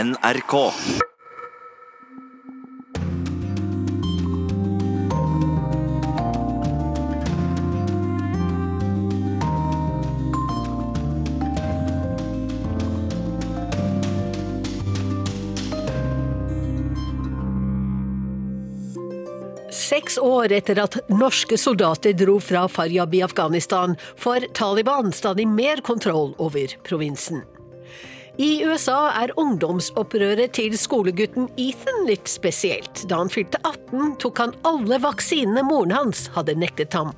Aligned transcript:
NRK. 0.00 0.72
Seks 19.70 20.18
år 20.18 20.52
etter 20.52 20.78
at 20.80 20.96
norske 21.12 21.58
soldater 21.58 22.14
dro 22.16 22.38
fra 22.40 22.68
Faryab 22.72 23.14
i 23.14 23.24
Afghanistan, 23.26 23.98
får 24.16 24.52
Taliban 24.56 25.12
stadig 25.12 25.48
mer 25.48 25.84
kontroll 25.84 26.32
over 26.38 26.78
provinsen. 26.88 27.44
I 28.40 28.62
USA 28.64 29.10
er 29.20 29.34
ungdomsopprøret 29.36 30.54
til 30.56 30.72
skolegutten 30.80 31.50
Ethan 31.60 32.06
litt 32.08 32.30
spesielt. 32.30 33.02
Da 33.10 33.18
han 33.20 33.28
fylte 33.28 33.60
18, 33.68 34.14
tok 34.22 34.40
han 34.40 34.54
alle 34.64 34.96
vaksinene 35.02 35.60
moren 35.68 35.92
hans 35.92 36.22
hadde 36.32 36.54
nektet 36.56 36.96
ham. 36.96 37.12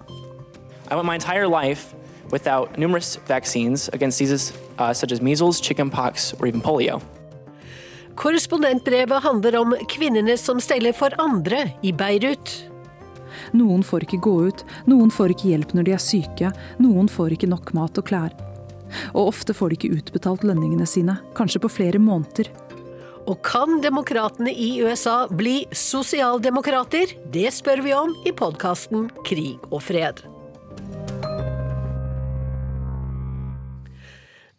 I 0.91 0.97
went 0.99 1.07
my 1.07 1.15
entire 1.15 1.47
life 1.47 1.95
without 2.33 2.75
numerous 2.77 3.21
vaccines 3.29 3.87
against 3.93 4.19
diseases 4.19 4.51
uh, 4.81 4.93
such 4.93 5.13
as 5.13 5.23
measles, 5.23 5.63
chickenpox, 5.63 6.35
or 6.41 6.49
even 6.49 6.61
polio. 6.61 6.99
Korrespondentbrevet 8.19 9.23
handler 9.23 9.61
om 9.63 9.77
kvinnene 9.89 10.35
som 10.37 10.59
steller 10.61 10.93
for 10.93 11.15
andre 11.23 11.69
i 11.87 11.95
Beirut. 11.95 12.57
Noen 13.55 13.87
får 13.87 14.09
ikke 14.09 14.25
gå 14.27 14.39
ut, 14.49 14.67
noen 14.91 15.15
får 15.15 15.37
ikke 15.37 15.55
hjelp 15.55 15.77
når 15.79 15.87
de 15.87 15.95
er 15.95 16.03
syke, 16.03 16.57
noen 16.83 17.07
får 17.07 17.39
ikke 17.39 17.55
nok 17.55 17.77
mat 17.79 18.03
og 18.03 18.11
klær. 18.11 18.35
Og 19.13 19.33
ofte 19.33 19.57
får 19.57 19.73
de 19.73 19.79
ikke 19.79 20.01
utbetalt 20.01 20.47
lønningene 20.47 20.87
sine, 20.89 21.19
kanskje 21.39 21.63
på 21.65 21.73
flere 21.73 22.01
måneder. 22.03 22.51
Og 23.31 23.39
kan 23.47 23.79
demokratene 23.83 24.51
i 24.51 24.83
USA 24.83 25.29
bli 25.31 25.63
sosialdemokrater? 25.77 27.15
Det 27.33 27.49
spør 27.55 27.85
vi 27.85 27.95
om 27.95 28.15
i 28.27 28.35
podkasten 28.35 29.09
Krig 29.27 29.63
og 29.71 29.85
fred. 29.87 30.25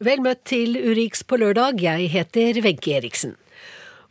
Vel 0.03 0.23
møtt 0.23 0.41
til 0.49 0.75
Urix 0.79 1.21
på 1.23 1.39
lørdag, 1.39 1.79
jeg 1.79 2.09
heter 2.11 2.59
Wenche 2.63 2.97
Eriksen. 2.97 3.37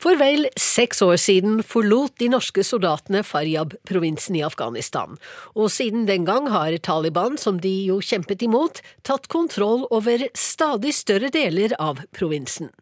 For 0.02 0.18
vel 0.18 0.48
seks 0.58 0.98
år 1.04 1.14
siden 1.22 1.60
forlot 1.62 2.16
de 2.18 2.26
norske 2.32 2.64
soldatene 2.66 3.20
Faryab-provinsen 3.22 4.34
i 4.34 4.42
Afghanistan, 4.42 5.14
og 5.54 5.70
siden 5.70 6.08
den 6.08 6.26
gang 6.26 6.48
har 6.50 6.74
Taliban, 6.82 7.38
som 7.38 7.60
de 7.62 7.70
jo 7.86 8.00
kjempet 8.02 8.42
imot, 8.42 8.80
tatt 9.06 9.30
kontroll 9.30 9.86
over 9.94 10.26
stadig 10.34 10.96
større 10.98 11.30
deler 11.30 11.76
av 11.78 12.02
provinsen. 12.18 12.72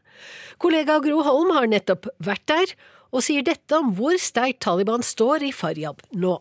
Kollega 0.60 0.96
Gro 1.04 1.20
Holm 1.26 1.52
har 1.58 1.68
nettopp 1.68 2.08
vært 2.24 2.46
der, 2.48 2.72
og 3.12 3.26
sier 3.26 3.44
dette 3.44 3.76
om 3.76 3.92
hvor 3.98 4.16
sterkt 4.16 4.62
Taliban 4.64 5.04
står 5.04 5.44
i 5.44 5.52
Faryab 5.52 6.00
nå. 6.16 6.38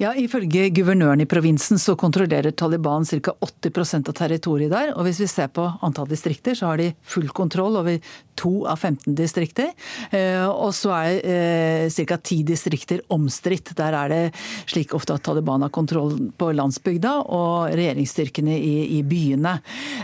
Ja, 0.00 0.12
Ifølge 0.18 0.68
guvernøren 0.74 1.22
i 1.22 1.28
provinsen 1.28 1.80
så 1.80 1.94
kontrollerer 1.98 2.54
Taliban 2.56 3.04
ca. 3.08 3.34
80% 3.42 4.10
av 4.10 4.16
territoriet 4.16 4.72
der. 4.72 4.92
Og 4.96 5.06
hvis 5.06 5.20
vi 5.22 5.28
ser 5.30 5.50
på 5.54 5.66
antall 5.84 6.08
distrikter, 6.10 6.56
så 6.58 6.72
har 6.72 6.80
de 6.80 6.92
full 7.02 7.28
kontroll 7.34 7.76
over 7.80 7.98
to 8.38 8.64
av 8.68 8.80
15 8.80 9.14
distrikter. 9.16 9.72
Eh, 10.10 10.46
og 10.48 10.72
så 10.76 10.94
er 10.96 11.18
eh, 11.22 12.00
ca. 12.08 12.18
ti 12.18 12.40
distrikter 12.46 13.02
omstridt. 13.12 13.74
Der 13.78 13.96
er 13.98 14.12
det 14.12 14.22
slik 14.70 14.94
ofte 14.96 15.16
at 15.16 15.26
Taliban 15.26 15.64
har 15.66 15.72
kontroll 15.74 16.16
på 16.38 16.52
landsbygda 16.56 17.14
og 17.32 17.72
regjeringsstyrkene 17.76 18.56
i, 18.56 18.74
i 18.98 19.02
byene. 19.06 19.58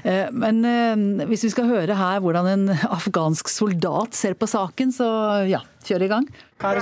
Eh, 0.05 0.29
men 0.33 0.63
hvis 1.29 1.49
vi 1.49 1.55
skal 1.55 1.71
høre 1.71 1.99
her 1.99 2.23
hvordan 2.25 2.53
en 2.53 2.69
afghansk 2.99 3.51
soldat 3.53 4.17
ser 4.19 4.39
på 4.39 4.49
saken, 4.51 4.93
så 4.95 5.09
ja, 5.49 5.63
kjør 5.89 6.05
i 6.07 6.13
gang. 6.13 6.29
Her 6.59 6.81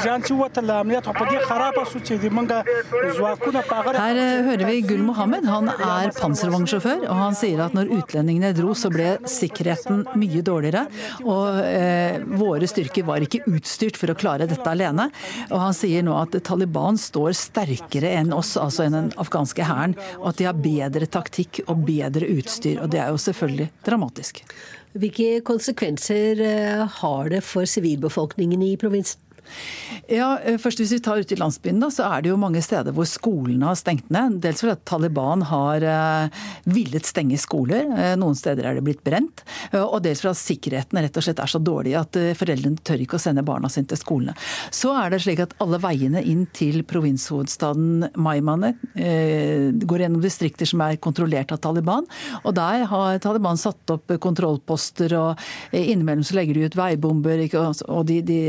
hører 4.46 4.62
vi 4.70 4.76
Gul 4.88 5.02
Mohammed. 5.04 5.44
Han 5.52 5.68
er 5.68 6.12
panservognsjåfør, 6.16 7.04
og 7.04 7.18
han 7.20 7.36
sier 7.36 7.60
at 7.66 7.76
når 7.76 7.92
utlendingene 7.98 8.54
dro, 8.56 8.72
så 8.78 8.88
ble 8.92 9.18
sikkerheten 9.28 10.06
mye 10.16 10.40
dårligere. 10.46 10.86
Og 11.28 11.60
eh, 11.60 12.16
våre 12.40 12.68
styrker 12.70 13.04
var 13.08 13.20
ikke 13.26 13.44
utstyrt 13.52 14.00
for 14.00 14.12
å 14.12 14.16
klare 14.16 14.48
dette 14.48 14.70
alene. 14.70 15.10
Og 15.50 15.58
han 15.60 15.76
sier 15.76 16.06
nå 16.06 16.16
at 16.22 16.38
Taliban 16.46 16.96
står 17.00 17.36
sterkere 17.36 18.14
enn 18.16 18.32
oss, 18.36 18.54
altså 18.60 18.86
enn 18.86 18.96
den 18.96 19.12
afghanske 19.20 19.68
hæren, 19.68 19.96
og 20.22 20.32
at 20.32 20.40
de 20.40 20.48
har 20.48 20.56
bedre 20.56 21.06
taktikk 21.18 21.60
og 21.66 21.84
bedre 21.84 22.24
utstyr. 22.38 22.80
Og 22.80 22.88
det 22.96 23.04
er 23.04 23.12
jo 23.12 23.20
selvfølgelig 23.28 23.68
dramatisk. 23.84 24.40
Hvilke 24.96 25.42
konsekvenser 25.44 26.40
har 27.00 27.28
det 27.28 27.42
for 27.44 27.68
sivilbefolkningen 27.68 28.62
i 28.64 28.76
provinsen? 28.80 29.20
Ja, 30.10 30.38
eh, 30.38 30.58
først 30.60 30.80
Hvis 30.80 30.92
vi 30.92 31.00
tar 31.02 31.18
ut 31.18 31.32
i 31.32 31.38
landsbyen, 31.38 31.80
da, 31.80 31.88
så 31.90 32.06
er 32.06 32.22
det 32.22 32.30
jo 32.30 32.38
mange 32.40 32.62
steder 32.62 32.94
hvor 32.94 33.06
skolene 33.08 33.70
har 33.70 33.78
stengt 33.78 34.10
ned. 34.12 34.38
Dels 34.44 34.62
fordi 34.62 34.76
Taliban 34.86 35.42
har 35.48 35.82
uh, 35.82 36.44
villet 36.68 37.06
stenge 37.06 37.38
skoler. 37.40 37.88
Uh, 37.90 38.14
noen 38.20 38.36
steder 38.38 38.68
er 38.68 38.78
det 38.78 38.84
blitt 38.86 39.02
brent. 39.06 39.42
Og 39.76 39.98
dels 40.04 40.22
fordi 40.22 40.38
sikkerheten 40.38 41.00
rett 41.00 41.16
og 41.16 41.24
slett 41.24 41.40
er 41.42 41.50
så 41.50 41.60
dårlig 41.62 41.96
at 41.98 42.16
foreldrene 42.38 42.82
tør 42.86 43.02
ikke 43.02 43.18
å 43.18 43.22
sende 43.22 43.44
barna 43.46 43.70
sine 43.72 43.88
til 43.90 43.98
skolene. 43.98 44.36
Så 44.74 44.92
er 44.94 45.10
det 45.12 45.22
slik 45.24 45.42
at 45.42 45.54
alle 45.62 45.80
veiene 45.82 46.22
inn 46.22 46.44
til 46.56 46.82
provinshovedstaden 46.86 48.12
Maimane 48.22 48.72
går 48.94 50.04
gjennom 50.04 50.22
distrikter 50.22 50.68
som 50.68 50.82
er 50.86 51.00
kontrollert 51.02 51.52
av 51.54 51.60
Taliban. 51.64 52.06
Og 52.44 52.54
der 52.56 52.86
har 52.90 53.20
Taliban 53.22 53.60
satt 53.60 53.94
opp 53.94 54.14
kontrollposter, 54.22 55.16
og 55.18 55.42
innimellom 55.76 56.24
så 56.26 56.38
legger 56.38 56.56
de 56.58 56.70
ut 56.70 56.78
veibomber. 56.78 57.42
Ikke, 57.46 57.66
og 57.90 58.06
de, 58.08 58.20
de 58.26 58.40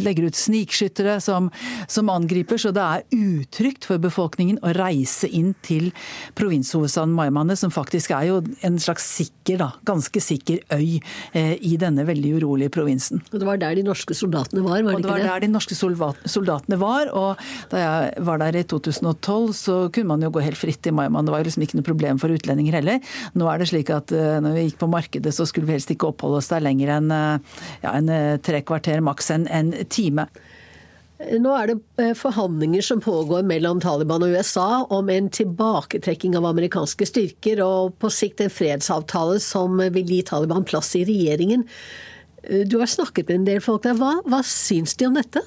legger 0.00 0.28
ut 0.28 0.38
snikskyttere 0.38 1.18
som, 1.22 1.50
som, 1.90 2.10
angriper, 2.10 2.60
så 2.60 2.72
det 2.74 2.84
er 2.84 3.04
utrygt 3.14 3.86
for 3.88 4.02
befolkningen 4.02 4.60
å 4.66 4.74
reise 4.76 5.28
inn 5.28 5.52
til 5.66 5.90
provinshovedstaden 6.38 7.14
Maimane, 7.14 7.56
som 7.58 7.72
faktisk 7.74 8.14
er 8.16 8.28
jo 8.30 8.40
en 8.66 8.78
slags 8.82 9.06
sikker, 9.06 9.60
da, 9.60 9.70
ganske 9.88 10.22
sikker 10.22 10.62
øy 10.74 11.00
eh, 11.36 11.54
i 11.56 11.76
denne 11.80 12.06
veldig 12.08 12.34
urolige 12.40 12.74
provinsen. 12.74 13.22
Og 13.30 13.38
Det 13.38 13.48
var 13.48 13.60
der 13.62 13.78
de 13.78 13.86
norske 13.86 14.16
soldatene 14.16 14.64
var, 14.64 14.82
var 14.82 14.90
det, 14.90 14.96
og 14.96 15.04
det 15.04 15.12
var 15.12 15.26
der 15.26 15.44
de 15.46 15.52
norske 15.52 15.76
soldatene 15.78 16.80
var. 16.80 17.10
Og 17.16 17.40
da 17.72 17.82
jeg 17.82 18.26
var 18.26 18.42
der 18.42 18.60
i 18.60 18.64
2012, 18.66 19.52
så 19.56 19.76
kunne 19.94 20.14
man 20.14 20.24
jo 20.24 20.32
gå 20.34 20.44
helt 20.44 20.58
fritt 20.58 20.86
i 20.88 20.94
Maimane. 20.94 21.26
Det 21.28 21.34
var 21.34 21.46
liksom 21.46 21.64
ikke 21.66 21.80
noe 21.80 21.86
problem 21.86 22.20
for 22.22 22.34
utlendinger 22.34 22.78
heller. 22.80 23.00
Nå 23.38 23.48
er 23.50 23.60
det 23.60 23.70
slik 23.70 23.90
at 23.94 24.12
eh, 24.14 24.38
når 24.42 24.56
vi 24.56 24.66
gikk 24.68 24.80
på 24.82 24.90
markedet, 24.90 25.32
så 25.34 25.46
skulle 25.48 25.68
vi 25.68 25.76
helst 25.76 25.92
ikke 25.92 26.10
oppholde 26.10 26.40
oss 26.40 26.50
der 26.52 26.64
lenger 26.64 26.94
enn 26.96 27.10
eh, 27.14 27.60
ja, 27.84 27.94
en 27.94 28.08
eh, 28.12 28.38
tre 28.44 28.62
kvarter, 28.66 29.02
maks 29.04 29.30
en, 29.34 29.46
en 29.50 29.59
time. 29.92 30.26
Nå 31.20 31.52
er 31.52 31.68
det 31.68 31.76
eh, 32.00 32.14
forhandlinger 32.16 32.84
som 32.84 33.00
pågår 33.04 33.44
mellom 33.44 33.80
Taliban 33.84 34.24
og 34.24 34.32
USA 34.32 34.84
om 34.88 35.10
en 35.12 35.28
tilbaketrekking 35.28 36.36
av 36.38 36.48
amerikanske 36.48 37.08
styrker, 37.08 37.60
og 37.64 37.98
på 38.00 38.08
sikt 38.14 38.40
en 38.40 38.52
fredsavtale 38.52 39.36
som 39.44 39.76
vil 39.92 40.08
gi 40.08 40.22
Taliban 40.30 40.64
plass 40.64 40.94
i 40.96 41.04
regjeringen. 41.08 41.66
Eh, 42.44 42.64
du 42.64 42.78
har 42.80 42.88
snakket 42.88 43.28
med 43.28 43.42
en 43.42 43.48
del 43.50 43.64
folk 43.64 43.84
der. 43.84 43.98
Hva, 44.00 44.16
hva 44.24 44.40
syns 44.46 44.96
de 44.96 45.10
om 45.10 45.20
dette? 45.20 45.44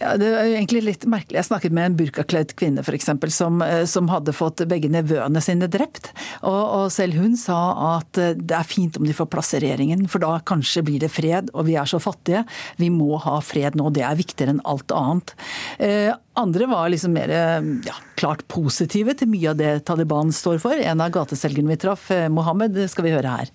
Ja, 0.00 0.14
det 0.18 0.26
er 0.26 0.48
egentlig 0.56 0.82
litt 0.84 1.04
merkelig. 1.10 1.38
Jeg 1.38 1.48
snakket 1.48 1.74
med 1.74 1.86
en 1.86 1.96
burkakledd 1.98 2.54
kvinne 2.58 2.82
for 2.86 2.96
eksempel, 2.96 3.30
som, 3.34 3.60
eh, 3.62 3.84
som 3.90 4.08
hadde 4.10 4.34
fått 4.34 4.64
begge 4.70 4.90
nevøene 4.90 5.42
sine 5.44 5.68
drept. 5.70 6.10
Og, 6.42 6.62
og, 6.62 6.86
selv 6.94 7.18
hun 7.20 7.36
sa 7.38 7.58
at 7.94 8.18
eh, 8.20 8.34
det 8.34 8.56
er 8.58 8.68
fint 8.68 8.98
om 8.98 9.06
de 9.06 9.14
får 9.14 9.30
plass 9.32 9.54
i 9.54 9.62
regjeringen, 9.62 10.06
for 10.10 10.24
da 10.24 10.38
kanskje 10.46 10.84
blir 10.86 11.04
det 11.04 11.12
fred. 11.14 11.52
Og 11.54 11.68
vi 11.68 11.78
er 11.78 11.88
så 11.90 12.00
fattige. 12.02 12.44
Vi 12.80 12.90
må 12.92 13.20
ha 13.22 13.38
fred 13.44 13.78
nå. 13.78 13.92
Det 13.94 14.04
er 14.06 14.18
viktigere 14.18 14.56
enn 14.56 14.64
alt 14.68 14.94
annet. 14.94 15.36
Eh, 15.78 16.10
andre 16.40 16.68
var 16.70 16.90
liksom 16.90 17.14
mer 17.14 17.30
eh, 17.30 17.70
ja, 17.86 17.96
klart 18.18 18.42
positive 18.50 19.14
til 19.20 19.30
mye 19.30 19.52
av 19.52 19.60
det 19.62 19.72
Taliban 19.86 20.34
står 20.34 20.58
for. 20.64 20.74
En 20.74 21.04
av 21.04 21.14
gateselgerne 21.14 21.70
vi 21.70 21.80
traff, 21.86 22.10
Mohammed, 22.32 22.76
skal 22.90 23.06
vi 23.06 23.14
høre 23.14 23.38
her. 23.38 23.54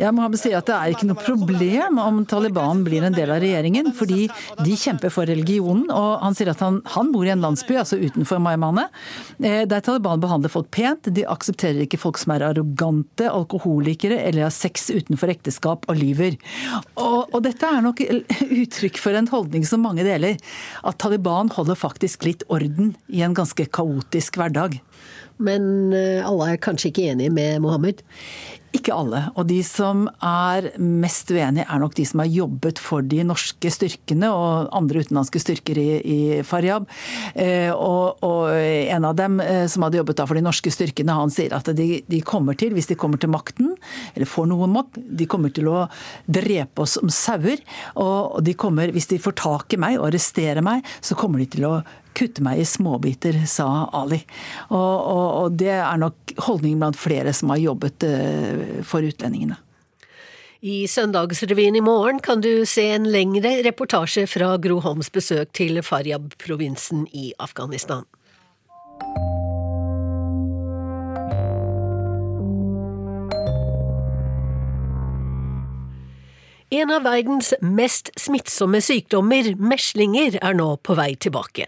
Ja, 0.00 0.12
Mohammed 0.14 0.40
si 0.40 0.52
at 0.56 0.68
det 0.68 0.74
er 0.76 0.92
ikke 0.94 1.08
noe 1.08 1.18
problem 1.20 2.00
om 2.02 2.20
Taliban 2.28 2.82
blir 2.86 3.06
en 3.06 3.16
del 3.16 3.32
av 3.32 3.40
regjeringen, 3.42 3.92
fordi 3.96 4.26
de 4.60 4.76
kjemper 4.78 5.12
for 5.14 5.28
religionen. 5.28 5.86
Og 5.90 6.22
han 6.22 6.36
sier 6.36 6.52
at 6.52 6.62
han, 6.64 6.80
han 6.94 7.12
bor 7.14 7.26
i 7.26 7.32
en 7.34 7.42
landsby, 7.44 7.78
altså 7.80 7.98
utenfor 8.00 8.40
Maimane, 8.42 8.86
eh, 9.40 9.64
der 9.68 9.84
Taliban 9.84 10.22
behandler 10.22 10.52
folk 10.52 10.70
pent. 10.74 11.10
De 11.16 11.26
aksepterer 11.26 11.84
ikke 11.86 12.00
folk 12.00 12.20
som 12.22 12.34
er 12.36 12.46
arrogante, 12.50 13.28
alkoholikere 13.30 14.20
eller 14.22 14.46
har 14.46 14.54
sex 14.54 14.90
utenfor 14.92 15.32
ekteskap 15.32 15.88
og 15.90 16.00
lyver. 16.00 16.38
Og, 16.94 17.32
og 17.32 17.40
dette 17.46 17.66
er 17.66 17.84
nok 17.84 18.04
uttrykk 18.62 19.00
for 19.02 19.16
en 19.18 19.30
holdning 19.32 19.66
som 19.68 19.84
mange 19.86 20.06
deler, 20.06 20.38
at 20.86 21.00
Taliban 21.02 21.50
holder 21.56 21.78
faktisk 21.78 22.26
litt 22.28 22.46
orden 22.52 22.94
i 23.08 23.24
en 23.26 23.36
ganske 23.36 23.66
kaotisk 23.72 24.38
hverdag. 24.40 24.78
Men 25.36 25.92
eh, 25.92 26.24
alle 26.26 26.52
er 26.54 26.62
kanskje 26.62 26.92
ikke 26.92 27.10
enige 27.12 27.34
med 27.34 27.60
Mohammed? 27.64 28.02
Ikke 28.76 28.92
alle. 28.92 29.20
Og 29.38 29.46
de 29.48 29.58
som 29.64 30.04
er 30.24 30.68
mest 30.82 31.30
uenige, 31.32 31.64
er 31.64 31.80
nok 31.80 31.94
de 31.96 32.04
som 32.08 32.20
har 32.20 32.28
jobbet 32.28 32.80
for 32.82 33.04
de 33.06 33.22
norske 33.24 33.70
styrkene 33.72 34.28
og 34.32 34.70
andre 34.76 35.04
utenlandske 35.04 35.40
styrker 35.40 35.78
i, 35.80 35.86
i 36.00 36.18
Faryab. 36.46 36.88
Eh, 37.34 37.70
og, 37.72 38.24
og, 38.26 38.52
en 38.56 39.06
av 39.08 39.16
dem 39.18 39.38
eh, 39.44 39.64
som 39.70 39.86
hadde 39.86 40.00
jobbet 40.00 40.24
for 40.24 40.38
de 40.38 40.44
norske 40.44 40.72
styrkene, 40.72 41.16
han 41.16 41.32
sier 41.32 41.54
at 41.56 41.70
de, 41.78 42.02
de, 42.04 42.22
kommer 42.26 42.58
til, 42.58 42.74
hvis 42.76 42.90
de 42.90 42.98
kommer 42.98 43.22
til 43.22 43.32
makten, 43.32 43.74
eller 44.14 44.28
får 44.28 44.50
noen 44.50 44.74
makt, 44.76 45.00
de 45.20 45.28
kommer 45.30 45.54
til 45.56 45.70
å 45.72 45.86
drepe 46.26 46.84
oss 46.84 46.98
som 46.98 47.12
sauer. 47.12 47.62
Og 48.02 48.42
de 48.44 48.56
kommer, 48.58 48.92
hvis 48.92 49.12
de 49.12 49.22
får 49.22 49.38
tak 49.40 49.76
i 49.76 49.80
meg 49.80 50.00
og 50.00 50.10
arresterer 50.10 50.64
meg, 50.64 50.84
så 51.00 51.16
kommer 51.18 51.40
de 51.40 51.48
til 51.56 51.70
å 51.70 51.78
kutte 52.16 52.44
meg 52.44 52.62
i 52.62 52.66
småbiter, 52.68 53.38
sa 53.50 53.86
Ali. 53.96 54.22
Og, 54.70 54.78
og, 54.80 55.28
og 55.42 55.60
det 55.60 55.74
er 55.76 56.00
nok 56.00 56.36
holdningen 56.48 56.82
blant 56.82 56.98
flere 57.00 57.34
som 57.36 57.52
har 57.52 57.62
jobbet 57.62 58.08
uh, 58.08 58.82
for 58.86 59.06
utlendingene. 59.06 59.60
I 60.66 60.86
Søndagsrevyen 60.88 61.76
i 61.76 61.84
morgen 61.84 62.18
kan 62.24 62.40
du 62.42 62.64
se 62.66 62.88
en 62.94 63.06
lengre 63.12 63.58
reportasje 63.66 64.24
fra 64.26 64.54
Gro 64.56 64.80
Holms 64.82 65.12
besøk 65.12 65.52
til 65.54 65.78
Faryab-provinsen 65.84 67.04
i 67.12 67.32
Afghanistan. 67.38 68.08
En 76.76 76.90
av 76.92 77.06
verdens 77.06 77.54
mest 77.64 78.10
smittsomme 78.20 78.82
sykdommer, 78.84 79.54
meslinger, 79.56 80.34
er 80.44 80.56
nå 80.58 80.66
på 80.84 80.96
vei 80.98 81.14
tilbake. 81.24 81.64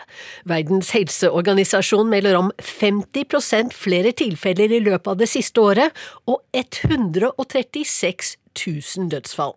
Verdens 0.50 0.90
helseorganisasjon 0.93 2.10
melder 2.10 2.37
om 2.37 2.50
50% 2.60 3.72
flere 3.72 4.12
tilfeller 4.19 4.75
i 4.75 4.82
løpet 4.84 5.08
av 5.14 5.22
det 5.22 5.31
siste 5.32 5.62
året, 5.64 5.96
og 6.28 6.43
136 6.52 8.34
000 8.66 9.08
dødsfall. 9.14 9.56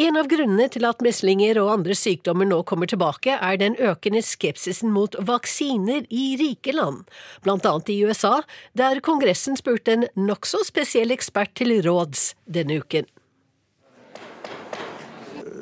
En 0.00 0.16
av 0.16 0.30
grunnene 0.30 0.70
til 0.72 0.86
at 0.86 1.04
meslinger 1.04 1.58
og 1.60 1.72
andre 1.74 1.98
sykdommer 1.98 2.48
nå 2.48 2.62
kommer 2.70 2.88
tilbake, 2.88 3.34
er 3.34 3.60
den 3.60 3.76
økende 3.76 4.24
skepsisen 4.24 4.94
mot 4.94 5.18
vaksiner 5.28 6.08
i 6.08 6.30
rike 6.40 6.72
land, 6.72 7.04
blant 7.44 7.68
annet 7.68 7.92
i 7.92 8.00
USA, 8.06 8.38
der 8.78 9.04
Kongressen 9.04 9.60
spurte 9.60 9.98
en 9.98 10.08
nokså 10.16 10.64
spesiell 10.70 11.12
ekspert 11.12 11.58
til 11.58 11.82
råds 11.84 12.30
denne 12.46 12.80
uken. 12.80 13.10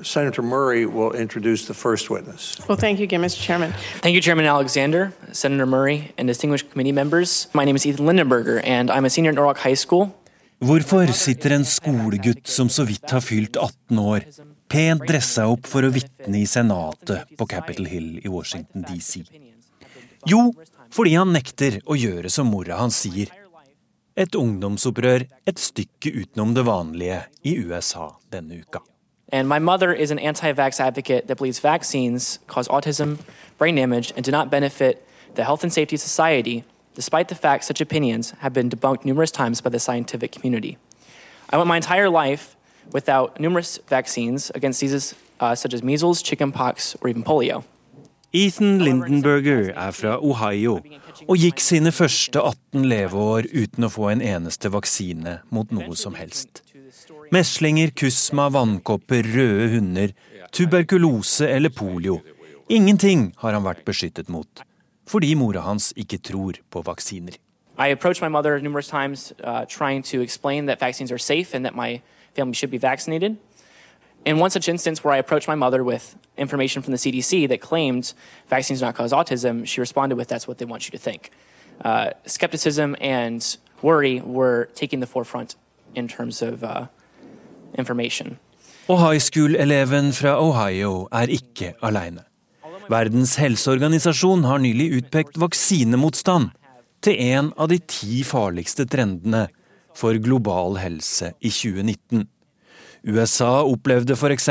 Senator 0.06 0.42
Murray 0.42 0.86
will 0.86 1.12
introduce 1.12 1.66
the 1.66 1.74
first 1.74 2.10
witness. 2.10 2.56
Well, 2.68 2.78
thank 2.78 2.98
you 3.00 3.04
again, 3.04 3.22
Mr. 3.22 3.42
Chairman. 3.42 3.72
Thank 4.02 4.14
you, 4.14 4.20
Chairman 4.20 4.46
Alexander, 4.46 5.12
Senator 5.32 5.66
Murray, 5.66 6.12
and 6.16 6.28
distinguished 6.28 6.70
committee 6.70 6.92
members. 6.92 7.48
My 7.52 7.64
name 7.64 7.74
is 7.74 7.84
Ethan 7.84 8.06
Lindenberger, 8.06 8.62
and 8.64 8.90
I'm 8.90 9.04
a 9.04 9.10
senior 9.10 9.30
at 9.30 9.34
Norwalk 9.34 9.58
High 9.58 9.74
School. 9.74 10.14
Hvorfor 10.62 11.12
sitter 11.12 11.50
en 11.50 11.64
skolegutt 11.64 12.46
som 12.48 12.68
så 12.68 12.86
vidt 12.86 13.10
har 13.10 13.20
fylt 13.20 13.56
18 13.56 13.98
år, 13.98 14.24
pent 14.68 15.02
dressa 15.04 15.50
opp 15.52 15.66
for 15.68 15.84
å 15.84 15.90
vitne 15.92 16.38
i 16.40 16.46
senatet 16.46 17.36
på 17.36 17.50
Capitol 17.50 17.90
Hill 17.90 18.16
i 18.22 18.30
Washington 18.32 18.86
DC? 18.86 19.26
Jo, 20.24 20.54
fordi 20.94 21.16
han 21.18 21.34
nekter 21.34 21.82
å 21.84 21.98
gjøre 21.98 22.30
som 22.32 22.48
mora 22.48 22.78
hans 22.80 23.02
sier. 23.04 23.28
Et 24.16 24.38
ungdomsopprør 24.38 25.26
et 25.44 25.60
stykke 25.60 26.14
utenom 26.22 26.54
det 26.56 26.64
vanlige 26.64 27.24
i 27.44 27.58
USA 27.60 28.14
denne 28.32 28.62
uka. 28.62 28.80
And 29.30 29.48
my 29.48 29.58
mother 29.58 29.92
is 29.92 30.10
an 30.10 30.18
anti 30.18 30.52
vax 30.52 30.78
advocate 30.80 31.26
that 31.26 31.36
believes 31.36 31.58
vaccines 31.58 32.38
cause 32.46 32.68
autism, 32.68 33.18
brain 33.58 33.74
damage, 33.74 34.12
and 34.14 34.24
do 34.24 34.30
not 34.30 34.50
benefit 34.50 35.06
the 35.34 35.44
health 35.44 35.62
and 35.62 35.72
safety 35.72 35.96
of 35.96 36.00
society, 36.00 36.64
despite 36.94 37.28
the 37.28 37.34
fact 37.34 37.64
such 37.64 37.80
opinions 37.80 38.30
have 38.38 38.52
been 38.52 38.70
debunked 38.70 39.04
numerous 39.04 39.30
times 39.30 39.60
by 39.60 39.70
the 39.70 39.78
scientific 39.78 40.32
community. 40.32 40.78
I 41.50 41.56
went 41.56 41.68
my 41.68 41.76
entire 41.76 42.08
life 42.08 42.56
without 42.92 43.40
numerous 43.40 43.78
vaccines 43.88 44.50
against 44.54 44.80
diseases 44.80 45.14
uh, 45.40 45.54
such 45.54 45.74
as 45.74 45.82
measles, 45.82 46.22
chickenpox, 46.22 46.96
or 47.00 47.08
even 47.08 47.22
polio. 47.22 47.64
Ethan 48.32 48.80
Lindenberger 48.80 49.72
er 49.72 49.90
fra 49.90 50.18
Ohio 50.18 50.80
og 51.28 51.38
gikk 51.40 51.62
sine 51.62 51.92
første 51.94 52.42
18 52.42 52.84
leveår 52.84 53.46
uten 53.54 53.86
å 53.86 53.90
få 53.92 54.10
en 54.12 54.20
eneste 54.20 54.68
vaksine 54.74 55.38
mot 55.54 55.70
noe 55.72 55.96
som 55.96 56.18
helst. 56.18 56.65
Meslinger, 57.32 57.90
kusma, 57.90 58.48
vannkopper, 58.48 59.24
røde 59.34 59.68
hunder, 59.74 60.08
tuberkulose 60.52 61.48
eller 61.48 61.68
polio. 61.68 62.20
Ingenting 62.68 63.32
har 63.38 63.52
han 63.52 63.64
vært 63.64 63.84
beskyttet 63.86 64.28
mot, 64.28 64.62
fordi 65.08 65.34
mora 65.34 65.64
hans 65.66 65.92
ikke 65.96 66.18
tror 66.18 66.60
på 66.70 66.82
vaksiner. 66.86 67.38
I 67.78 67.88
approached 67.88 68.22
my 68.22 68.28
mother 68.28 68.58
numerous 68.58 68.90
uh. 68.90 69.32
In 74.24 74.38
one 74.38 74.50
such 74.50 74.68
instance 74.68 75.04
where 75.04 75.14
I 75.14 75.18
approached 75.18 75.48
my 75.48 75.54
mother 75.54 75.84
with 75.84 76.16
information 76.36 76.82
from 76.82 76.92
the 76.92 76.98
CDC 76.98 77.48
that 77.48 77.60
claimed 77.60 78.12
vaccines 78.48 78.80
do 78.80 78.86
not 78.86 78.94
cause 78.94 79.12
autism, 79.12 79.66
she 79.66 79.80
responded 79.80 80.16
with, 80.16 80.28
That's 80.28 80.48
what 80.48 80.58
they 80.58 80.64
want 80.64 80.86
you 80.86 80.90
to 80.92 80.98
think. 80.98 81.30
Uh, 81.84 82.10
skepticism 82.24 82.96
and 83.00 83.56
worry 83.82 84.20
were 84.20 84.68
taking 84.74 85.00
the 85.00 85.06
forefront 85.06 85.54
in 85.96 86.08
terms 86.08 86.42
of 86.42 86.62
uh, 86.62 86.86
information. 87.78 88.38
Og 88.88 89.00
high 89.00 89.18
school-eleven 89.18 90.12
fra 90.14 90.36
Ohio 90.38 91.08
er 91.10 91.26
ikke 91.32 91.74
aleine. 91.82 92.22
Verdens 92.86 93.34
helseorganisasjon 93.42 94.44
har 94.46 94.58
nylig 94.62 94.92
utpekt 95.00 95.40
vaksinemotstand 95.42 96.52
til 97.02 97.18
en 97.34 97.52
av 97.58 97.68
de 97.72 97.78
ti 97.82 98.22
farligste 98.26 98.86
trendene 98.86 99.48
for 99.96 100.14
global 100.22 100.76
helse 100.78 101.32
i 101.40 101.50
2019. 101.50 102.28
USA 103.06 103.62
opplevde 103.66 104.14
f.eks. 104.14 104.48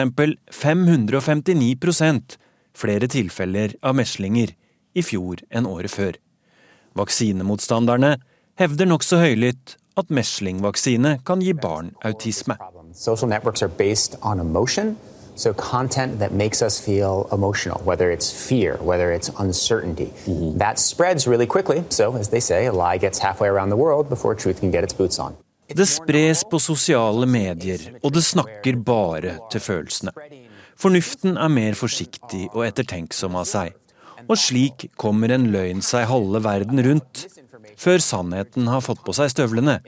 559% 0.51 2.37
flere 2.75 3.07
tilfeller 3.11 3.75
av 3.83 3.95
meslinger 3.95 4.51
i 4.95 5.01
fjor 5.03 5.35
enn 5.51 5.67
året 5.67 5.91
før. 5.91 6.13
Vaksinemotstanderne 6.95 8.17
hevder 8.59 8.85
nokså 8.87 9.19
høylytt 9.19 9.75
at 9.97 10.09
meslingvaksine 10.09 11.19
kan 11.25 11.41
gi 11.41 11.53
barn 11.53 11.91
autisme. 12.05 12.55
Social 12.93 13.27
networks 13.27 13.61
are 13.61 13.71
based 13.77 14.15
on 14.21 14.39
emotion. 14.39 14.97
So, 15.37 15.53
content 15.53 16.19
that 16.19 16.31
makes 16.31 16.61
us 16.61 16.79
feel 16.79 17.27
emotional, 17.31 17.81
whether 17.83 18.09
it's 18.09 18.31
fear, 18.31 18.77
whether 18.81 19.11
it's 19.11 19.29
uncertainty, 19.39 20.09
mm 20.27 20.33
-hmm. 20.33 20.59
that 20.59 20.79
spreads 20.79 21.27
really 21.27 21.45
quickly. 21.47 21.83
So, 21.89 22.17
as 22.17 22.27
they 22.27 22.39
say, 22.41 22.67
a 22.67 22.71
lie 22.71 22.97
gets 22.99 23.19
halfway 23.19 23.49
around 23.49 23.69
the 23.69 23.77
world 23.77 24.09
before 24.09 24.35
truth 24.35 24.59
can 24.59 24.71
get 24.71 24.83
its 24.83 24.93
boots 24.93 25.19
on. 25.19 25.35
Det 25.67 25.87
spres 25.87 26.43
på 26.51 26.59
sosiale 26.59 27.25
medier, 27.25 27.79
og 28.03 28.13
det 28.13 28.23
snakker 28.23 28.75
bare 28.85 29.37
til 29.51 29.61
følelsene. 29.61 30.11
Fornuften 30.77 31.37
er 31.37 31.47
mer 31.47 31.73
forsiktig 31.73 32.49
og 32.53 32.67
ettertenksom 32.67 33.35
av 33.35 33.47
seg. 33.49 33.73
Og 34.29 34.37
slik 34.37 34.89
kommer 34.97 35.33
en 35.33 35.47
løgn 35.53 35.81
seg 35.81 36.05
halve 36.09 36.43
verden 36.43 36.81
rundt, 36.85 37.25
før 37.81 37.97
sannheten 37.97 38.69
har 38.69 38.83
fått 38.85 39.01
på 39.05 39.15
seg 39.17 39.31
støvlene, 39.33 39.79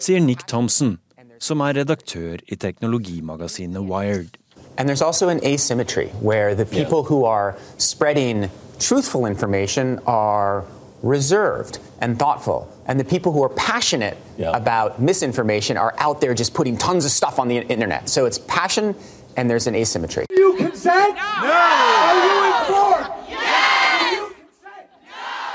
sier 0.00 0.20
Nick 0.20 0.46
Thompson, 0.48 0.98
som 1.40 1.60
er 1.60 1.76
redaktør 1.80 2.40
i 2.48 2.56
teknologimagasinet 2.56 3.82
Wired. 3.82 4.36
And 4.78 4.88
there's 4.88 5.02
also 5.02 5.28
an 5.28 5.44
asymmetry 5.44 6.08
where 6.20 6.54
the 6.54 6.64
people 6.64 7.02
who 7.02 7.24
are 7.24 7.56
spreading 7.76 8.50
truthful 8.78 9.26
information 9.26 10.00
are 10.06 10.64
reserved 11.02 11.78
and 12.00 12.18
thoughtful. 12.18 12.68
And 12.86 12.98
the 12.98 13.04
people 13.04 13.32
who 13.32 13.42
are 13.42 13.50
passionate 13.50 14.16
yeah. 14.38 14.56
about 14.56 15.00
misinformation 15.00 15.76
are 15.76 15.94
out 15.98 16.20
there 16.20 16.34
just 16.34 16.54
putting 16.54 16.78
tons 16.78 17.04
of 17.04 17.10
stuff 17.10 17.38
on 17.38 17.48
the 17.48 17.58
internet. 17.58 18.08
So 18.08 18.24
it's 18.26 18.38
passion 18.38 18.94
and 19.36 19.50
there's 19.50 19.66
an 19.66 19.74
asymmetry. 19.74 20.24
You 20.30 20.54
consent? 20.56 21.14
No! 21.14 21.20
Are 21.44 22.14
you 22.24 22.36
informed? 22.48 23.06
Yes! 23.28 24.32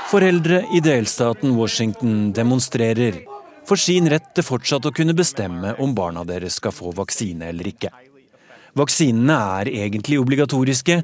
Foreldre 0.06 0.66
i 0.70 0.80
delstaten 0.80 1.56
Washington 1.56 2.32
demonstrerer 2.32 3.35
for 3.66 3.80
sin 3.80 4.06
rett 4.10 4.28
til 4.34 4.46
fortsatt 4.46 4.86
å 4.86 4.94
kunne 4.94 5.14
bestemme 5.16 5.74
om 5.82 5.94
barna 5.94 6.22
deres 6.26 6.60
skal 6.60 6.74
få 6.74 6.92
vaksine 6.94 7.48
eller 7.50 7.66
ikke. 7.72 7.90
Vaksinene 8.76 9.36
er 9.60 9.70
egentlig 9.72 10.20
obligatoriske, 10.20 11.00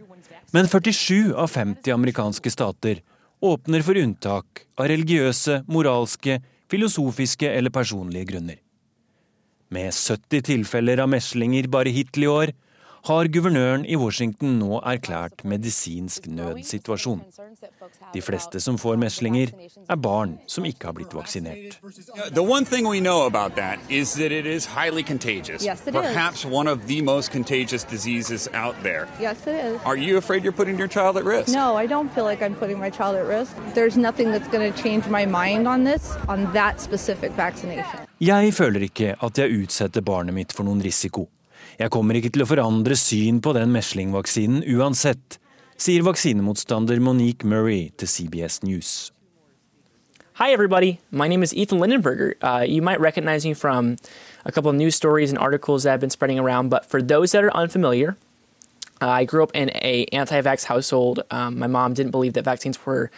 men 0.53 0.69
47 0.69 1.33
av 1.33 1.49
50 1.51 1.95
amerikanske 1.95 2.53
stater 2.53 3.01
åpner 3.43 3.83
for 3.83 3.99
unntak 3.99 4.67
av 4.79 4.91
religiøse, 4.93 5.63
moralske, 5.73 6.39
filosofiske 6.71 7.49
eller 7.51 7.75
personlige 7.75 8.29
grunner. 8.31 8.59
Med 9.73 9.89
70 9.97 10.45
tilfeller 10.51 11.01
av 11.03 11.09
meslinger 11.11 11.67
bare 11.73 11.91
hittil 11.95 12.27
i 12.27 12.31
år 12.31 12.53
har 13.05 13.29
guvernøren 13.35 13.85
i 13.85 13.97
Washington 13.99 14.59
nå 14.61 14.79
erklært 14.87 15.43
medisinsk 15.45 16.29
nødsituasjon. 16.31 17.23
De 18.15 18.23
fleste 18.23 18.61
som 18.61 18.79
får 18.79 18.97
meslinger, 19.03 19.51
er 19.91 19.97
barn 19.97 20.37
som 20.47 20.65
ikke 20.69 20.87
har 20.87 20.95
blitt 20.95 21.15
vaksinert. 21.17 21.79
The 22.31 22.43
one 22.43 22.65
thing 22.65 22.87
we 22.87 23.01
know 23.01 23.27
about 23.27 23.57
that 23.57 23.81
is 23.89 24.15
that 24.15 24.31
it 24.33 24.47
is 24.47 24.67
highly 24.67 25.03
contagious. 25.03 25.65
Yes, 25.65 25.87
it 25.87 25.95
Perhaps 25.95 26.45
one 26.45 26.69
of 26.69 26.87
the 26.87 27.03
most 27.03 27.33
contagious 27.33 27.85
diseases 27.85 28.49
out 28.55 28.77
there. 28.83 29.09
Yes, 29.21 29.47
it 29.47 29.57
is. 29.65 29.81
Are 29.85 29.97
you 29.97 30.17
afraid 30.19 30.45
you're 30.45 30.59
putting 30.63 30.79
your 30.79 30.89
child 30.89 31.17
at 31.17 31.25
risk? 31.25 31.49
No, 31.49 31.77
I 31.77 31.87
don't 31.87 32.11
feel 32.15 32.25
like 32.25 32.43
I'm 32.43 32.55
putting 32.55 32.79
my 32.79 32.91
child 32.91 33.17
at 33.17 33.27
risk. 33.27 33.57
There's 33.75 33.97
nothing 33.97 34.31
that's 34.31 34.49
going 34.49 34.73
to 34.73 34.83
change 34.83 35.09
my 35.09 35.27
mind 35.27 35.67
on 35.67 35.85
this, 35.85 36.15
on 36.29 36.53
that 36.53 36.81
specific 36.81 37.33
vaccination. 37.33 38.07
Jeg 38.21 38.55
føler 38.55 38.81
ikke 38.87 39.17
at 39.19 39.39
jeg 39.39 39.51
utsetter 39.65 40.01
barnet 40.01 40.35
mitt 40.35 40.53
for 40.55 40.63
noen 40.63 40.83
risiko. 40.85 41.27
Jeg 41.83 41.91
kommer 41.91 42.15
ikke 42.15 42.31
til 42.31 42.45
å 42.45 42.47
forandre 42.47 42.95
syn 42.95 43.41
på 43.43 43.51
den 43.57 43.73
meslingvaksinen 43.75 44.61
uansett, 44.71 45.41
sier 45.75 46.05
vaksinemotstander 46.07 47.01
Monique 47.03 47.43
Murray 47.43 47.89
til 47.99 48.07
CBS 48.07 48.61
News. 48.63 49.11
Hi, 50.39 50.53
everybody. 50.53 51.01
My 51.11 51.27
name 51.27 51.43
is 51.43 51.53
Ethan 51.53 51.81
Lindenberger. 51.81 52.35
Uh, 52.41 52.63
you 52.63 52.83
might 52.83 53.01
recognize 53.01 53.45
me 53.45 53.53
from 53.53 53.97
a 54.45 54.53
couple 54.53 54.71
of 54.71 54.77
news 54.77 54.95
stories 54.95 55.31
and 55.31 55.39
articles 55.41 55.83
that 55.83 55.91
have 55.91 56.01
been 56.01 56.15
spreading 56.15 56.39
around, 56.39 56.69
but 56.69 56.87
for 56.87 57.03
those 57.03 57.33
that 57.33 57.43
are 57.43 57.51
unfamiliar, 57.51 58.17
uh, 59.01 59.09
I 59.09 59.25
grew 59.25 59.43
up 59.43 59.51
in 59.53 59.71
a 59.75 60.07
anti-vax 60.13 60.67
household. 60.67 61.25
Um, 61.33 61.59
my 61.59 61.67
mom 61.67 61.95
didn't 61.95 62.13
believe 62.13 62.35
that 62.35 62.45
vaccines 62.45 62.79
were 62.87 63.11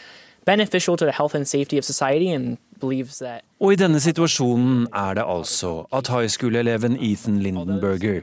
beneficial 0.47 0.97
to 0.97 1.05
the 1.05 1.13
health 1.13 1.35
and 1.35 1.47
safety 1.47 1.77
of 1.77 1.85
society 1.85 2.31
and 2.31 2.57
Og 2.83 3.73
i 3.73 3.79
denne 3.79 4.01
situasjonen 4.03 4.89
er 4.91 5.19
det 5.19 5.25
altså 5.25 5.73
at 5.95 6.11
high 6.13 6.29
school-eleven 6.29 6.97
Ethan 7.03 7.39
Lindenberger 7.45 8.23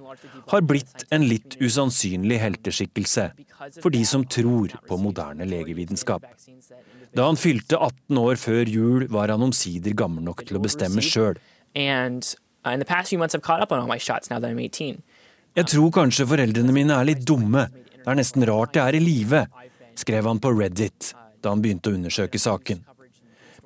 har 0.51 0.65
blitt 0.67 1.05
en 1.11 1.25
litt 1.27 1.57
usannsynlig 1.61 2.39
helteskikkelse 2.41 3.29
for 3.81 3.93
de 3.93 4.03
som 4.05 4.25
tror 4.25 4.75
på 4.87 4.99
moderne 5.01 5.47
legevitenskap. 5.49 6.25
Da 7.15 7.27
han 7.27 7.39
fylte 7.39 7.77
18 7.77 8.21
år 8.21 8.39
før 8.39 8.69
jul, 8.69 9.07
var 9.11 9.33
han 9.33 9.43
omsider 9.43 9.95
gammel 9.97 10.23
nok 10.23 10.45
til 10.47 10.59
å 10.59 10.63
bestemme 10.63 11.03
sjøl. 11.03 11.39
uh, 12.65 12.73
in 12.73 12.79
the 12.79 12.85
past 12.85 13.09
few 13.09 13.19
months 13.19 13.35
I've 13.35 13.41
caught 13.41 13.61
up 13.61 13.71
on 13.71 13.79
all 13.79 13.87
my 13.87 13.97
shots 13.97 14.29
now 14.29 14.39
that 14.39 14.51
I'm 14.51 14.59
18. 14.59 15.01
Jeg 15.55 15.67
tror 15.67 15.91
kanskje 15.91 16.27
foreldrene 16.27 16.71
mine 16.71 16.95
er 16.95 17.07
litt 17.09 17.25
dumme. 17.27 17.65
Det 18.01 18.07
er 18.07 18.15
nesten 18.15 18.45
rart 18.47 18.75
jeg 18.75 18.87
er 18.87 18.95
i 18.95 19.03
live, 19.03 19.45
skrev 19.99 20.27
han 20.29 20.39
på 20.39 20.53
Reddit 20.55 21.11
da 21.41 21.51
han 21.51 21.61
begynte 21.63 21.91
å 21.91 21.97
undersøke 21.97 22.39
saken. 22.39 22.83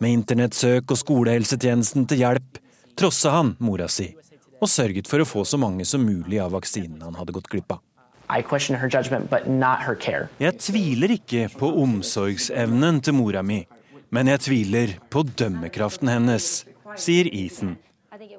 Med 0.04 0.12
internettsøk 0.12 0.92
og 0.92 1.00
skolehelsetjenesten 1.00 2.06
til 2.10 2.20
hjelp 2.24 2.60
trossa 3.00 3.32
han 3.38 3.54
mora 3.64 3.88
si, 3.92 4.10
og 4.62 4.68
sørget 4.72 5.08
for 5.08 5.24
å 5.24 5.28
få 5.28 5.44
så 5.48 5.60
mange 5.60 5.86
som 5.88 6.04
mulig 6.08 6.40
av 6.44 6.52
vaksinen 6.56 7.02
han 7.06 7.16
hadde 7.20 7.36
gått 7.36 7.48
glipp 7.52 7.72
av. 7.78 7.82
I 8.30 8.42
question 8.42 8.76
her 8.82 8.90
judgment, 8.90 9.30
but 9.30 9.48
not 9.48 9.84
her 9.86 9.96
care. 9.96 10.28
Jeg 10.42 10.58
tviler 10.60 11.12
ikke 11.16 11.46
på 11.60 11.70
omsorgsevnen 11.84 13.02
til 13.06 13.14
mora 13.20 13.44
mi, 13.46 13.62
men 14.12 14.28
jeg 14.32 14.42
tviler 14.48 14.96
på 15.14 15.24
dømmekraften 15.38 16.10
hennes, 16.10 16.64
sier 16.98 17.30
Ethan. 17.32 17.76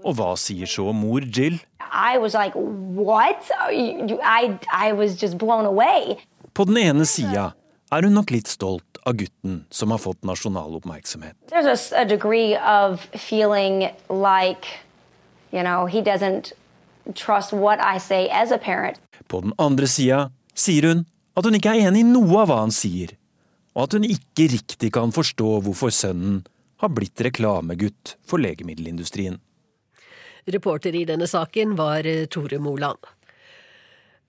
Og 0.02 0.16
hva 0.18 0.32
sier 0.40 0.66
så 0.70 0.90
mor 0.96 1.20
Jill? 1.24 1.60
Like, 1.96 2.56
what? 2.56 3.48
You- 3.72 4.08
you- 4.08 4.20
I, 4.22 4.58
I 4.72 4.92
was 4.92 5.14
just 5.22 5.38
blown 5.38 5.64
away. 5.66 6.16
På 6.54 6.64
den 6.66 6.76
ene 6.80 7.04
sida 7.06 7.52
er 7.92 8.02
hun 8.02 8.14
nok 8.16 8.30
litt 8.34 8.48
stolt 8.48 8.95
av 9.06 9.14
gutten 9.14 9.64
som 9.70 9.90
har 9.90 9.98
fått 10.02 10.24
nasjonal 10.24 10.74
oppmerksomhet. 10.74 11.36
There's 11.50 11.66
a 11.66 12.02
a, 12.02 12.04
degree 12.04 12.56
of 12.56 13.08
feeling 13.14 13.88
like, 14.10 14.66
you 15.52 15.62
know, 15.62 15.86
he 15.86 16.02
doesn't 16.02 16.52
trust 17.14 17.52
what 17.52 17.78
I 17.80 17.98
say 17.98 18.28
as 18.28 18.50
a 18.50 18.58
parent. 18.58 18.98
På 19.26 19.40
den 19.40 19.52
andre 19.58 19.86
sida 19.86 20.30
sier 20.54 20.88
hun 20.88 21.06
at 21.36 21.44
hun 21.44 21.54
ikke 21.58 21.74
er 21.76 21.88
enig 21.88 22.02
i 22.02 22.08
noe 22.08 22.42
av 22.42 22.50
hva 22.50 22.60
han 22.64 22.74
sier, 22.74 23.14
og 23.76 23.86
at 23.86 23.96
hun 23.98 24.06
ikke 24.08 24.48
riktig 24.56 24.92
kan 24.96 25.12
forstå 25.14 25.58
hvorfor 25.66 25.92
sønnen 25.94 26.44
har 26.82 26.92
blitt 26.92 27.20
reklamegutt 27.20 28.16
for 28.26 28.42
legemiddelindustrien. 28.42 29.38
Reporter 30.46 30.94
i 30.94 31.04
denne 31.08 31.26
saken 31.26 31.74
var 31.78 32.06
eh, 32.06 32.26
Tore 32.30 32.58
Moland. 32.62 33.02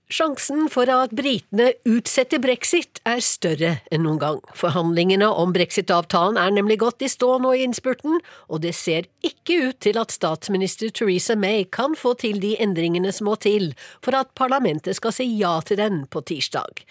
Sjansen 0.08 0.70
for 0.72 0.88
at 0.88 1.12
britene 1.12 1.74
utsetter 1.84 2.40
brexit 2.40 3.02
er 3.04 3.20
større 3.20 3.74
enn 3.92 4.06
noen 4.06 4.20
gang. 4.22 4.38
Forhandlingene 4.56 5.28
om 5.28 5.52
brexit-avtalen 5.52 6.40
er 6.40 6.54
nemlig 6.56 6.78
godt 6.80 7.04
i 7.04 7.10
stå 7.12 7.34
nå 7.44 7.52
i 7.58 7.66
innspurten, 7.66 8.22
og 8.48 8.62
det 8.64 8.72
ser 8.80 9.10
ikke 9.28 9.58
ut 9.66 9.82
til 9.84 10.00
at 10.00 10.16
statsminister 10.16 10.94
Theresa 10.96 11.36
May 11.36 11.66
kan 11.68 11.98
få 12.00 12.14
til 12.24 12.40
de 12.40 12.54
endringene 12.64 13.12
som 13.12 13.28
må 13.28 13.36
til 13.44 13.74
for 14.00 14.16
at 14.16 14.32
parlamentet 14.40 14.96
skal 14.96 15.12
si 15.12 15.28
ja 15.42 15.58
til 15.68 15.82
den 15.82 16.06
på 16.08 16.24
tirsdag. 16.24 16.88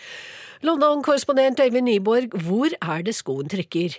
London-korrespondent 0.68 1.64
Øyvind 1.64 1.88
Nyborg, 1.88 2.36
hvor 2.36 2.68
er 2.82 3.00
det 3.06 3.16
skoen 3.16 3.48
trykker? 3.48 3.96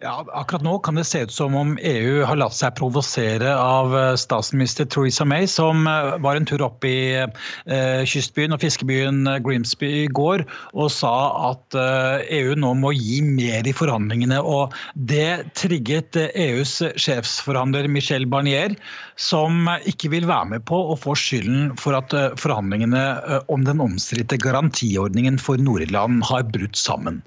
Ja, 0.00 0.24
akkurat 0.32 0.62
nå 0.64 0.78
kan 0.78 0.96
det 0.96 1.04
se 1.04 1.20
ut 1.26 1.32
som 1.32 1.54
om 1.54 1.74
EU 1.84 2.22
har 2.24 2.38
latt 2.40 2.54
seg 2.56 2.72
provosere 2.78 3.50
av 3.52 3.92
eh, 3.96 4.14
statsminister 4.18 4.88
Theresa 4.88 5.26
May, 5.28 5.44
som 5.50 5.84
eh, 5.90 6.16
var 6.24 6.38
en 6.38 6.48
tur 6.48 6.64
opp 6.64 6.86
i 6.88 7.20
eh, 7.20 8.00
kystbyen 8.08 8.56
og 8.56 8.62
fiskebyen 8.62 9.26
eh, 9.28 9.40
Grimsby 9.44 9.90
i 9.98 10.08
går 10.16 10.46
og 10.72 10.88
sa 10.94 11.12
at 11.50 11.76
eh, 11.76 12.24
EU 12.40 12.56
nå 12.56 12.72
må 12.80 12.94
gi 12.96 13.20
mer 13.26 13.68
i 13.68 13.76
forhandlingene. 13.76 14.40
og 14.40 14.76
Det 14.94 15.52
trigget 15.58 16.16
EUs 16.32 16.78
sjefsforhandler 16.96 17.90
Michel 17.92 18.24
Barnier, 18.30 18.76
som 19.20 19.68
ikke 19.84 20.14
vil 20.16 20.28
være 20.30 20.54
med 20.54 20.68
på 20.70 20.80
å 20.94 20.98
få 20.98 21.12
skylden 21.18 21.74
for 21.80 21.98
at 21.98 22.14
forhandlingene 22.40 23.44
om 23.52 23.66
den 23.68 23.84
omstridte 23.84 24.40
garantiordningen 24.40 25.36
for 25.42 25.60
Nord-Irland 25.60 26.24
har 26.30 26.48
brutt 26.48 26.78
sammen. 26.80 27.20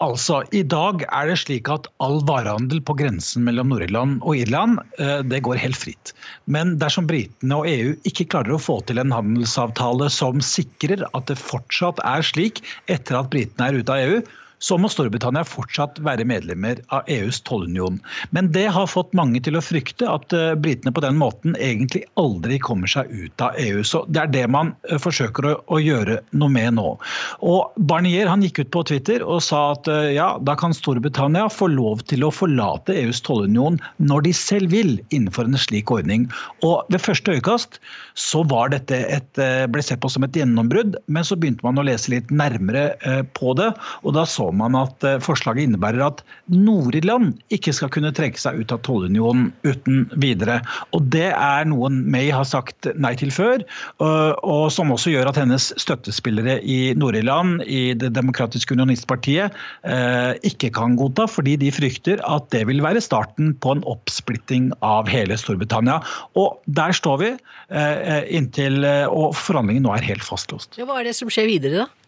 Altså, 0.00 0.38
I 0.56 0.62
dag 0.64 1.02
er 1.12 1.28
det 1.28 1.34
slik 1.42 1.68
at 1.68 1.84
all 2.00 2.22
varehandel 2.24 2.80
på 2.88 2.94
grensen 2.96 3.44
mellom 3.44 3.68
Nord-Irland 3.68 4.22
og 4.24 4.38
Irland 4.40 4.78
eh, 4.96 5.20
det 5.28 5.42
går 5.44 5.60
helt 5.60 5.76
fritt. 5.76 6.14
Men 6.48 6.78
dersom 6.80 7.08
britene 7.10 7.58
og 7.60 7.68
EU 7.68 7.92
ikke 8.08 8.30
klarer 8.32 8.56
å 8.56 8.62
få 8.62 8.78
til 8.88 9.02
en 9.02 9.12
handelsavtale 9.12 10.08
som 10.14 10.40
sikrer 10.40 11.04
at 11.10 11.28
det 11.28 11.36
fortsatt 11.36 12.00
er 12.08 12.24
slik 12.24 12.62
etter 12.88 13.18
at 13.20 13.28
britene 13.34 13.68
er 13.68 13.82
ute 13.82 13.92
av 13.92 14.06
EU, 14.06 14.22
så 14.60 14.76
må 14.78 14.90
Storbritannia 14.92 15.42
fortsatt 15.48 15.98
være 16.04 16.26
medlemmer 16.28 16.80
av 16.92 17.08
EUs 17.10 17.40
tollunion. 17.48 17.98
Men 18.36 18.50
det 18.52 18.66
har 18.74 18.90
fått 18.90 19.14
mange 19.16 19.40
til 19.44 19.56
å 19.56 19.64
frykte 19.64 20.08
at 20.08 20.34
eh, 20.36 20.52
britene 20.60 20.92
på 20.92 21.02
den 21.04 21.16
måten 21.20 21.56
egentlig 21.56 22.04
aldri 22.20 22.60
kommer 22.62 22.90
seg 22.90 23.08
ut 23.08 23.44
av 23.44 23.56
EU. 23.60 23.80
Så 23.86 24.04
Det 24.12 24.20
er 24.22 24.32
det 24.34 24.44
man 24.52 24.74
eh, 24.90 25.00
forsøker 25.00 25.48
å, 25.48 25.54
å 25.72 25.80
gjøre 25.80 26.20
noe 26.36 26.52
med 26.52 26.76
nå. 26.76 26.92
Og 27.40 27.80
Barnier 27.90 28.28
han 28.28 28.44
gikk 28.44 28.62
ut 28.62 28.72
på 28.76 28.84
Twitter 28.92 29.24
og 29.24 29.40
sa 29.46 29.62
at 29.72 29.88
eh, 29.88 30.12
ja, 30.18 30.34
da 30.44 30.56
kan 30.60 30.76
Storbritannia 30.76 31.48
få 31.52 31.70
lov 31.72 32.04
til 32.12 32.26
å 32.26 32.32
forlate 32.34 32.98
EUs 33.00 33.24
tollunion 33.24 33.80
når 33.96 34.28
de 34.28 34.34
selv 34.36 34.76
vil, 34.76 34.98
innenfor 35.08 35.48
en 35.48 35.60
slik 35.60 35.90
ordning. 35.90 36.28
Og 36.66 36.84
Ved 36.92 37.00
første 37.00 37.32
øyekast 37.32 37.80
så 38.18 38.44
var 38.50 38.74
dette 38.74 38.96
et, 39.08 39.40
ble 39.72 39.82
sett 39.84 40.02
på 40.02 40.10
som 40.12 40.24
et 40.26 40.36
gjennombrudd, 40.36 40.98
men 41.08 41.24
så 41.24 41.36
begynte 41.38 41.64
man 41.64 41.78
å 41.80 41.84
lese 41.86 42.12
litt 42.12 42.28
nærmere 42.34 42.90
på 43.36 43.54
det. 43.56 43.70
og 44.04 44.14
da 44.16 44.26
så 44.28 44.49
man 44.56 44.76
at 44.78 45.04
eh, 45.06 45.18
forslaget 45.22 45.68
innebærer 45.68 46.02
at 46.06 46.22
Nord-Irland 46.52 47.34
ikke 47.54 47.74
skal 47.76 47.90
kunne 47.92 48.12
trekke 48.16 48.40
seg 48.40 48.60
ut 48.60 48.74
av 48.74 48.82
tollunionen 48.86 49.50
uten 49.66 50.06
videre. 50.20 50.60
Og 50.96 51.06
Det 51.12 51.28
er 51.30 51.68
noe 51.68 51.90
May 51.90 52.30
har 52.34 52.46
sagt 52.48 52.88
nei 53.00 53.12
til 53.18 53.32
før, 53.34 53.62
og, 54.00 54.70
som 54.72 54.92
også 54.94 55.12
gjør 55.12 55.30
at 55.30 55.38
hennes 55.40 55.70
støttespillere 55.80 56.58
i 56.62 56.92
Nord-Irland, 56.98 57.64
i 57.66 57.92
Det 57.98 58.12
demokratiske 58.14 58.74
unionistpartiet, 58.74 59.54
ikke 60.46 60.70
kan 60.74 60.96
godta, 60.98 61.26
fordi 61.30 61.56
de 61.60 61.72
frykter 61.74 62.22
at 62.26 62.48
det 62.54 62.64
vil 62.70 62.82
være 62.84 63.02
starten 63.04 63.52
på 63.62 63.74
en 63.76 63.84
oppsplitting 63.90 64.70
av 64.86 65.10
hele 65.10 65.38
Storbritannia. 65.40 66.00
Og 66.38 66.60
der 66.66 66.94
står 66.96 67.22
vi 67.22 67.32
inntil 68.38 68.84
og 69.10 69.34
forhandlingene 69.38 69.88
nå 69.88 69.96
er 69.96 70.06
helt 70.12 70.26
fastlåst. 70.26 70.78
Ja, 70.80 70.88
hva 70.88 71.00
er 71.00 71.10
det 71.10 71.16
som 71.18 71.30
skjer 71.32 71.50
videre, 71.50 71.84
da? 71.84 71.99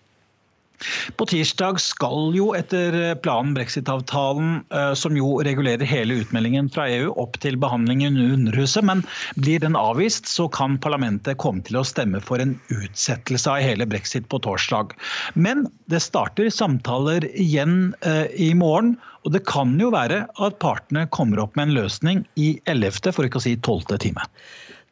På 1.16 1.26
tirsdag 1.28 1.80
skal 1.80 2.32
jo 2.36 2.50
etter 2.56 3.14
planen 3.22 3.54
brexit-avtalen, 3.56 4.62
eh, 4.72 4.92
som 4.98 5.16
jo 5.16 5.38
regulerer 5.44 5.86
hele 5.88 6.20
utmeldingen 6.22 6.70
fra 6.72 6.88
EU, 6.90 7.12
opp 7.22 7.38
til 7.42 7.58
behandling 7.60 8.04
i 8.06 8.10
Underhuset. 8.10 8.84
Men 8.88 9.04
blir 9.36 9.62
den 9.62 9.78
avvist, 9.78 10.28
så 10.30 10.48
kan 10.52 10.78
parlamentet 10.82 11.40
komme 11.42 11.64
til 11.66 11.80
å 11.80 11.86
stemme 11.86 12.22
for 12.24 12.42
en 12.42 12.56
utsettelse 12.72 13.50
av 13.50 13.62
hele 13.64 13.86
brexit 13.86 14.28
på 14.32 14.42
torsdag. 14.42 14.96
Men 15.34 15.66
det 15.92 16.02
starter 16.04 16.50
samtaler 16.52 17.28
igjen 17.32 17.94
eh, 18.06 18.26
i 18.36 18.52
morgen. 18.58 18.96
Og 19.22 19.30
det 19.36 19.44
kan 19.46 19.76
jo 19.78 19.92
være 19.94 20.24
at 20.42 20.58
partene 20.62 21.06
kommer 21.14 21.44
opp 21.44 21.54
med 21.54 21.68
en 21.68 21.76
løsning 21.76 22.24
i 22.34 22.56
11., 22.66 23.12
for 23.14 23.28
ikke 23.28 23.38
å 23.38 23.44
si 23.44 23.54
12. 23.60 23.94
time. 24.02 24.26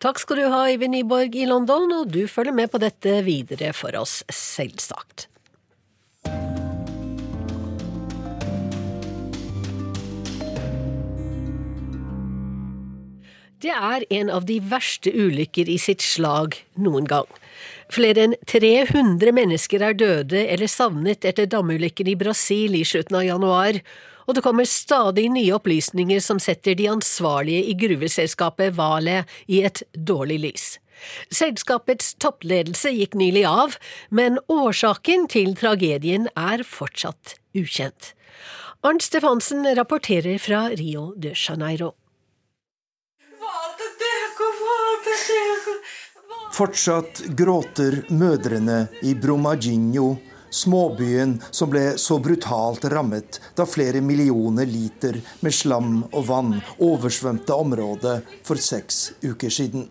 Takk 0.00 0.23
skal 0.23 0.38
du 0.40 0.47
ha, 0.49 0.62
Eivind 0.70 0.94
Nyborg 0.94 1.35
i 1.37 1.49
London, 1.50 1.90
og 1.92 2.14
du 2.14 2.23
følger 2.30 2.54
med 2.56 2.70
på 2.73 2.80
dette 2.80 3.18
videre 3.26 3.75
for 3.76 3.92
oss, 4.00 4.23
selvsagt. 4.32 5.26
Det 13.60 13.72
er 13.76 14.04
en 14.08 14.30
av 14.32 14.46
de 14.48 14.56
verste 14.64 15.10
ulykker 15.12 15.68
i 15.68 15.76
sitt 15.76 16.00
slag 16.00 16.54
noen 16.80 17.04
gang. 17.04 17.26
Flere 17.92 18.22
enn 18.24 18.36
300 18.48 19.34
mennesker 19.36 19.82
er 19.84 19.98
døde 20.00 20.46
eller 20.46 20.70
savnet 20.70 21.26
etter 21.28 21.50
damulykken 21.50 22.08
i 22.08 22.16
Brasil 22.16 22.78
i 22.78 22.86
slutten 22.88 23.18
av 23.20 23.26
januar, 23.26 23.82
og 24.24 24.38
det 24.38 24.44
kommer 24.46 24.68
stadig 24.68 25.26
nye 25.34 25.52
opplysninger 25.58 26.22
som 26.24 26.40
setter 26.40 26.78
de 26.78 26.88
ansvarlige 26.88 27.66
i 27.68 27.76
gruveselskapet 27.76 28.72
Vale 28.78 29.24
i 29.50 29.60
et 29.66 29.82
dårlig 29.92 30.40
lys. 30.46 30.66
Selskapets 31.28 32.14
toppledelse 32.22 32.94
gikk 32.96 33.16
nylig 33.18 33.44
av, 33.48 33.76
men 34.08 34.40
årsaken 34.48 35.28
til 35.32 35.52
tragedien 35.58 36.30
er 36.32 36.64
fortsatt 36.64 37.36
ukjent. 37.52 38.14
Arnt 38.80 39.04
Stefansen 39.04 39.66
rapporterer 39.76 40.40
fra 40.40 40.70
Rio 40.72 41.10
de 41.20 41.34
Janeiro. 41.36 42.00
Fortsatt 46.52 47.22
gråter 47.38 48.02
mødrene 48.08 48.86
i 49.02 49.14
Brumaginho, 49.14 50.16
småbyen 50.50 51.36
som 51.50 51.70
ble 51.70 51.84
så 51.98 52.18
brutalt 52.18 52.84
rammet 52.90 53.38
da 53.56 53.66
flere 53.66 54.02
millioner 54.02 54.66
liter 54.66 55.20
med 55.40 55.54
slam 55.54 56.02
og 56.10 56.26
vann 56.26 56.56
oversvømte 56.78 57.54
området 57.54 58.16
for 58.44 58.60
seks 58.60 59.12
uker 59.22 59.50
siden. 59.50 59.86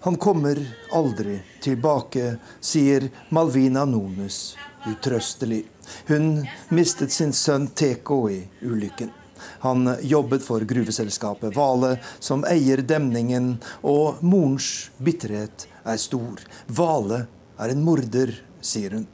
Han 0.00 0.16
kommer 0.16 0.58
aldri 0.94 1.40
tilbake, 1.60 2.36
sier 2.60 3.10
Malvina 3.34 3.84
Nunes 3.84 4.56
utrøstelig. 4.86 5.64
Hun 6.08 6.46
mistet 6.68 7.12
sin 7.12 7.32
sønn 7.32 7.68
Teko 7.74 8.28
i 8.30 8.42
ulykken. 8.62 9.10
Han 9.60 9.96
jobbet 10.02 10.44
for 10.44 10.60
gruveselskapet 10.60 11.56
Vale, 11.56 11.96
som 12.20 12.44
eier 12.48 12.82
demningen, 12.82 13.56
og 13.82 14.22
morens 14.22 14.88
bitterhet 14.98 15.66
er 15.84 16.00
stor. 16.00 16.42
Vale 16.66 17.24
er 17.58 17.74
en 17.74 17.84
morder, 17.84 18.34
sier 18.60 18.98
hun. 18.98 19.08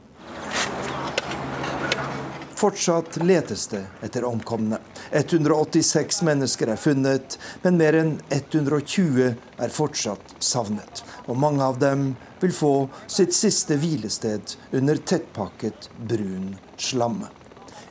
Fortsatt 2.55 3.17
letes 3.23 3.67
det 3.67 3.81
etter 4.01 4.23
omkomne. 4.23 4.77
186 5.11 6.21
mennesker 6.23 6.71
er 6.71 6.79
funnet, 6.79 7.35
men 7.61 7.75
mer 7.77 7.97
enn 7.99 8.13
120 8.31 9.33
er 9.35 9.73
fortsatt 9.75 10.37
savnet. 10.39 11.03
Og 11.27 11.35
mange 11.37 11.67
av 11.67 11.81
dem 11.83 12.13
vil 12.39 12.55
få 12.55 12.73
sitt 13.11 13.35
siste 13.35 13.75
hvilested 13.81 14.55
under 14.71 15.03
tettpakket 15.03 15.89
brun 15.99 16.53
slam. 16.77 17.25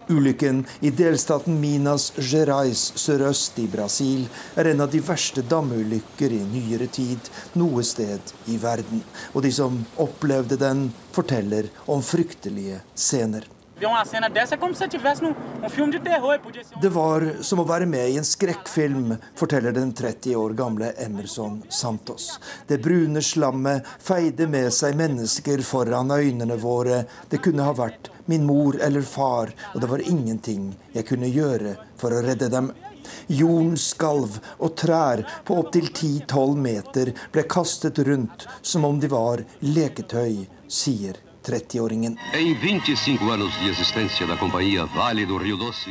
Ulykken 0.08 0.64
i 0.84 0.90
delstaten 0.92 1.56
Minas 1.60 2.10
Gerais 2.18 2.90
sørøst 3.00 3.58
i 3.62 3.64
Brasil 3.72 4.26
er 4.60 4.68
en 4.70 4.84
av 4.84 4.90
de 4.92 5.00
verste 5.04 5.44
damulykker 5.48 6.34
i 6.36 6.42
nyere 6.44 6.90
tid 6.92 7.30
noe 7.56 7.84
sted 7.86 8.34
i 8.52 8.58
verden. 8.60 9.00
Og 9.32 9.46
de 9.46 9.52
som 9.54 9.80
opplevde 10.04 10.60
den, 10.60 10.90
forteller 11.14 11.70
om 11.88 12.02
fryktelige 12.04 12.82
scener. 12.94 13.46
Det 16.80 16.88
var 16.94 17.24
som 17.42 17.60
å 17.60 17.64
være 17.66 17.86
med 17.90 18.10
i 18.10 18.18
en 18.20 18.28
skrekkfilm, 18.28 19.16
forteller 19.34 19.74
den 19.74 19.90
30 19.96 20.36
år 20.38 20.54
gamle 20.58 20.92
Emerson 21.02 21.62
Santos. 21.68 22.28
Det 22.68 22.78
brune 22.84 23.22
slammet 23.22 23.88
feide 23.98 24.46
med 24.46 24.70
seg 24.74 24.94
mennesker 24.98 25.64
foran 25.66 26.14
øynene 26.14 26.56
våre. 26.62 27.02
Det 27.28 27.42
kunne 27.42 27.66
ha 27.66 27.74
vært 27.74 28.12
min 28.30 28.46
mor 28.46 28.78
eller 28.78 29.02
far, 29.02 29.50
og 29.74 29.82
det 29.82 29.90
var 29.90 30.06
ingenting 30.06 30.70
jeg 30.94 31.08
kunne 31.10 31.34
gjøre 31.34 31.74
for 31.98 32.14
å 32.14 32.22
redde 32.22 32.52
dem. 32.54 32.70
Jorden 33.26 33.76
skalv, 33.80 34.38
og 34.62 34.78
trær 34.80 35.26
på 35.44 35.58
opptil 35.60 35.90
10-12 35.90 36.56
meter 36.70 37.12
ble 37.34 37.48
kastet 37.50 37.98
rundt 38.06 38.46
som 38.62 38.86
om 38.86 39.02
de 39.02 39.10
var 39.12 39.42
leketøy, 39.66 40.44
sier 40.70 41.23
30-åringen. 41.46 42.18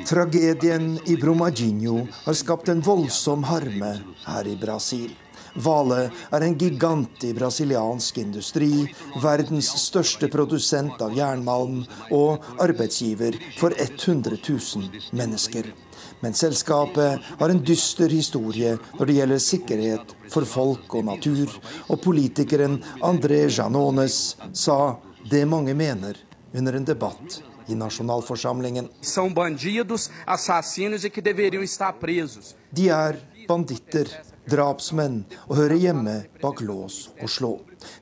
Tragedien 0.10 1.00
i 1.06 1.18
Brumadinho 1.18 2.08
har 2.26 2.34
skapt 2.34 2.70
en 2.70 2.82
voldsom 2.82 3.44
harme 3.44 3.92
her 4.26 4.48
i 4.48 4.56
Brasil. 4.60 5.12
Vale 5.54 6.08
er 6.34 6.42
en 6.42 6.56
gigant 6.58 7.24
i 7.28 7.34
brasiliansk 7.38 8.18
industri, 8.24 8.88
verdens 9.22 9.70
største 9.84 10.30
produsent 10.34 11.02
av 11.06 11.14
jernmalm 11.14 11.84
og 12.10 12.46
arbeidsgiver 12.64 13.38
for 13.60 13.76
100 13.78 14.40
000 14.42 15.14
mennesker. 15.14 15.70
Men 16.24 16.34
selskapet 16.34 17.22
har 17.40 17.52
en 17.52 17.62
dyster 17.68 18.10
historie 18.10 18.78
når 18.98 19.06
det 19.06 19.16
gjelder 19.18 19.42
sikkerhet 19.44 20.14
for 20.32 20.48
folk 20.48 20.96
og 20.98 21.06
natur, 21.12 21.52
og 21.92 22.00
politikeren 22.02 22.80
André 23.04 23.44
Janones 23.52 24.38
sa 24.56 24.96
det 25.34 25.46
mange 25.50 25.74
mener 25.74 26.18
under 26.54 26.74
en 26.74 26.86
debatt 26.86 27.42
i 27.68 27.76
nasjonalforsamlingen. 27.76 28.90
De 32.70 32.90
er 32.90 33.18
banditter, 33.48 34.12
drapsmenn 34.50 35.22
og 35.48 35.56
hører 35.58 35.80
hjemme 35.80 36.16
bak 36.42 36.62
lås 36.62 36.98
og 37.16 37.32
slå. 37.32 37.54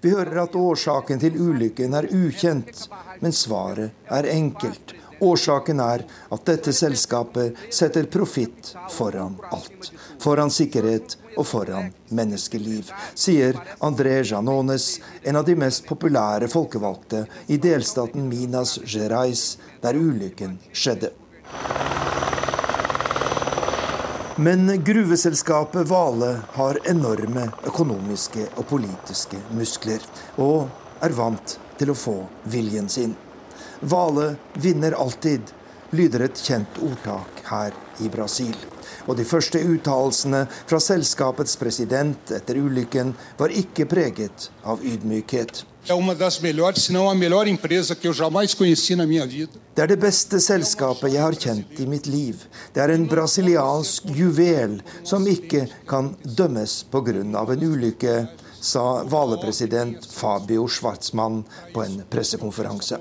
Vi 0.02 0.12
hører 0.12 0.44
at 0.44 0.58
årsaken 0.58 1.22
til 1.22 1.38
ulykken 1.40 1.96
er 1.98 2.10
ukjent, 2.12 2.88
men 3.22 3.32
svaret 3.32 3.96
er 4.10 4.30
enkelt. 4.34 4.96
Årsaken 5.22 5.80
er 5.86 6.04
at 6.34 6.46
dette 6.50 6.74
selskapet 6.74 7.60
setter 7.70 8.10
profitt 8.10 8.74
foran 8.90 9.38
alt. 9.54 9.92
Foran 10.20 10.50
sikkerhet 10.50 11.20
og 11.38 11.48
foran 11.48 11.92
menneskeliv, 12.10 12.92
sier 13.16 13.58
André 13.80 14.20
Janones, 14.24 15.00
en 15.24 15.40
av 15.40 15.48
de 15.48 15.56
mest 15.56 15.88
populære 15.90 16.50
folkevalgte 16.52 17.26
i 17.48 17.60
delstaten 17.62 18.28
Minas 18.30 18.78
Gerais, 18.86 19.58
der 19.82 19.98
ulykken 20.00 20.60
skjedde. 20.72 21.12
Men 24.42 24.84
gruveselskapet 24.84 25.88
Vale 25.88 26.32
har 26.56 26.80
enorme 26.90 27.50
økonomiske 27.68 28.48
og 28.56 28.66
politiske 28.72 29.38
muskler, 29.54 30.02
og 30.42 30.72
er 31.04 31.14
vant 31.14 31.58
til 31.78 31.92
å 31.92 31.98
få 31.98 32.16
viljen 32.50 32.90
sin. 32.90 33.14
Vale 33.82 34.36
vinner 34.64 34.96
alltid, 34.98 35.52
lyder 35.92 36.26
et 36.26 36.42
kjent 36.42 36.80
ordtak 36.86 37.44
her 37.52 37.76
i 38.00 38.10
Brasil. 38.10 38.56
Og 39.08 39.18
de 39.18 39.26
første 39.28 39.60
uttalelsene 39.60 40.46
fra 40.70 40.80
selskapets 40.84 41.58
president 41.60 42.32
etter 42.36 42.60
ulykken 42.62 43.14
var 43.40 43.54
ikke 43.54 43.88
preget 43.90 44.50
av 44.64 44.84
ydmykhet. 44.86 45.66
Det 49.76 49.82
er 49.82 49.90
det 49.90 50.00
beste 50.04 50.40
selskapet 50.46 51.14
jeg 51.16 51.24
har 51.24 51.40
kjent 51.46 51.80
i 51.82 51.88
mitt 51.90 52.06
liv. 52.06 52.44
Det 52.74 52.84
er 52.84 52.94
en 52.94 53.08
brasiliansk 53.10 54.12
juvel 54.14 54.78
som 55.02 55.26
ikke 55.26 55.66
kan 55.90 56.14
dømmes 56.24 56.84
pga. 56.92 57.18
en 57.24 57.66
ulykke, 57.66 58.28
sa 58.62 59.04
Vale-president 59.04 60.06
Fabio 60.06 60.68
Schwartzmann 60.68 61.44
på 61.74 61.84
en 61.84 62.04
pressekonferanse. 62.10 63.00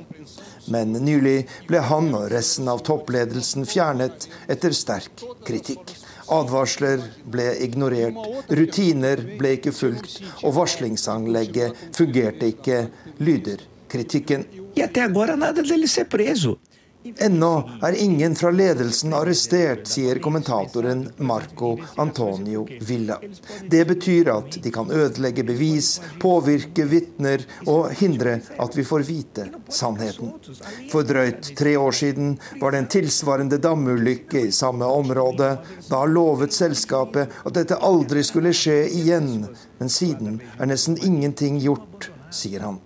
Men 0.71 0.95
nylig 1.05 1.49
ble 1.69 1.83
han 1.91 2.13
og 2.15 2.31
resten 2.33 2.71
av 2.71 2.85
toppledelsen 2.87 3.67
fjernet 3.69 4.29
etter 4.51 4.75
sterk 4.77 5.25
kritikk. 5.47 5.97
Advarsler 6.31 7.03
ble 7.27 7.49
ignorert, 7.65 8.19
rutiner 8.55 9.23
ble 9.39 9.57
ikke 9.57 9.75
fulgt, 9.75 10.21
og 10.45 10.55
varslingsanlegget 10.61 11.89
fungerte 11.97 12.53
ikke, 12.53 12.85
lyder 13.19 13.65
kritikken. 13.91 14.47
E 14.79 14.85
até 14.87 15.03
agora 15.03 15.35
nada 15.35 15.65
dele 15.67 15.91
ser 15.91 16.07
preso. 16.07 16.61
Ennå 17.03 17.71
er 17.83 17.97
ingen 17.97 18.35
fra 18.37 18.51
ledelsen 18.53 19.15
arrestert, 19.17 19.87
sier 19.89 20.19
kommentatoren 20.21 21.07
Marco 21.25 21.71
Antonio 21.97 22.67
Villa. 22.85 23.17
Det 23.73 23.87
betyr 23.89 24.29
at 24.35 24.59
de 24.61 24.73
kan 24.75 24.91
ødelegge 24.93 25.45
bevis, 25.49 25.95
påvirke 26.21 26.85
vitner 26.91 27.47
og 27.65 27.95
hindre 27.97 28.37
at 28.61 28.77
vi 28.77 28.85
får 28.85 29.07
vite 29.09 29.47
sannheten. 29.73 30.35
For 30.93 31.09
drøyt 31.09 31.55
tre 31.57 31.73
år 31.81 31.97
siden 31.97 32.37
var 32.61 32.77
det 32.77 32.83
en 32.83 32.93
tilsvarende 32.99 33.63
damulykke 33.65 34.45
i 34.51 34.53
samme 34.53 34.85
område. 34.85 35.55
Da 35.89 36.05
lovet 36.05 36.53
selskapet 36.53 37.33
at 37.47 37.57
dette 37.57 37.81
aldri 37.81 38.27
skulle 38.29 38.53
skje 38.53 38.83
igjen, 39.01 39.49
men 39.81 39.89
siden 39.89 40.41
er 40.59 40.69
nesten 40.69 41.01
ingenting 41.01 41.63
gjort, 41.65 42.13
sier 42.29 42.69
han. 42.69 42.83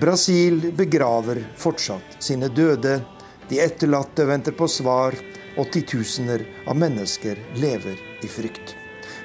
Brasil 0.00 0.72
begraver 0.72 1.40
fortsatt 1.56 2.22
sine 2.22 2.48
døde. 2.48 3.00
De 3.48 3.58
etterlatte 3.60 4.26
venter 4.28 4.54
på 4.54 4.68
svar, 4.70 5.16
og 5.58 5.72
titusener 5.74 6.44
av 6.70 6.78
mennesker 6.78 7.40
lever 7.58 7.98
i 8.22 8.30
frykt. 8.30 8.76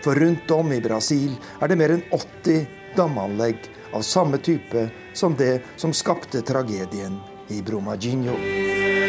For 0.01 0.17
rundt 0.17 0.49
om 0.51 0.73
i 0.73 0.81
Brasil 0.81 1.35
er 1.61 1.69
det 1.69 1.77
mer 1.77 1.93
enn 1.93 2.03
80 2.09 2.65
damanlegg 2.97 3.69
av 3.93 4.01
samme 4.01 4.41
type 4.41 4.87
som 5.13 5.37
det 5.37 5.59
som 5.77 5.93
skapte 5.93 6.41
tragedien 6.41 7.21
i 7.53 7.61
Brumadinho. 7.61 9.02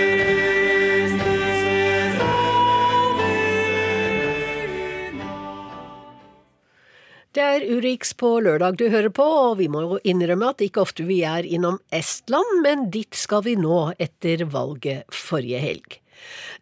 Er 7.64 7.78
Urix 7.78 8.12
på 8.16 8.36
lørdag 8.44 8.78
du 8.78 8.88
hører 8.92 9.12
på, 9.14 9.24
og 9.24 9.58
vi 9.58 9.68
må 9.72 9.84
jo 9.84 9.98
innrømme 10.04 10.52
at 10.52 10.62
ikke 10.64 10.82
ofte 10.84 11.06
vi 11.08 11.22
er 11.26 11.46
innom 11.46 11.80
Estland, 11.94 12.60
men 12.64 12.88
dit 12.92 13.14
skal 13.16 13.44
vi 13.46 13.56
nå 13.56 13.94
etter 13.98 14.44
valget 14.52 15.08
forrige 15.12 15.60
helg. 15.62 16.00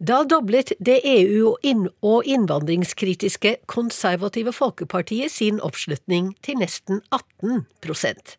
Da 0.03 0.23
doblet 0.27 0.73
det 0.83 1.03
EU- 1.07 1.55
og 2.03 2.27
innvandringskritiske 2.27 3.57
Konservative 3.71 4.55
Folkepartiet 4.55 5.31
sin 5.31 5.61
oppslutning 5.63 6.33
til 6.43 6.59
nesten 6.59 7.03
18% 7.13 8.35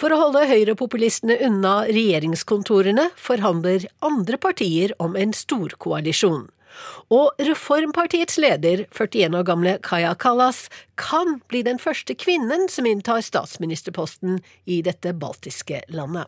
For 0.00 0.10
å 0.10 0.18
holde 0.24 0.46
høyrepopulistene 0.48 1.36
unna 1.46 1.76
regjeringskontorene 1.86 3.10
forhandler 3.20 3.86
andre 4.02 4.40
partier 4.42 4.96
om 4.98 5.14
en 5.14 5.36
storkoalisjon. 5.36 6.48
Og 7.10 7.32
Reformpartiets 7.38 8.38
leder, 8.38 8.84
41 8.90 9.34
år 9.34 9.46
gamle 9.46 9.78
Kaja 9.82 10.14
Kallas, 10.14 10.68
kan 10.98 11.40
bli 11.48 11.62
den 11.62 11.78
første 11.78 12.14
kvinnen 12.14 12.68
som 12.68 12.86
inntar 12.86 13.22
statsministerposten 13.22 14.40
i 14.66 14.82
dette 14.82 15.14
baltiske 15.14 15.82
landet. 15.88 16.26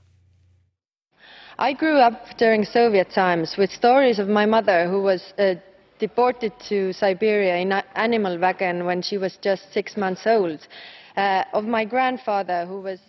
I 1.59 1.73
grew 1.73 1.99
up 1.99 2.39
during 2.39 2.65
Soviet 2.65 3.11
times 3.11 3.59
with 3.59 3.73
stories 3.73 4.21
of 4.21 4.29
my 4.29 4.47
mother 4.47 4.87
who 4.87 5.03
was 5.03 5.35
uh, 5.39 5.57
deported 5.99 6.53
to 6.69 6.93
Siberia 6.93 7.57
in 7.57 7.73
an 7.73 7.83
animal 7.95 8.39
wagon 8.39 8.85
when 8.85 9.03
she 9.03 9.19
was 9.19 9.37
just 9.43 9.73
six 9.73 9.97
months 9.97 10.27
old. 10.27 10.69
Uh, 11.19 11.43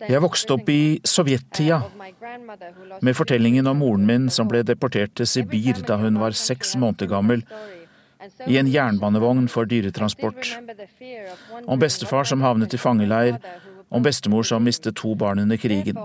Jeg 0.10 0.22
vokste 0.24 0.56
opp 0.56 0.70
i 0.74 1.00
sovjettida 1.06 1.78
med 3.06 3.14
fortellingen 3.14 3.70
om 3.70 3.78
moren 3.84 4.08
min 4.08 4.30
som 4.34 4.50
ble 4.50 4.64
deportert 4.66 5.14
til 5.20 5.30
Sibir 5.30 5.84
da 5.86 6.00
hun 6.02 6.18
var 6.18 6.34
seks 6.34 6.74
måneder 6.82 7.12
gammel, 7.12 7.44
i 8.50 8.58
en 8.58 8.68
jernbanevogn 8.68 9.46
for 9.48 9.70
dyretransport. 9.70 10.56
Om 11.68 11.80
bestefar 11.80 12.26
som 12.26 12.42
havnet 12.42 12.74
i 12.74 12.82
fangeleir, 12.82 13.38
om 13.90 14.04
bestemor 14.04 14.44
som 14.44 14.66
mistet 14.66 14.98
to 14.98 15.14
barn 15.16 15.40
under 15.46 15.58
krigen. 15.58 15.98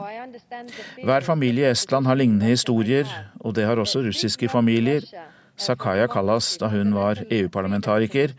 Hver 1.04 1.24
familie 1.24 1.68
i 1.68 1.72
Estland 1.72 2.06
har 2.06 2.20
lignende 2.20 2.52
historier, 2.52 3.08
og 3.40 3.56
det 3.56 3.64
har 3.64 3.80
også 3.80 4.04
russiske 4.04 4.48
familier, 4.48 5.08
sa 5.56 5.74
Kaja 5.78 6.08
Kallas 6.08 6.56
da 6.58 6.68
hun 6.72 6.94
var 6.96 7.20
EU-parlamentariker 7.30 8.34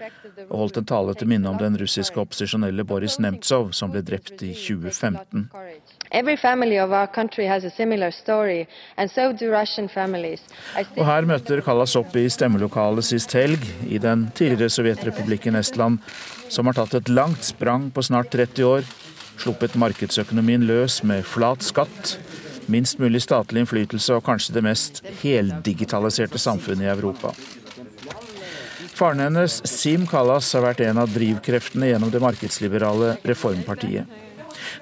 og 0.49 0.57
holdt 0.59 0.79
en 0.81 0.87
tale 0.89 1.15
til 1.15 1.29
minne 1.31 1.49
om 1.49 1.57
den 1.59 1.77
russiske 1.79 2.19
opposisjonelle 2.19 2.83
Boris 2.87 3.17
Nemtsov, 3.23 3.71
som 3.73 3.93
ble 3.93 4.01
drept 4.05 4.43
i 4.43 4.51
2015. 4.51 5.47
Og 10.95 11.05
her 11.07 11.29
møter 11.31 11.63
Kallas 11.65 11.95
opp 11.99 12.19
i 12.19 12.27
stemmelokalet 12.29 13.07
sist 13.07 13.33
helg, 13.37 13.63
i 13.87 13.97
den 14.01 14.27
tidligere 14.35 14.73
sovjetrepublikken 14.75 15.55
Estland, 15.59 16.03
som 16.51 16.67
har 16.67 16.77
tatt 16.77 16.99
et 16.99 17.09
langt 17.09 17.47
sprang 17.47 17.89
på 17.95 18.03
snart 18.05 18.31
30 18.35 18.71
år 18.75 18.95
sluppet 19.41 19.75
markedsøkonomien 19.79 20.63
løs 20.67 21.01
med 21.07 21.25
flat 21.27 21.63
skatt, 21.65 22.15
minst 22.71 22.99
mulig 22.99 23.21
statlig 23.25 23.63
innflytelse 23.63 24.17
og 24.17 24.25
kanskje 24.25 24.55
det 24.57 24.65
mest 24.65 25.03
heldigitaliserte 25.21 26.41
samfunnet 26.41 26.87
i 26.87 26.91
Europa. 26.93 27.33
Faren 28.95 29.19
hennes, 29.19 29.59
Sim 29.67 30.05
Kalas, 30.07 30.53
har 30.55 30.63
vært 30.63 30.85
en 30.85 31.01
av 31.01 31.11
drivkreftene 31.11 31.89
gjennom 31.89 32.13
det 32.13 32.21
markedsliberale 32.23 33.17
Reformpartiet. 33.27 34.07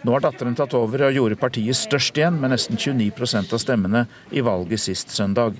Nå 0.05 0.13
har 0.13 0.21
datteren 0.21 0.55
tatt 0.57 0.75
over 0.77 1.07
og 1.07 1.17
gjorde 1.17 1.39
partiet 1.41 1.77
størst 1.79 2.17
igjen, 2.19 2.37
med 2.39 2.53
nesten 2.53 2.77
29% 2.77 3.55
av 3.55 3.61
stemmene 3.61 4.05
i 4.29 4.43
valget 4.45 4.85
sist 4.85 5.13
søndag. 5.15 5.57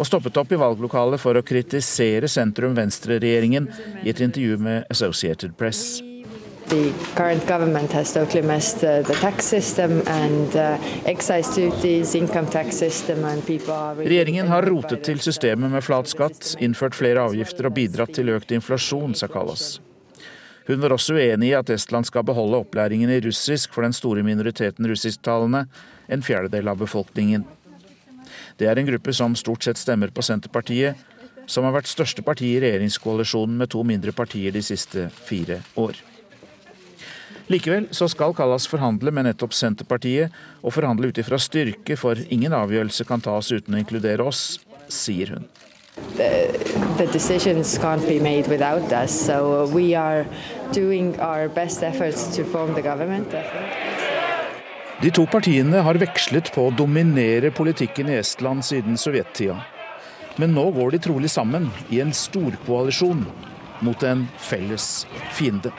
Og 0.00 0.08
stoppet 0.08 0.40
opp 0.40 0.52
i 0.54 0.60
valglokalet 0.60 1.20
for 1.20 1.36
å 1.36 1.44
kritisere 1.44 2.30
sentrum-venstre-regjeringen 2.32 3.68
i 4.00 4.08
et 4.08 4.22
intervju 4.24 4.56
med 4.56 4.88
Associated 4.88 5.52
Press. 5.60 6.00
The 6.70 6.92
current 7.14 7.46
government 7.46 7.92
has 7.92 8.12
totally 8.12 8.42
messed 8.42 8.84
uh, 8.84 9.02
the 9.02 9.14
tax 9.14 9.44
system 9.44 10.02
and 10.06 10.56
uh, 10.56 10.78
excise 11.04 11.54
duties, 11.54 12.14
income 12.14 12.46
tax 12.46 12.76
system 12.76 13.24
and 13.24 13.46
people 13.46 13.74
are 13.74 13.94
really 13.94 14.10
Regjeringen 14.10 14.48
har 14.48 14.62
rotet 14.62 15.02
til 15.04 15.20
systemet 15.20 15.70
med 15.70 15.84
flat 15.84 16.08
skatt, 16.08 16.54
innført 16.62 16.94
flere 16.94 17.26
avgifter 17.26 17.66
og 17.66 17.74
bidratt 17.74 18.14
til 18.14 18.30
økt 18.30 18.54
inflasjon, 18.54 19.14
sa 19.18 19.26
Kallas. 19.28 19.80
Hun 20.68 20.78
var 20.82 20.94
også 20.94 21.16
uenig 21.18 21.50
i 21.50 21.56
at 21.58 21.70
Estland 21.74 22.06
skal 22.06 22.22
beholde 22.26 22.60
opplæringen 22.62 23.10
i 23.10 23.20
russisk 23.24 23.74
for 23.74 23.82
den 23.82 23.96
store 23.96 24.22
minoriteten 24.22 24.86
russisktalende, 24.86 25.64
en 26.08 26.22
fjerdedel 26.22 26.70
av 26.70 26.78
befolkningen. 26.78 27.46
Det 28.58 28.68
er 28.70 28.78
en 28.78 28.86
gruppe 28.86 29.14
som 29.16 29.34
stort 29.34 29.66
sett 29.66 29.80
stemmer 29.80 30.12
på 30.14 30.22
Senterpartiet, 30.22 30.94
som 31.50 31.66
har 31.66 31.74
vært 31.74 31.90
største 31.90 32.22
parti 32.22 32.52
i 32.54 32.60
regjeringskoalisjonen 32.62 33.58
med 33.58 33.72
to 33.74 33.82
mindre 33.82 34.14
partier 34.14 34.54
de 34.54 34.62
siste 34.62 35.08
fire 35.26 35.58
år. 35.74 35.98
Likevel 37.50 37.88
så 37.90 38.06
skal 38.08 38.34
Kallas 38.38 38.68
forhandle 38.70 39.10
med 39.10 39.26
nettopp 39.26 39.54
Senterpartiet, 39.58 40.30
og 40.62 40.74
forhandle 40.76 41.10
ut 41.10 41.18
ifra 41.18 41.38
styrke, 41.40 41.96
for 41.98 42.18
ingen 42.30 42.54
avgjørelse 42.54 43.06
kan 43.08 43.22
tas 43.24 43.50
uten 43.50 43.74
å 43.74 43.80
inkludere 43.80 44.22
oss, 44.22 44.60
sier 44.86 45.34
hun. 45.34 45.48
The, 46.16 46.54
the 46.96 47.06
decisions 47.10 47.76
can't 47.78 48.06
be 48.06 48.20
made 48.22 48.46
without 48.48 48.92
us, 48.92 49.10
so 49.10 49.66
we 49.74 49.96
are 49.98 50.24
doing 50.72 51.18
our 51.20 51.48
best 51.48 51.82
efforts 51.82 52.36
to 52.36 52.44
form 52.44 52.74
the 52.74 52.82
government. 52.82 53.34
De 55.02 55.10
to 55.10 55.26
partiene 55.26 55.82
har 55.82 55.98
vekslet 55.98 56.52
på 56.54 56.68
å 56.68 56.74
dominere 56.76 57.50
politikken 57.50 58.12
i 58.12 58.18
Estland 58.20 58.62
siden 58.64 59.00
sovjettida. 59.00 59.58
Men 60.38 60.54
nå 60.54 60.68
går 60.76 60.94
de 60.94 61.02
trolig 61.02 61.32
sammen 61.32 61.66
i 61.90 61.98
en 62.04 62.12
storkoalisjon 62.14 63.24
mot 63.82 64.04
en 64.06 64.28
felles 64.38 64.86
fiende. 65.34 65.72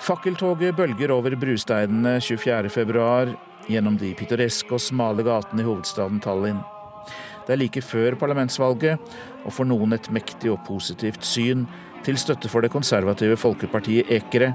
Fakkeltoget 0.00 0.76
bølger 0.78 1.12
over 1.12 1.34
brusteinene 1.36 2.14
24.2 2.24 3.34
gjennom 3.68 3.98
de 4.00 4.14
pittoreske 4.16 4.72
og 4.72 4.80
smale 4.80 5.24
gatene 5.26 5.60
i 5.60 5.66
hovedstaden 5.66 6.22
Tallinn. 6.24 6.62
Det 7.44 7.52
er 7.52 7.60
like 7.60 7.82
før 7.84 8.16
parlamentsvalget, 8.16 8.96
og 9.44 9.52
for 9.52 9.68
noen 9.68 9.92
et 9.92 10.08
mektig 10.14 10.52
og 10.52 10.62
positivt 10.64 11.26
syn 11.26 11.66
til 12.06 12.16
støtte 12.16 12.48
for 12.48 12.64
det 12.64 12.72
konservative 12.72 13.36
folkepartiet 13.40 14.08
Ekere. 14.08 14.54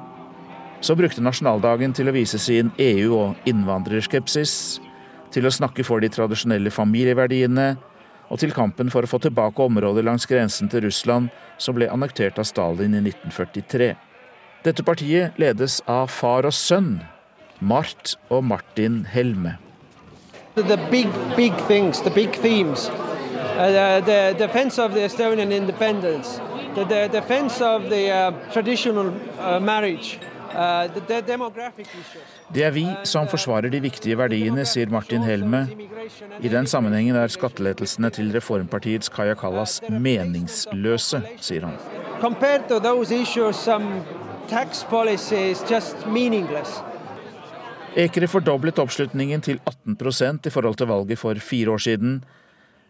Så 0.81 0.97
brukte 0.97 1.21
nasjonaldagen 1.21 1.93
til 1.93 2.09
å 2.09 2.15
vise 2.15 2.41
sin 2.41 2.71
EU- 2.81 3.13
og 3.19 3.49
innvandrerskepsis, 3.49 4.79
til 5.29 5.45
å 5.45 5.53
snakke 5.53 5.85
for 5.85 6.01
de 6.01 6.09
tradisjonelle 6.09 6.73
familieverdiene, 6.73 7.75
og 8.33 8.41
til 8.41 8.53
kampen 8.55 8.89
for 8.89 9.05
å 9.05 9.09
få 9.09 9.21
tilbake 9.21 9.61
områder 9.61 10.05
langs 10.07 10.25
grensen 10.25 10.71
til 10.71 10.87
Russland 10.87 11.29
som 11.61 11.77
ble 11.77 11.91
annektert 11.93 12.41
av 12.41 12.49
Stalin 12.49 12.97
i 12.97 13.03
1943. 13.05 13.93
Dette 14.65 14.81
partiet 14.81 15.35
ledes 15.37 15.75
av 15.85 16.07
far 16.09 16.47
og 16.49 16.53
sønn, 16.57 16.95
Mart 17.61 18.15
og 18.33 18.47
Martin 18.49 19.03
Helme. 19.05 19.59
The 20.55 20.77
big, 20.89 21.11
big 21.35 21.53
things, 21.67 22.01
the 22.01 22.09
big 22.09 22.31
themes, 22.41 22.89
uh, 22.89 24.01
the 24.01 24.33
defense 24.39 24.79
of 24.81 24.95
the 24.95 25.03
Estonian 25.05 25.51
independence, 25.53 26.39
the, 26.73 26.83
the 26.83 27.07
defense 27.13 27.61
of 27.61 27.89
the 27.91 28.09
uh, 28.09 28.31
traditional 28.51 29.13
uh, 29.37 29.59
marriage, 29.59 30.17
uh, 30.55 30.87
the, 30.87 31.21
demographic 31.21 31.85
issues. 31.85 32.25
Det 32.53 32.63
er 32.63 32.71
vi 32.71 32.87
som 33.03 33.27
forsvarer 33.27 33.69
de 33.69 33.79
viktige 33.81 34.17
verdiene, 34.17 34.65
sier 34.65 34.89
Martin 34.89 35.21
Helme. 35.21 35.67
I 36.41 36.49
den 36.49 36.65
sammenhengen 36.65 37.15
er 37.15 37.27
skattelettelsene 37.27 38.09
til 38.09 38.33
reformpartiets 38.33 39.13
Kaja 39.13 39.37
Kallas 39.37 39.81
meningsløse, 39.89 41.21
sier 41.37 41.69
han. 41.69 41.77
Compared 42.21 42.69
to 42.69 42.79
those 42.79 43.11
issues, 43.11 43.55
some 43.55 44.01
tax 44.49 44.83
policy 44.89 45.51
is 45.51 45.63
just 45.69 46.07
meaningless. 46.07 46.79
Ekere 47.95 48.27
fordoblet 48.27 48.79
oppslutningen 48.81 49.41
til 49.41 49.59
18% 49.63 50.47
i 50.47 50.51
forhold 50.51 50.75
til 50.79 50.89
valget 50.89 51.19
for 51.19 51.39
fire 51.39 51.71
år 51.71 51.83
siden. 51.85 52.17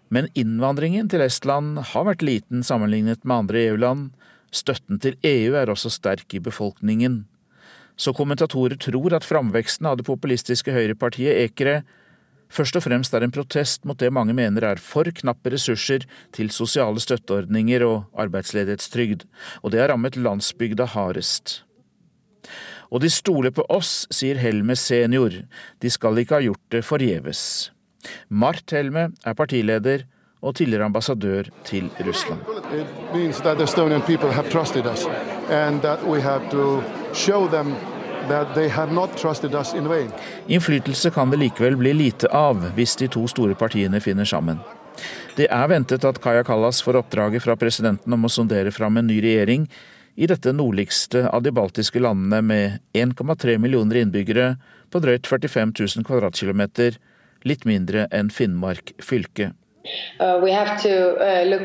Men 0.10 0.30
innvandringen 0.34 1.10
til 1.10 1.22
Estland 1.26 1.78
har 1.92 2.08
vært 2.08 2.26
liten 2.26 2.64
sammenlignet 2.66 3.24
med 3.24 3.36
andre 3.44 3.62
EU-land. 3.70 4.10
Støtten 4.52 5.00
til 5.02 5.18
EU 5.24 5.56
er 5.58 5.70
også 5.70 5.92
sterk 5.94 6.34
i 6.34 6.42
befolkningen. 6.42 7.26
Så 7.98 8.14
kommentatorer 8.18 8.76
tror 8.82 9.14
at 9.16 9.28
framveksten 9.28 9.88
av 9.88 10.00
det 10.00 10.08
populistiske 10.08 10.74
høyrepartiet 10.74 11.38
Ekere 11.46 11.84
først 12.50 12.78
og 12.78 12.86
fremst 12.86 13.14
er 13.14 13.26
en 13.26 13.34
protest 13.34 13.86
mot 13.86 14.00
det 14.00 14.12
mange 14.14 14.36
mener 14.38 14.66
er 14.68 14.82
for 14.82 15.10
knappe 15.10 15.52
ressurser 15.54 16.06
til 16.36 16.52
sosiale 16.54 17.02
støtteordninger 17.02 17.86
og 17.86 18.06
arbeidsledighetstrygd, 18.26 19.26
og 19.64 19.72
det 19.72 19.82
har 19.82 19.94
rammet 19.94 20.18
landsbygda 20.18 20.90
hardest. 20.96 21.62
Og 22.94 23.02
de 23.02 23.10
stoler 23.10 23.52
på 23.52 23.66
oss, 23.70 24.06
sier 24.14 24.38
Helme 24.40 24.76
senior, 24.78 25.34
de 25.82 25.90
skal 25.90 26.22
ikke 26.22 26.38
ha 26.38 26.46
gjort 26.46 26.62
det 26.72 26.86
forgjeves. 26.86 27.72
Mart 28.30 28.70
Helme 28.72 29.10
er 29.26 29.34
partileder 29.34 30.06
og 30.46 30.56
tidligere 30.56 30.86
ambassadør 30.86 31.50
til 31.66 31.90
Russland. 32.06 32.42
Means 33.14 33.38
that 33.38 33.58
the 33.58 33.64
Estonian 33.64 34.02
people 34.02 34.32
have 34.32 34.50
trusted 34.50 34.86
us 34.86 35.06
and 35.50 35.82
that 35.82 36.04
we 36.06 36.22
have 36.22 36.50
to 36.52 36.84
show 37.14 37.48
Innflytelse 40.48 41.12
kan 41.16 41.30
det 41.30 41.42
likevel 41.42 41.78
bli 41.78 41.94
lite 41.94 42.30
av 42.34 42.64
hvis 42.78 42.96
de 43.02 43.10
to 43.12 43.26
store 43.32 43.56
partiene 43.58 44.02
finner 44.02 44.26
sammen. 44.26 44.60
Det 45.36 45.50
er 45.52 45.68
ventet 45.68 46.06
at 46.08 46.22
Kaya 46.24 46.46
Kallas 46.48 46.80
får 46.84 47.02
oppdraget 47.02 47.44
fra 47.44 47.58
presidenten 47.60 48.14
om 48.16 48.26
å 48.26 48.32
sondere 48.32 48.72
fram 48.72 48.98
en 48.98 49.08
ny 49.10 49.20
regjering 49.24 49.68
i 50.16 50.30
dette 50.32 50.54
nordligste 50.56 51.26
av 51.28 51.44
de 51.44 51.52
baltiske 51.52 52.00
landene 52.00 52.40
med 52.42 52.80
1,3 52.96 53.58
millioner 53.60 54.00
innbyggere 54.00 54.54
på 54.92 55.02
drøyt 55.04 55.28
45 55.28 55.74
000 55.76 56.08
kvadratkilometer, 56.08 56.96
litt 57.44 57.68
mindre 57.68 58.08
enn 58.16 58.32
Finnmark 58.32 58.96
fylke. 59.04 59.52
Uh, 60.20 60.26
uh, 60.36 61.56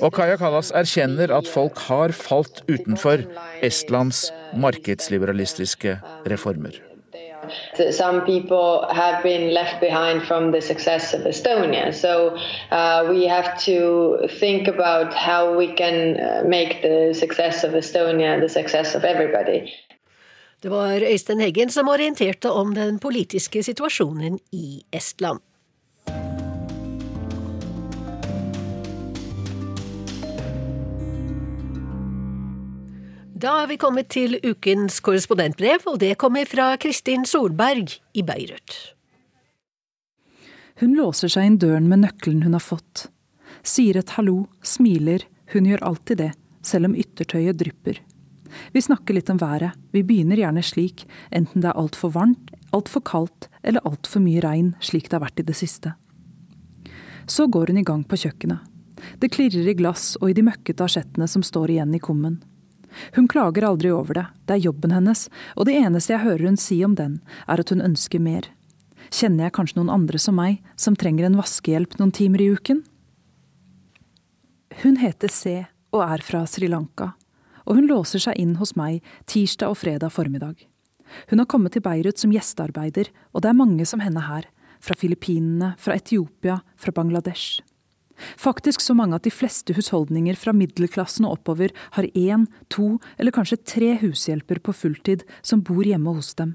Og 0.00 0.12
Kaja 0.12 0.36
Kallas 0.36 0.72
erkjenner 0.74 1.36
at 1.36 1.48
folk 1.48 1.78
har 1.88 2.08
falt 2.16 2.64
utenfor 2.68 3.18
Estlands 3.62 4.32
markedsliberalistiske 4.56 5.98
reformer. 6.30 6.70
Some 7.90 8.20
people 8.20 8.86
have 8.90 9.22
been 9.22 9.52
left 9.54 9.80
behind 9.80 10.22
from 10.22 10.52
the 10.52 10.60
success 10.60 11.14
of 11.14 11.20
Estonia. 11.26 11.92
So 11.92 12.36
uh, 12.70 13.06
we 13.10 13.26
have 13.26 13.58
to 13.66 14.28
think 14.40 14.68
about 14.68 15.12
how 15.12 15.56
we 15.58 15.66
can 15.76 16.16
uh, 16.16 16.48
make 16.48 16.82
the 16.82 17.12
success 17.14 17.64
of 17.64 17.74
Estonia 17.74 18.40
the 18.40 18.48
success 18.48 18.94
of 18.94 19.04
everybody. 19.04 19.68
Det 20.62 20.70
var 20.70 21.02
Øystein 21.12 21.40
Heggen 21.40 21.70
som 21.70 21.88
orienterte 21.88 22.50
om 22.50 22.74
den 22.74 22.98
politiske 22.98 23.62
situasjonen 23.62 24.38
i 24.52 24.82
Estland. 24.92 25.40
Da 33.44 33.58
er 33.60 33.66
vi 33.68 33.76
kommet 33.76 34.06
til 34.08 34.38
ukens 34.40 35.02
korrespondentbrev, 35.04 35.82
og 35.90 35.98
det 36.00 36.14
kommer 36.16 36.48
fra 36.48 36.70
Kristin 36.80 37.26
Solberg 37.28 37.90
i 38.16 38.22
Beirut. 38.24 38.76
Hun 40.80 40.94
låser 40.96 41.28
seg 41.28 41.50
inn 41.50 41.58
døren 41.60 41.90
med 41.90 42.06
nøkkelen 42.06 42.46
hun 42.46 42.56
har 42.56 42.64
fått. 42.64 43.02
Sier 43.60 43.98
et 44.00 44.14
hallo, 44.16 44.46
smiler, 44.64 45.26
hun 45.52 45.68
gjør 45.68 45.84
alltid 45.90 46.22
det, 46.22 46.30
selv 46.64 46.88
om 46.88 46.94
yttertøyet 46.96 47.60
drypper. 47.60 48.00
Vi 48.72 48.84
snakker 48.86 49.18
litt 49.18 49.28
om 49.28 49.42
været, 49.42 49.76
vi 49.92 50.06
begynner 50.06 50.40
gjerne 50.40 50.64
slik, 50.64 51.04
enten 51.28 51.60
det 51.60 51.74
er 51.74 51.82
altfor 51.84 52.14
varmt, 52.16 52.48
altfor 52.72 53.04
kaldt 53.04 53.50
eller 53.60 53.84
altfor 53.84 54.24
mye 54.24 54.40
regn, 54.40 54.72
slik 54.80 55.10
det 55.10 55.18
har 55.18 55.26
vært 55.26 55.44
i 55.44 55.48
det 55.50 55.58
siste. 55.60 55.92
Så 57.28 57.50
går 57.52 57.74
hun 57.74 57.84
i 57.84 57.84
gang 57.84 58.08
på 58.08 58.22
kjøkkenet. 58.24 58.64
Det 59.20 59.34
klirrer 59.36 59.68
i 59.68 59.76
glass 59.76 60.14
og 60.22 60.30
i 60.32 60.38
de 60.38 60.48
møkkete 60.48 60.88
asjettene 60.88 61.28
som 61.28 61.44
står 61.44 61.76
igjen 61.76 61.92
i 61.92 62.00
kummen. 62.00 62.40
Hun 63.16 63.28
klager 63.30 63.66
aldri 63.68 63.90
over 63.94 64.18
det, 64.18 64.26
det 64.46 64.56
er 64.56 64.66
jobben 64.68 64.94
hennes, 64.94 65.28
og 65.56 65.68
det 65.68 65.76
eneste 65.80 66.14
jeg 66.14 66.24
hører 66.24 66.48
hun 66.48 66.60
si 66.60 66.80
om 66.86 66.96
den, 66.98 67.20
er 67.48 67.60
at 67.60 67.72
hun 67.72 67.84
ønsker 67.84 68.22
mer. 68.22 68.48
Kjenner 69.10 69.46
jeg 69.46 69.56
kanskje 69.56 69.78
noen 69.80 69.92
andre 69.92 70.18
som 70.18 70.38
meg, 70.38 70.60
som 70.76 70.96
trenger 70.96 71.28
en 71.28 71.38
vaskehjelp 71.38 71.98
noen 72.00 72.14
timer 72.14 72.42
i 72.42 72.50
uken? 72.54 72.82
Hun 74.82 74.98
heter 74.98 75.30
C 75.30 75.60
og 75.94 76.02
er 76.02 76.24
fra 76.26 76.42
Sri 76.50 76.68
Lanka, 76.70 77.12
og 77.64 77.78
hun 77.78 77.86
låser 77.90 78.22
seg 78.22 78.38
inn 78.40 78.56
hos 78.58 78.74
meg 78.78 79.04
tirsdag 79.30 79.70
og 79.70 79.78
fredag 79.78 80.12
formiddag. 80.14 80.56
Hun 81.30 81.40
har 81.40 81.48
kommet 81.50 81.76
til 81.76 81.84
Beirut 81.84 82.18
som 82.18 82.32
gjestearbeider, 82.34 83.10
og 83.32 83.44
det 83.44 83.52
er 83.52 83.60
mange 83.60 83.86
som 83.86 84.02
henne 84.02 84.24
her, 84.24 84.48
fra 84.84 84.96
Filippinene, 84.98 85.74
fra 85.80 85.96
Etiopia, 85.96 86.58
fra 86.76 86.92
Bangladesh. 86.92 87.62
Faktisk 88.38 88.80
så 88.80 88.94
mange 88.94 89.16
at 89.18 89.26
de 89.26 89.32
fleste 89.34 89.74
husholdninger 89.74 90.36
fra 90.38 90.54
middelklassen 90.54 91.26
og 91.26 91.40
oppover 91.40 91.74
har 91.96 92.06
én, 92.14 92.46
to 92.68 92.98
eller 93.18 93.34
kanskje 93.34 93.62
tre 93.66 93.94
hushjelper 94.02 94.62
på 94.62 94.74
fulltid 94.74 95.24
som 95.42 95.64
bor 95.66 95.82
hjemme 95.84 96.14
hos 96.14 96.34
dem. 96.38 96.54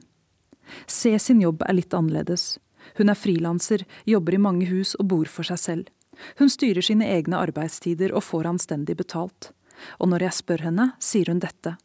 C 0.87 1.17
sin 1.19 1.41
jobb 1.41 1.63
er 1.67 1.75
litt 1.75 1.93
annerledes. 1.93 2.57
Hun 2.97 3.09
er 3.11 3.19
frilanser, 3.19 3.85
jobber 4.05 4.35
i 4.35 4.41
mange 4.41 4.69
hus 4.69 4.95
og 4.99 5.09
bor 5.11 5.29
for 5.29 5.47
seg 5.47 5.59
selv. 5.59 5.89
Hun 6.39 6.51
styrer 6.51 6.83
sine 6.83 7.07
egne 7.07 7.39
arbeidstider 7.39 8.13
og 8.15 8.25
får 8.27 8.49
anstendig 8.49 8.97
betalt. 8.99 9.51
Og 9.99 10.11
når 10.11 10.27
jeg 10.27 10.39
spør 10.41 10.65
henne, 10.67 10.91
sier 10.99 11.31
hun 11.31 11.41
dette. 11.43 11.77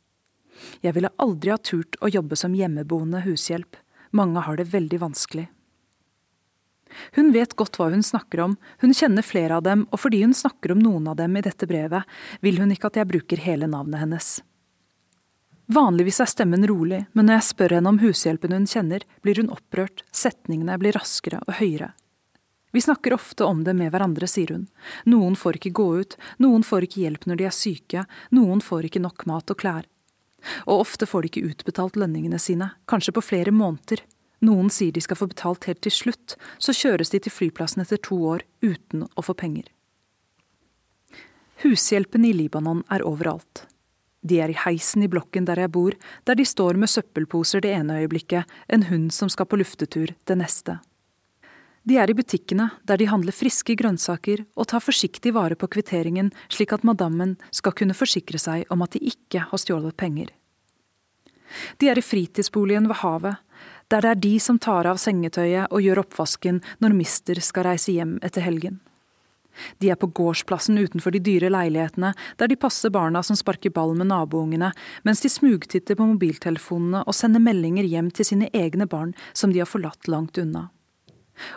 Jeg 0.83 0.95
ville 0.97 1.13
aldri 1.23 1.53
ha 1.53 1.59
turt 1.59 1.99
å 2.01 2.11
jobbe 2.11 2.39
som 2.39 2.55
hjemmeboende 2.55 3.23
hushjelp. 3.27 3.77
Mange 4.15 4.43
har 4.47 4.59
det 4.59 4.71
veldig 4.71 5.01
vanskelig. 5.03 5.49
Hun 7.17 7.33
vet 7.35 7.57
godt 7.59 7.79
hva 7.79 7.91
hun 7.93 8.03
snakker 8.03 8.41
om, 8.45 8.57
hun 8.83 8.95
kjenner 8.95 9.27
flere 9.27 9.59
av 9.59 9.67
dem, 9.67 9.87
og 9.91 10.01
fordi 10.05 10.23
hun 10.25 10.35
snakker 10.35 10.75
om 10.75 10.83
noen 10.83 11.09
av 11.11 11.19
dem 11.21 11.37
i 11.37 11.45
dette 11.45 11.69
brevet, 11.71 12.03
vil 12.41 12.61
hun 12.63 12.75
ikke 12.75 12.91
at 12.93 13.01
jeg 13.01 13.11
bruker 13.11 13.45
hele 13.45 13.71
navnet 13.71 14.05
hennes. 14.05 14.31
Vanligvis 15.67 16.21
er 16.21 16.29
stemmen 16.29 16.67
rolig, 16.69 17.07
men 17.17 17.27
når 17.27 17.39
jeg 17.39 17.49
spør 17.49 17.79
henne 17.79 17.93
om 17.95 18.01
hushjelpen 18.03 18.53
hun 18.53 18.67
kjenner, 18.69 19.05
blir 19.25 19.41
hun 19.41 19.53
opprørt, 19.53 20.05
setningene 20.13 20.77
blir 20.81 20.97
raskere 20.97 21.41
og 21.47 21.57
høyere. 21.63 21.95
Vi 22.75 22.83
snakker 22.83 23.15
ofte 23.15 23.47
om 23.47 23.63
det 23.65 23.73
med 23.79 23.93
hverandre, 23.95 24.27
sier 24.29 24.51
hun. 24.51 24.67
Noen 25.07 25.39
får 25.39 25.61
ikke 25.61 25.77
gå 25.79 25.87
ut, 26.03 26.17
noen 26.43 26.67
får 26.67 26.89
ikke 26.89 27.05
hjelp 27.05 27.27
når 27.31 27.41
de 27.41 27.47
er 27.49 27.55
syke, 27.55 28.05
noen 28.35 28.61
får 28.61 28.89
ikke 28.91 29.05
nok 29.05 29.25
mat 29.31 29.53
og 29.55 29.61
klær. 29.61 29.87
Og 30.67 30.83
ofte 30.83 31.07
får 31.09 31.23
de 31.23 31.31
ikke 31.31 31.53
utbetalt 31.53 31.97
lønningene 31.97 32.41
sine, 32.43 32.73
kanskje 32.91 33.15
på 33.17 33.23
flere 33.25 33.55
måneder, 33.55 34.03
noen 34.43 34.71
sier 34.71 34.93
de 34.93 35.03
skal 35.05 35.19
få 35.19 35.29
betalt 35.31 35.69
helt 35.69 35.83
til 35.85 35.95
slutt, 35.95 36.37
så 36.59 36.75
kjøres 36.75 37.13
de 37.15 37.21
til 37.23 37.33
flyplassen 37.33 37.85
etter 37.85 38.01
to 38.03 38.19
år 38.35 38.43
uten 38.65 39.07
å 39.15 39.25
få 39.25 39.37
penger. 39.39 39.69
Hushjelpen 41.63 42.27
i 42.27 42.33
Libanon 42.35 42.83
er 42.93 43.05
overalt. 43.07 43.67
De 44.25 44.41
er 44.41 44.51
i 44.51 44.57
heisen 44.57 45.05
i 45.05 45.11
blokken 45.13 45.45
der 45.49 45.61
jeg 45.61 45.73
bor, 45.73 45.95
der 46.25 46.37
de 46.39 46.47
står 46.49 46.79
med 46.81 46.91
søppelposer 46.91 47.63
det 47.65 47.75
ene 47.77 48.01
øyeblikket, 48.01 48.49
en 48.69 48.89
hund 48.89 49.13
som 49.13 49.31
skal 49.33 49.49
på 49.49 49.61
luftetur 49.61 50.15
det 50.25 50.37
neste. 50.41 50.79
De 51.85 51.99
er 52.01 52.09
i 52.09 52.17
butikkene, 52.17 52.71
der 52.89 52.97
de 52.97 53.11
handler 53.11 53.37
friske 53.37 53.77
grønnsaker 53.77 54.47
og 54.57 54.71
tar 54.73 54.81
forsiktig 54.81 55.35
vare 55.37 55.57
på 55.61 55.69
kvitteringen, 55.69 56.31
slik 56.49 56.73
at 56.73 56.87
madammen 56.89 57.37
skal 57.53 57.77
kunne 57.77 57.97
forsikre 57.97 58.41
seg 58.41 58.65
om 58.73 58.85
at 58.85 58.97
de 58.97 59.03
ikke 59.13 59.45
har 59.51 59.61
stjålet 59.61 59.97
penger. 60.01 60.31
De 61.77 61.91
er 61.93 62.01
i 62.01 62.05
fritidsboligen 62.05 62.89
ved 62.89 63.03
havet, 63.03 63.37
der 63.95 64.03
det 64.03 64.11
er 64.11 64.23
de 64.25 64.33
som 64.43 64.59
tar 64.59 64.89
av 64.91 64.99
sengetøyet 64.99 65.71
og 65.71 65.83
gjør 65.85 66.03
oppvasken 66.03 66.59
når 66.83 66.97
mister 66.99 67.39
skal 67.39 67.69
reise 67.69 67.95
hjem 67.95 68.17
etter 68.27 68.43
helgen. 68.43 68.81
De 69.79 69.91
er 69.93 69.99
på 70.01 70.09
gårdsplassen 70.11 70.81
utenfor 70.83 71.15
de 71.15 71.21
dyre 71.23 71.47
leilighetene, 71.55 72.11
der 72.43 72.51
de 72.51 72.57
passer 72.59 72.91
barna 72.91 73.23
som 73.23 73.39
sparker 73.39 73.71
ball 73.71 73.95
med 73.95 74.11
naboungene, 74.11 74.73
mens 75.07 75.23
de 75.23 75.31
smugtitter 75.31 75.95
på 75.95 76.09
mobiltelefonene 76.11 77.05
og 77.07 77.15
sender 77.15 77.45
meldinger 77.45 77.87
hjem 77.87 78.11
til 78.11 78.27
sine 78.33 78.51
egne 78.51 78.89
barn 78.91 79.15
som 79.33 79.55
de 79.55 79.63
har 79.63 79.71
forlatt 79.71 80.11
langt 80.11 80.43
unna. 80.43 80.73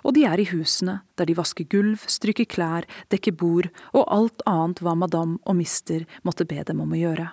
Og 0.06 0.14
de 0.14 0.28
er 0.30 0.38
i 0.38 0.46
husene, 0.52 1.00
der 1.18 1.26
de 1.30 1.38
vasker 1.38 1.66
gulv, 1.74 2.06
stryker 2.06 2.46
klær, 2.50 2.86
dekker 3.10 3.34
bord 3.34 3.72
og 3.94 4.06
alt 4.14 4.46
annet 4.50 4.86
hva 4.86 4.94
madam 4.94 5.40
og 5.42 5.58
mister 5.58 6.06
måtte 6.22 6.46
be 6.46 6.62
dem 6.70 6.86
om 6.86 6.94
å 6.94 7.02
gjøre. 7.02 7.32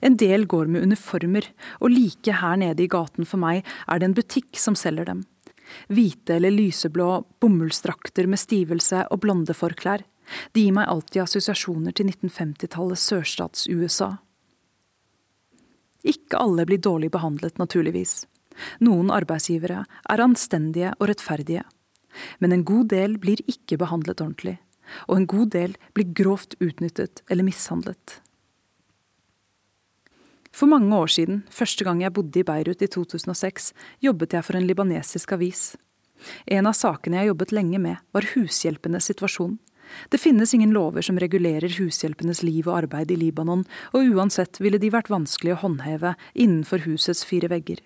En 0.00 0.16
del 0.16 0.46
går 0.48 0.70
med 0.72 0.86
uniformer, 0.88 1.48
og 1.80 1.92
like 1.92 2.40
her 2.40 2.56
nede 2.60 2.84
i 2.84 2.90
gaten 2.90 3.28
for 3.28 3.42
meg 3.42 3.64
er 3.86 4.00
det 4.00 4.10
en 4.10 4.16
butikk 4.16 4.60
som 4.60 4.76
selger 4.78 5.08
dem. 5.08 5.24
Hvite 5.90 6.36
eller 6.36 6.54
lyseblå 6.54 7.08
bomullsdrakter 7.42 8.28
med 8.30 8.40
stivelse 8.40 9.06
og 9.10 9.22
blonde 9.24 9.54
forklær. 9.56 10.04
De 10.54 10.64
gir 10.64 10.74
meg 10.74 10.88
alltid 10.90 11.22
assosiasjoner 11.24 11.94
til 11.94 12.10
1950-tallets 12.10 13.04
sørstats-USA. 13.10 14.16
Ikke 16.06 16.38
alle 16.38 16.66
blir 16.66 16.82
dårlig 16.82 17.10
behandlet, 17.14 17.58
naturligvis. 17.58 18.24
Noen 18.86 19.10
arbeidsgivere 19.12 19.82
er 19.84 20.22
anstendige 20.22 20.92
og 20.98 21.10
rettferdige. 21.10 21.64
Men 22.40 22.54
en 22.54 22.64
god 22.64 22.88
del 22.94 23.18
blir 23.20 23.42
ikke 23.50 23.78
behandlet 23.80 24.22
ordentlig. 24.22 24.56
Og 25.10 25.18
en 25.18 25.26
god 25.30 25.50
del 25.54 25.74
blir 25.94 26.12
grovt 26.16 26.54
utnyttet 26.62 27.22
eller 27.28 27.46
mishandlet. 27.46 28.20
For 30.56 30.70
mange 30.70 30.88
år 30.96 31.10
siden, 31.12 31.42
første 31.52 31.84
gang 31.84 32.00
jeg 32.00 32.14
bodde 32.16 32.40
i 32.40 32.44
Beirut 32.46 32.80
i 32.80 32.88
2006, 32.88 33.74
jobbet 34.00 34.32
jeg 34.32 34.44
for 34.46 34.56
en 34.56 34.64
libanesisk 34.64 35.34
avis. 35.36 35.74
En 36.48 36.68
av 36.70 36.72
sakene 36.78 37.20
jeg 37.20 37.28
jobbet 37.28 37.52
lenge 37.52 37.80
med, 37.82 38.00
var 38.16 38.28
hushjelpenes 38.32 39.10
situasjon. 39.10 39.58
Det 40.10 40.18
finnes 40.18 40.54
ingen 40.56 40.72
lover 40.72 41.04
som 41.04 41.20
regulerer 41.20 41.76
hushjelpenes 41.76 42.40
liv 42.42 42.70
og 42.70 42.78
arbeid 42.80 43.12
i 43.12 43.18
Libanon, 43.20 43.66
og 43.92 44.16
uansett 44.16 44.56
ville 44.64 44.80
de 44.80 44.90
vært 44.90 45.12
vanskelig 45.12 45.54
å 45.54 45.60
håndheve 45.60 46.16
innenfor 46.32 46.86
husets 46.88 47.22
fire 47.28 47.52
vegger. 47.52 47.84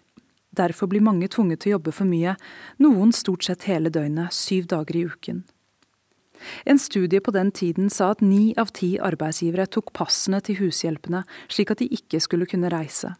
Derfor 0.54 0.86
blir 0.90 1.02
mange 1.02 1.26
tvunget 1.30 1.64
til 1.64 1.72
å 1.72 1.78
jobbe 1.78 1.94
for 1.94 2.06
mye, 2.06 2.36
noen 2.78 3.10
stort 3.10 3.46
sett 3.46 3.66
hele 3.66 3.90
døgnet, 3.90 4.30
syv 4.34 4.70
dager 4.70 4.96
i 4.96 5.08
uken. 5.10 5.42
En 6.64 6.78
studie 6.78 7.20
på 7.20 7.34
den 7.34 7.50
tiden 7.52 7.90
sa 7.90 8.10
at 8.14 8.22
ni 8.24 8.54
av 8.58 8.72
ti 8.76 8.94
arbeidsgivere 8.98 9.66
tok 9.66 9.92
passene 9.96 10.40
til 10.44 10.58
hushjelpene, 10.60 11.24
slik 11.48 11.72
at 11.74 11.82
de 11.82 11.90
ikke 11.94 12.20
skulle 12.22 12.48
kunne 12.50 12.72
reise. 12.72 13.14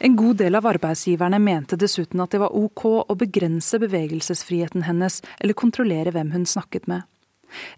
En 0.00 0.16
god 0.16 0.38
del 0.40 0.56
av 0.56 0.66
arbeidsgiverne 0.66 1.38
mente 1.42 1.76
dessuten 1.76 2.22
at 2.24 2.32
det 2.32 2.40
var 2.40 2.56
ok 2.56 2.84
å 3.04 3.16
begrense 3.20 3.78
bevegelsesfriheten 3.82 4.86
hennes 4.88 5.20
eller 5.38 5.58
kontrollere 5.58 6.14
hvem 6.14 6.32
hun 6.32 6.46
snakket 6.48 6.88
med. 6.88 7.04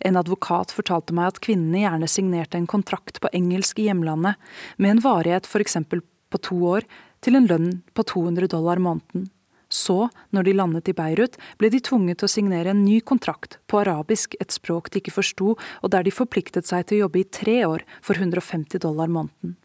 En 0.05 0.19
advokat 0.21 0.73
fortalte 0.75 1.15
meg 1.17 1.33
at 1.33 1.41
kvinnene 1.43 1.83
gjerne 1.83 2.09
signerte 2.11 2.61
en 2.61 2.69
kontrakt 2.71 3.21
på 3.23 3.31
engelsk 3.33 3.81
i 3.81 3.89
hjemlandet, 3.89 4.37
med 4.77 4.97
en 4.97 5.05
varighet 5.05 5.49
f.eks. 5.49 5.79
på 5.89 6.43
to 6.47 6.59
år, 6.77 6.87
til 7.23 7.39
en 7.39 7.49
lønn 7.49 7.71
på 7.95 8.05
200 8.07 8.51
dollar 8.53 8.83
måneden. 8.83 9.31
Så, 9.73 10.11
når 10.37 10.45
de 10.45 10.53
landet 10.59 10.91
i 10.91 10.95
Beirut, 10.97 11.39
ble 11.57 11.71
de 11.73 11.81
tvunget 11.81 12.21
til 12.21 12.29
å 12.29 12.33
signere 12.35 12.75
en 12.75 12.85
ny 12.85 12.99
kontrakt 13.01 13.57
på 13.73 13.81
arabisk, 13.81 14.37
et 14.43 14.53
språk 14.53 14.91
de 14.93 15.01
ikke 15.01 15.15
forsto, 15.17 15.55
og 15.57 15.93
der 15.95 16.05
de 16.05 16.13
forpliktet 16.13 16.69
seg 16.69 16.85
til 16.87 16.99
å 16.99 17.05
jobbe 17.07 17.23
i 17.23 17.29
tre 17.41 17.63
år 17.65 17.87
for 18.05 18.21
150 18.21 18.83
dollar 18.85 19.09
måneden. 19.09 19.57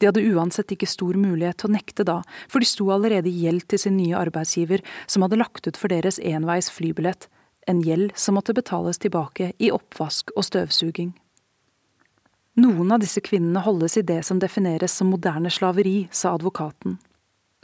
De 0.00 0.08
hadde 0.08 0.24
uansett 0.32 0.72
ikke 0.72 0.88
stor 0.88 1.16
mulighet 1.20 1.60
til 1.60 1.70
å 1.70 1.74
nekte 1.76 2.04
da, 2.08 2.20
for 2.52 2.60
de 2.60 2.68
sto 2.68 2.88
allerede 2.92 3.28
i 3.32 3.44
gjeld 3.44 3.66
til 3.68 3.80
sin 3.80 3.96
nye 3.96 4.16
arbeidsgiver, 4.16 4.84
som 5.08 5.24
hadde 5.24 5.40
lagt 5.40 5.68
ut 5.68 5.80
for 5.80 5.92
deres 5.92 6.20
enveis 6.20 6.70
flybillett, 6.72 7.28
en 7.66 7.82
gjeld 7.84 8.12
som 8.16 8.36
måtte 8.36 8.54
betales 8.56 9.00
tilbake 9.02 9.50
i 9.58 9.72
oppvask 9.74 10.32
og 10.36 10.46
støvsuging. 10.46 11.14
Noen 12.56 12.92
av 12.94 13.02
disse 13.02 13.20
kvinnene 13.20 13.60
holdes 13.64 13.98
i 14.00 14.04
det 14.06 14.22
som 14.24 14.38
defineres 14.40 14.94
som 14.96 15.10
moderne 15.12 15.50
slaveri, 15.52 16.06
sa 16.08 16.32
advokaten. 16.36 16.96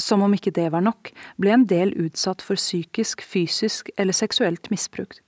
Som 0.02 0.24
om 0.26 0.32
ikke 0.34 0.50
det 0.54 0.70
var 0.74 0.82
nok, 0.82 1.12
ble 1.38 1.52
en 1.54 1.66
del 1.70 1.92
utsatt 2.02 2.42
for 2.42 2.58
psykisk, 2.58 3.22
fysisk 3.22 3.92
eller 3.96 4.16
seksuelt 4.16 4.66
misbruk. 4.72 5.20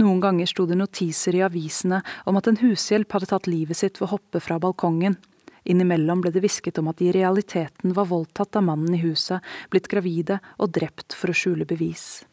Noen 0.00 0.20
ganger 0.22 0.48
sto 0.50 0.64
det 0.66 0.78
notiser 0.80 1.36
i 1.36 1.42
avisene 1.46 2.00
om 2.26 2.38
at 2.40 2.48
en 2.50 2.58
hushjelp 2.62 3.12
hadde 3.12 3.28
tatt 3.30 3.50
livet 3.50 3.78
sitt 3.78 4.00
ved 4.00 4.08
å 4.08 4.14
hoppe 4.16 4.40
fra 4.42 4.58
balkongen. 4.62 5.18
Innimellom 5.68 6.24
ble 6.24 6.32
det 6.34 6.42
hvisket 6.42 6.80
om 6.80 6.88
at 6.90 6.98
de 6.98 7.10
i 7.10 7.14
realiteten 7.14 7.92
var 7.94 8.08
voldtatt 8.10 8.56
av 8.56 8.64
mannen 8.66 8.96
i 8.96 9.02
huset, 9.04 9.44
blitt 9.70 9.90
gravide 9.92 10.40
og 10.56 10.72
drept 10.74 11.14
for 11.14 11.30
å 11.30 11.36
skjule 11.36 11.68
bevis. 11.68 12.24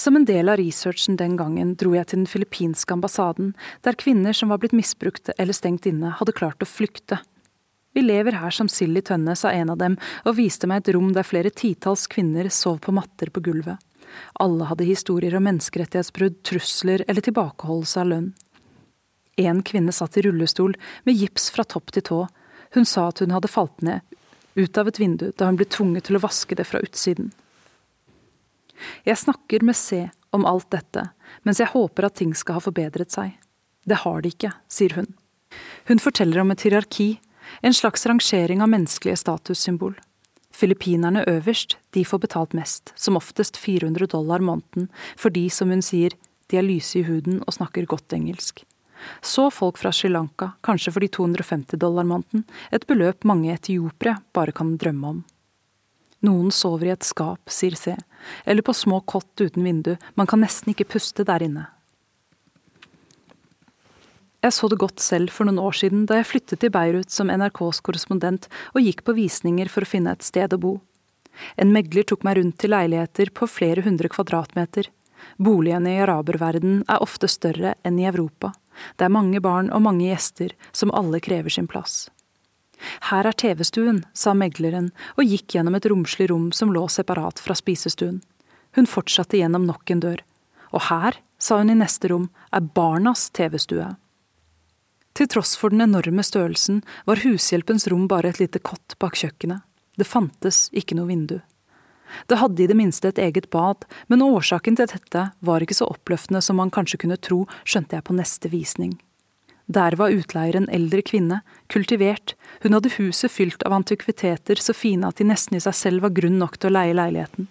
Som 0.00 0.16
en 0.16 0.26
del 0.26 0.48
av 0.50 0.58
researchen 0.58 1.20
den 1.20 1.36
gangen 1.38 1.76
dro 1.78 1.92
jeg 1.94 2.08
til 2.10 2.22
den 2.22 2.30
filippinske 2.30 2.96
ambassaden, 2.96 3.52
der 3.86 4.00
kvinner 4.00 4.34
som 4.34 4.50
var 4.50 4.58
blitt 4.64 4.74
misbrukt 4.74 5.30
eller 5.36 5.54
stengt 5.54 5.86
inne, 5.86 6.16
hadde 6.18 6.34
klart 6.34 6.64
å 6.64 6.68
flykte. 6.68 7.20
Vi 7.94 8.02
lever 8.02 8.38
her 8.42 8.50
som 8.50 8.68
sild 8.68 8.98
i 8.98 9.02
tønne, 9.06 9.36
sa 9.38 9.52
en 9.54 9.70
av 9.70 9.78
dem 9.78 9.96
og 10.26 10.36
viste 10.38 10.66
meg 10.70 10.82
et 10.82 10.94
rom 10.96 11.12
der 11.14 11.26
flere 11.26 11.52
titalls 11.54 12.08
kvinner 12.10 12.50
sov 12.50 12.80
på 12.82 12.94
matter 12.94 13.30
på 13.30 13.42
gulvet. 13.44 13.78
Alle 14.42 14.66
hadde 14.68 14.86
historier 14.86 15.34
om 15.38 15.46
menneskerettighetsbrudd, 15.46 16.40
trusler 16.46 17.04
eller 17.08 17.24
tilbakeholdelse 17.24 18.02
av 18.02 18.10
lønn. 18.10 18.32
En 19.38 19.62
kvinne 19.66 19.94
satt 19.94 20.18
i 20.18 20.24
rullestol 20.26 20.76
med 21.06 21.18
gips 21.18 21.48
fra 21.54 21.64
topp 21.66 21.94
til 21.94 22.06
tå. 22.06 22.20
Hun 22.74 22.86
sa 22.86 23.08
at 23.10 23.22
hun 23.22 23.34
hadde 23.34 23.50
falt 23.50 23.82
ned 23.86 24.02
ut 24.54 24.78
av 24.78 24.88
et 24.88 25.00
vindu 25.00 25.30
da 25.34 25.48
hun 25.48 25.58
ble 25.58 25.66
tvunget 25.66 26.06
til 26.08 26.18
å 26.18 26.22
vaske 26.22 26.54
det 26.58 26.66
fra 26.68 26.82
utsiden. 26.82 27.32
Jeg 29.06 29.18
snakker 29.18 29.62
med 29.66 29.78
C 29.78 30.08
om 30.34 30.46
alt 30.46 30.68
dette, 30.74 31.08
mens 31.46 31.60
jeg 31.62 31.70
håper 31.72 32.06
at 32.06 32.18
ting 32.18 32.34
skal 32.38 32.58
ha 32.58 32.62
forbedret 32.62 33.14
seg. 33.14 33.34
Det 33.86 34.02
har 34.02 34.22
de 34.22 34.30
ikke, 34.34 34.50
sier 34.70 34.94
hun. 34.98 35.10
Hun 35.90 36.02
forteller 36.02 36.42
om 36.42 36.50
et 36.54 36.64
hierarki, 36.66 37.18
en 37.62 37.74
slags 37.74 38.06
rangering 38.06 38.62
av 38.62 38.68
menneskelige 38.72 39.20
statussymbol. 39.22 39.94
Filippinerne 40.54 41.24
øverst, 41.26 41.76
de 41.90 42.04
får 42.04 42.18
betalt 42.18 42.54
mest, 42.54 42.92
som 42.94 43.16
oftest 43.16 43.56
400 43.56 44.06
dollar 44.06 44.38
måneden, 44.38 44.88
fordi, 45.16 45.48
som 45.50 45.70
hun 45.70 45.82
sier, 45.82 46.14
de 46.50 46.58
er 46.60 46.66
lyse 46.66 46.98
i 46.98 47.02
huden 47.02 47.42
og 47.42 47.56
snakker 47.56 47.88
godt 47.90 48.14
engelsk. 48.14 48.62
Så 49.20 49.50
folk 49.50 49.78
fra 49.78 49.92
Sri 49.92 50.08
Lanka, 50.08 50.52
kanskje 50.64 50.92
for 50.94 51.02
de 51.02 51.10
250 51.10 51.80
dollar 51.82 52.06
måneden, 52.06 52.44
et 52.70 52.86
beløp 52.86 53.26
mange 53.26 53.52
etiopiere 53.52 54.20
bare 54.32 54.54
kan 54.54 54.76
drømme 54.78 55.10
om. 55.10 55.22
Noen 56.24 56.52
sover 56.54 56.88
i 56.88 56.94
et 56.94 57.04
skap, 57.04 57.42
sier 57.52 57.74
C, 57.76 57.96
eller 58.46 58.64
på 58.64 58.72
små 58.72 59.02
kott 59.04 59.42
uten 59.42 59.66
vindu, 59.66 59.96
man 60.14 60.30
kan 60.30 60.40
nesten 60.40 60.72
ikke 60.72 60.88
puste 60.94 61.26
der 61.26 61.44
inne. 61.44 61.66
Jeg 64.44 64.52
så 64.52 64.68
det 64.68 64.76
godt 64.76 65.00
selv 65.00 65.32
for 65.32 65.48
noen 65.48 65.62
år 65.62 65.76
siden 65.78 66.02
da 66.08 66.18
jeg 66.18 66.28
flyttet 66.28 66.60
til 66.60 66.72
Beirut 66.72 67.12
som 67.12 67.30
NRKs 67.32 67.78
korrespondent 67.86 68.50
og 68.74 68.82
gikk 68.84 69.00
på 69.06 69.14
visninger 69.16 69.70
for 69.72 69.86
å 69.86 69.88
finne 69.88 70.12
et 70.12 70.26
sted 70.26 70.52
å 70.52 70.60
bo. 70.60 70.72
En 71.56 71.72
megler 71.72 72.04
tok 72.04 72.26
meg 72.28 72.36
rundt 72.36 72.58
til 72.60 72.74
leiligheter 72.74 73.32
på 73.32 73.48
flere 73.48 73.86
hundre 73.86 74.10
kvadratmeter. 74.12 74.90
Boligene 75.40 75.94
i 75.94 76.02
araberverden 76.04 76.82
er 76.84 77.00
ofte 77.00 77.30
større 77.32 77.72
enn 77.88 77.96
i 78.02 78.04
Europa. 78.10 78.52
Det 79.00 79.08
er 79.08 79.16
mange 79.16 79.40
barn 79.40 79.72
og 79.72 79.86
mange 79.86 80.10
gjester 80.10 80.52
som 80.76 80.92
alle 80.92 81.22
krever 81.24 81.56
sin 81.56 81.70
plass. 81.70 82.10
Her 83.08 83.24
er 83.24 83.40
TV-stuen, 83.40 84.04
sa 84.12 84.36
megleren 84.36 84.92
og 85.16 85.24
gikk 85.24 85.56
gjennom 85.56 85.78
et 85.78 85.88
romslig 85.88 86.28
rom 86.28 86.50
som 86.52 86.74
lå 86.74 86.84
separat 86.92 87.40
fra 87.40 87.56
spisestuen. 87.56 88.20
Hun 88.76 88.90
fortsatte 88.90 89.40
gjennom 89.40 89.64
nok 89.64 89.88
en 89.94 90.04
dør. 90.04 90.24
Og 90.74 90.90
her, 90.90 91.16
sa 91.38 91.62
hun 91.62 91.70
i 91.72 91.78
neste 91.78 92.10
rom, 92.12 92.28
er 92.52 92.66
barnas 92.76 93.30
TV-stue. 93.32 93.94
Til 95.14 95.28
tross 95.30 95.54
for 95.54 95.70
den 95.70 95.84
enorme 95.84 96.24
størrelsen 96.26 96.80
var 97.06 97.22
hushjelpens 97.22 97.86
rom 97.92 98.08
bare 98.10 98.32
et 98.32 98.40
lite 98.42 98.58
kott 98.58 98.96
bak 98.98 99.14
kjøkkenet. 99.20 99.62
Det 99.94 100.08
fantes 100.10 100.66
ikke 100.74 100.96
noe 100.98 101.06
vindu. 101.06 101.36
Det 102.26 102.38
hadde 102.40 102.62
i 102.62 102.66
det 102.66 102.76
minste 102.78 103.10
et 103.10 103.20
eget 103.22 103.46
bad, 103.50 103.86
men 104.10 104.22
årsaken 104.22 104.76
til 104.78 104.90
dette 104.90 105.28
var 105.38 105.62
ikke 105.62 105.76
så 105.78 105.86
oppløftende 105.90 106.42
som 106.42 106.58
man 106.58 106.72
kanskje 106.74 106.98
kunne 107.04 107.18
tro, 107.18 107.44
skjønte 107.62 107.94
jeg 107.96 108.06
på 108.06 108.16
neste 108.18 108.50
visning. 108.50 108.96
Der 109.66 109.96
var 109.96 110.12
utleier 110.12 110.58
en 110.58 110.68
eldre 110.68 111.00
kvinne, 111.06 111.40
kultivert, 111.72 112.34
hun 112.62 112.74
hadde 112.76 112.92
huset 112.98 113.32
fylt 113.32 113.62
av 113.64 113.72
antikviteter 113.78 114.60
så 114.60 114.74
fine 114.76 115.08
at 115.08 115.22
de 115.22 115.28
nesten 115.30 115.56
i 115.56 115.62
seg 115.62 115.78
selv 115.78 116.04
var 116.04 116.12
grunn 116.18 116.36
nok 116.42 116.58
til 116.58 116.72
å 116.72 116.76
leie 116.76 116.96
leiligheten. 116.96 117.48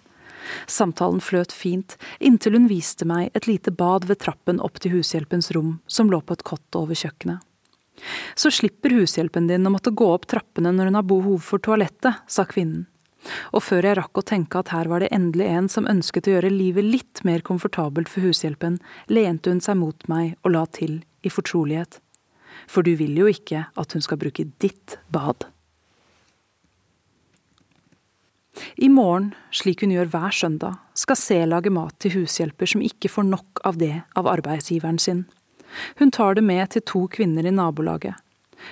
Samtalen 0.68 1.24
fløt 1.24 1.52
fint, 1.56 1.96
inntil 2.20 2.58
hun 2.58 2.68
viste 2.68 3.08
meg 3.08 3.32
et 3.34 3.48
lite 3.48 3.72
bad 3.72 4.04
ved 4.10 4.20
trappen 4.20 4.60
opp 4.60 4.78
til 4.78 4.98
hushjelpens 4.98 5.50
rom, 5.56 5.78
som 5.88 6.12
lå 6.12 6.20
på 6.20 6.36
et 6.36 6.46
kott 6.46 6.78
over 6.78 6.94
kjøkkenet. 6.94 7.40
Så 8.34 8.50
slipper 8.52 8.96
hushjelpen 8.98 9.46
din 9.50 9.66
å 9.66 9.72
måtte 9.72 9.94
gå 9.94 10.08
opp 10.14 10.26
trappene 10.30 10.72
når 10.74 10.90
hun 10.90 10.98
har 11.00 11.08
behov 11.08 11.40
for 11.46 11.62
toalettet, 11.62 12.24
sa 12.26 12.46
kvinnen. 12.48 12.86
Og 13.56 13.62
før 13.64 13.86
jeg 13.88 13.96
rakk 13.96 14.20
å 14.20 14.26
tenke 14.26 14.60
at 14.60 14.74
her 14.74 14.90
var 14.90 15.00
det 15.00 15.08
endelig 15.14 15.46
en 15.48 15.70
som 15.72 15.88
ønsket 15.88 16.28
å 16.28 16.34
gjøre 16.36 16.52
livet 16.52 16.84
litt 16.84 17.24
mer 17.24 17.40
komfortabelt 17.46 18.10
for 18.12 18.26
hushjelpen, 18.26 18.76
lente 19.08 19.48
hun 19.48 19.64
seg 19.64 19.80
mot 19.80 20.08
meg 20.12 20.34
og 20.42 20.56
la 20.58 20.66
til 20.68 20.98
i 21.24 21.32
fortrolighet 21.32 22.02
for 22.66 22.86
du 22.86 22.94
vil 22.98 23.16
jo 23.18 23.28
ikke 23.30 23.66
at 23.80 23.94
hun 23.94 24.04
skal 24.04 24.20
bruke 24.20 24.46
ditt 24.62 24.98
bad. 25.12 25.48
I 28.78 28.88
morgen, 28.92 29.32
slik 29.54 29.82
hun 29.82 29.92
gjør 29.94 30.12
hver 30.12 30.34
søndag, 30.34 30.78
skal 30.94 31.18
C 31.18 31.40
lage 31.46 31.72
mat 31.74 31.96
til 32.02 32.20
hushjelper 32.20 32.70
som 32.70 32.84
ikke 32.86 33.10
får 33.10 33.26
nok 33.26 33.64
av 33.66 33.80
det 33.80 33.96
av 34.18 34.30
arbeidsgiveren 34.30 35.00
sin. 35.02 35.24
Hun 36.00 36.10
tar 36.14 36.38
det 36.38 36.44
med 36.44 36.70
til 36.74 36.84
to 36.86 37.06
kvinner 37.10 37.46
i 37.46 37.54
nabolaget. 37.54 38.14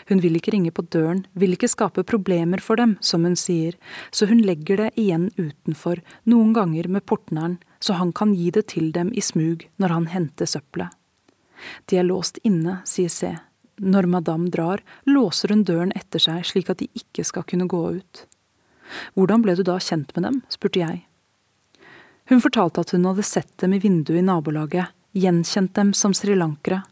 Hun 0.09 0.23
vil 0.23 0.37
ikke 0.38 0.55
ringe 0.55 0.73
på 0.73 0.85
døren, 0.95 1.25
vil 1.37 1.55
ikke 1.57 1.71
skape 1.71 2.05
problemer 2.09 2.62
for 2.65 2.81
dem, 2.81 2.97
som 3.01 3.27
hun 3.27 3.37
sier, 3.37 3.77
så 4.11 4.29
hun 4.31 4.41
legger 4.41 4.81
det 4.81 4.91
igjen 5.01 5.29
utenfor, 5.37 6.01
noen 6.25 6.55
ganger 6.57 6.88
med 6.88 7.05
portneren, 7.07 7.59
så 7.83 7.99
han 7.99 8.12
kan 8.17 8.35
gi 8.35 8.51
det 8.55 8.69
til 8.73 8.93
dem 8.95 9.12
i 9.12 9.25
smug 9.25 9.67
når 9.83 9.97
han 9.97 10.11
henter 10.15 10.49
søppelet. 10.49 10.95
De 11.91 11.99
er 11.99 12.07
låst 12.07 12.41
inne, 12.47 12.81
sier 12.88 13.11
C. 13.12 13.35
Når 13.83 14.09
madame 14.11 14.51
drar, 14.51 14.83
låser 15.07 15.55
hun 15.55 15.65
døren 15.67 15.95
etter 15.99 16.23
seg 16.23 16.47
slik 16.47 16.71
at 16.71 16.83
de 16.83 16.91
ikke 16.99 17.25
skal 17.27 17.47
kunne 17.49 17.69
gå 17.71 17.83
ut. 17.99 18.25
Hvordan 19.17 19.45
ble 19.45 19.57
du 19.57 19.62
da 19.67 19.79
kjent 19.81 20.12
med 20.17 20.27
dem, 20.27 20.41
spurte 20.53 20.83
jeg. 20.83 21.05
Hun 22.31 22.43
fortalte 22.43 22.83
at 22.83 22.93
hun 22.95 23.07
hadde 23.09 23.25
sett 23.27 23.53
dem 23.62 23.75
i 23.75 23.81
vinduet 23.83 24.21
i 24.21 24.27
nabolaget, 24.27 24.93
gjenkjent 25.17 25.75
dem 25.79 25.93
som 25.97 26.15
srilankere. 26.17 26.83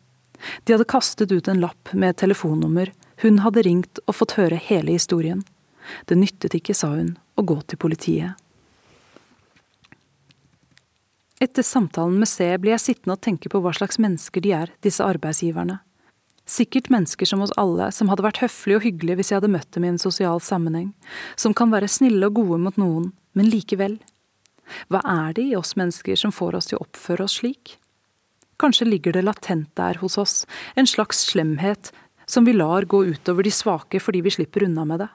De 0.65 0.75
hadde 0.75 0.89
kastet 0.89 1.33
ut 1.33 1.49
en 1.49 1.61
lapp 1.61 1.93
med 1.93 2.15
et 2.15 2.21
telefonnummer, 2.23 2.93
hun 3.23 3.43
hadde 3.45 3.65
ringt 3.67 4.01
og 4.07 4.17
fått 4.17 4.39
høre 4.39 4.57
hele 4.57 4.95
historien. 4.97 5.43
Det 6.09 6.17
nyttet 6.17 6.55
ikke, 6.57 6.77
sa 6.77 6.95
hun, 6.95 7.17
å 7.37 7.45
gå 7.45 7.59
til 7.69 7.81
politiet. 7.81 8.39
Etter 11.41 11.65
samtalen 11.65 12.19
med 12.21 12.29
C 12.29 12.51
blir 12.61 12.75
jeg 12.75 12.85
sittende 12.85 13.17
og 13.17 13.23
tenke 13.25 13.49
på 13.49 13.63
hva 13.65 13.73
slags 13.77 13.97
mennesker 14.01 14.45
de 14.45 14.53
er, 14.57 14.73
disse 14.85 15.05
arbeidsgiverne. 15.05 15.79
Sikkert 16.51 16.91
mennesker 16.93 17.29
som 17.29 17.41
oss 17.45 17.55
alle, 17.61 17.89
som 17.95 18.11
hadde 18.13 18.25
vært 18.27 18.43
høflige 18.43 18.81
og 18.81 18.85
hyggelige 18.85 19.21
hvis 19.21 19.31
jeg 19.31 19.39
hadde 19.41 19.53
møtt 19.55 19.71
dem 19.77 19.87
i 19.87 19.93
en 19.93 20.01
sosial 20.03 20.43
sammenheng, 20.45 20.91
som 21.41 21.55
kan 21.57 21.73
være 21.73 21.89
snille 21.89 22.29
og 22.29 22.41
gode 22.41 22.59
mot 22.65 22.81
noen, 22.81 23.13
men 23.39 23.49
likevel. 23.49 23.97
Hva 24.93 25.01
er 25.07 25.37
det 25.39 25.47
i 25.49 25.57
oss 25.57 25.77
mennesker 25.79 26.19
som 26.19 26.35
får 26.35 26.59
oss 26.59 26.71
til 26.71 26.81
å 26.81 26.85
oppføre 26.85 27.25
oss 27.25 27.39
slik? 27.41 27.77
Kanskje 28.61 28.89
ligger 28.89 29.17
det 29.17 29.25
latent 29.25 29.71
der 29.79 29.97
hos 30.03 30.19
oss, 30.21 30.45
en 30.77 30.89
slags 30.89 31.25
slemhet 31.31 31.93
som 32.31 32.45
vi 32.45 32.53
lar 32.53 32.85
gå 32.85 33.05
utover 33.05 33.47
de 33.47 33.53
svake 33.55 34.01
fordi 34.01 34.21
vi 34.27 34.35
slipper 34.37 34.67
unna 34.69 34.85
med 34.85 35.01
det. 35.05 35.09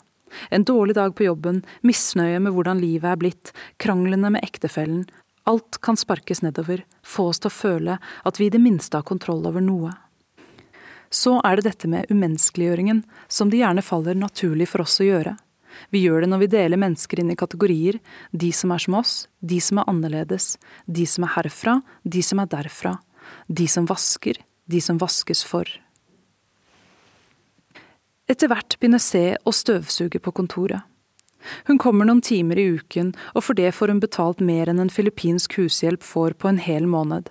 En 0.50 0.66
dårlig 0.66 0.96
dag 0.98 1.14
på 1.16 1.28
jobben, 1.28 1.62
misnøye 1.86 2.40
med 2.42 2.56
hvordan 2.56 2.82
livet 2.82 3.12
er 3.12 3.22
blitt, 3.22 3.54
kranglene 3.78 4.34
med 4.34 4.44
ektefellen, 4.44 5.06
alt 5.46 5.78
kan 5.86 5.98
sparkes 5.98 6.42
nedover, 6.42 6.82
få 7.06 7.30
oss 7.30 7.40
til 7.40 7.52
å 7.52 7.54
føle 7.54 8.00
at 8.26 8.42
vi 8.42 8.50
i 8.50 8.54
det 8.54 8.62
minste 8.62 8.98
har 8.98 9.06
kontroll 9.06 9.46
over 9.46 9.62
noe. 9.62 9.94
Så 11.14 11.38
er 11.46 11.60
det 11.60 11.70
dette 11.70 11.88
med 11.88 12.10
umenneskeliggjøringen, 12.10 13.04
som 13.30 13.52
det 13.52 13.62
gjerne 13.62 13.86
faller 13.86 14.18
naturlig 14.18 14.68
for 14.72 14.84
oss 14.84 14.98
å 15.00 15.08
gjøre. 15.08 15.36
Vi 15.94 16.02
gjør 16.02 16.24
det 16.24 16.32
når 16.32 16.42
vi 16.42 16.52
deler 16.56 16.82
mennesker 16.82 17.22
inn 17.22 17.32
i 17.32 17.38
kategorier, 17.40 18.00
de 18.32 18.50
som 18.56 18.74
er 18.74 18.82
som 18.82 18.98
oss, 18.98 19.14
de 19.40 19.62
som 19.62 19.80
er 19.80 19.90
annerledes, 19.92 20.56
de 20.88 21.06
som 21.08 21.28
er 21.28 21.36
herfra, 21.38 21.78
de 22.04 22.24
som 22.26 22.42
er 22.42 22.50
derfra, 22.52 22.96
de 23.48 23.68
som 23.68 23.88
vasker, 23.90 24.40
de 24.66 24.82
som 24.82 25.00
vaskes 25.02 25.44
for. 25.46 25.70
Etter 28.26 28.50
hvert 28.50 28.78
begynner 28.80 29.02
C 29.02 29.36
å 29.46 29.54
støvsuge 29.54 30.22
på 30.22 30.34
kontoret. 30.34 30.82
Hun 31.70 31.78
kommer 31.78 32.08
noen 32.10 32.24
timer 32.26 32.58
i 32.58 32.66
uken, 32.80 33.12
og 33.38 33.46
for 33.46 33.58
det 33.58 33.70
får 33.78 33.94
hun 33.94 34.02
betalt 34.02 34.42
mer 34.42 34.72
enn 34.72 34.82
en 34.82 34.90
filippinsk 34.90 35.60
hushjelp 35.60 36.02
får 36.02 36.34
på 36.42 36.50
en 36.50 36.62
hel 36.62 36.88
måned. 36.90 37.30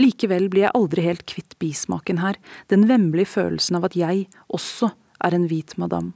Likevel 0.00 0.48
blir 0.50 0.66
jeg 0.66 0.74
aldri 0.74 1.04
helt 1.04 1.22
kvitt 1.30 1.54
bismaken 1.62 2.18
her, 2.22 2.38
den 2.72 2.88
vemmelige 2.90 3.30
følelsen 3.36 3.78
av 3.78 3.86
at 3.86 3.96
jeg 3.98 4.26
også 4.50 4.90
er 5.22 5.36
en 5.36 5.46
hvit 5.50 5.76
madam. 5.78 6.10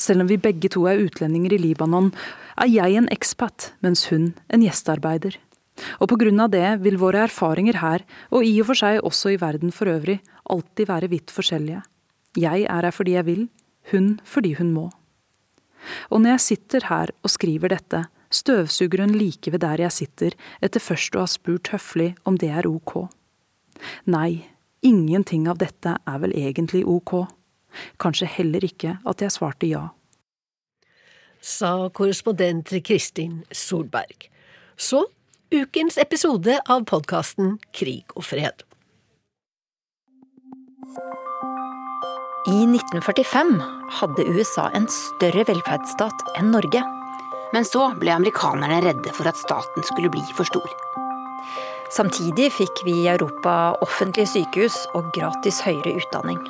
Selv 0.00 0.24
om 0.24 0.30
vi 0.30 0.40
begge 0.40 0.70
to 0.72 0.86
er 0.88 1.02
utlendinger 1.02 1.52
i 1.52 1.60
Libanon, 1.60 2.12
er 2.56 2.70
jeg 2.72 2.96
en 2.96 3.10
ekspat, 3.12 3.72
mens 3.84 4.06
hun 4.08 4.32
en 4.48 4.64
gjestearbeider. 4.64 5.36
Og 6.00 6.10
av 6.40 6.50
det 6.50 6.80
vil 6.82 6.98
våre 6.98 7.24
erfaringer 7.26 7.80
her, 7.80 8.04
og 8.30 8.44
i 8.44 8.60
og 8.60 8.70
for 8.70 8.80
seg 8.80 9.00
også 9.02 9.34
i 9.34 9.40
verden 9.40 9.72
for 9.72 9.86
øvrig, 9.86 10.20
alltid 10.50 10.88
være 10.88 11.08
vidt 11.08 11.30
forskjellige. 11.30 11.82
Jeg 12.36 12.66
er 12.68 12.84
her 12.84 12.92
fordi 12.92 13.12
jeg 13.16 13.26
vil, 13.26 13.48
hun 13.92 14.20
fordi 14.24 14.54
hun 14.58 14.72
må. 14.72 14.90
Og 16.10 16.20
når 16.20 16.36
jeg 16.36 16.40
sitter 16.40 16.86
her 16.88 17.12
og 17.22 17.30
skriver 17.30 17.72
dette, 17.72 18.04
støvsuger 18.30 19.04
hun 19.04 19.14
like 19.16 19.52
ved 19.52 19.62
der 19.64 19.80
jeg 19.80 19.92
sitter, 19.92 20.36
etter 20.60 20.82
først 20.82 21.16
å 21.16 21.24
ha 21.24 21.30
spurt 21.30 21.70
høflig 21.72 22.14
om 22.28 22.36
det 22.36 22.50
er 22.50 22.68
ok. 22.68 23.08
Nei, 24.10 24.44
ingenting 24.82 25.48
av 25.48 25.60
dette 25.62 25.96
er 25.96 26.18
vel 26.22 26.34
egentlig 26.36 26.84
ok. 26.86 27.28
Kanskje 28.00 28.28
heller 28.38 28.64
ikke 28.64 28.98
at 29.06 29.22
jeg 29.22 29.34
svarte 29.34 29.70
ja. 29.70 29.88
Sa 31.40 31.88
korrespondent 31.94 32.72
Kristin 32.84 33.44
Solberg. 33.54 34.26
Så 34.76 35.06
ukens 35.50 35.98
episode 35.98 36.60
av 36.68 36.82
podkasten 36.84 37.56
Krig 37.72 38.10
og 38.16 38.26
fred. 38.28 38.64
I 42.48 42.64
1945 42.64 43.54
hadde 44.00 44.26
USA 44.28 44.68
en 44.76 44.88
større 44.92 45.44
velferdsstat 45.48 46.24
enn 46.38 46.52
Norge. 46.52 46.82
Men 47.54 47.64
så 47.64 47.86
ble 47.96 48.12
amerikanerne 48.12 48.82
redde 48.84 49.12
for 49.16 49.28
at 49.28 49.40
staten 49.40 49.86
skulle 49.88 50.12
bli 50.12 50.24
for 50.36 50.48
stor. 50.48 50.68
Samtidig 51.96 52.50
fikk 52.52 52.82
vi 52.84 52.98
i 53.04 53.08
Europa 53.08 53.72
offentlige 53.84 54.28
sykehus 54.34 54.76
og 54.98 55.08
gratis 55.16 55.62
høyere 55.64 55.94
utdanning. 55.96 56.42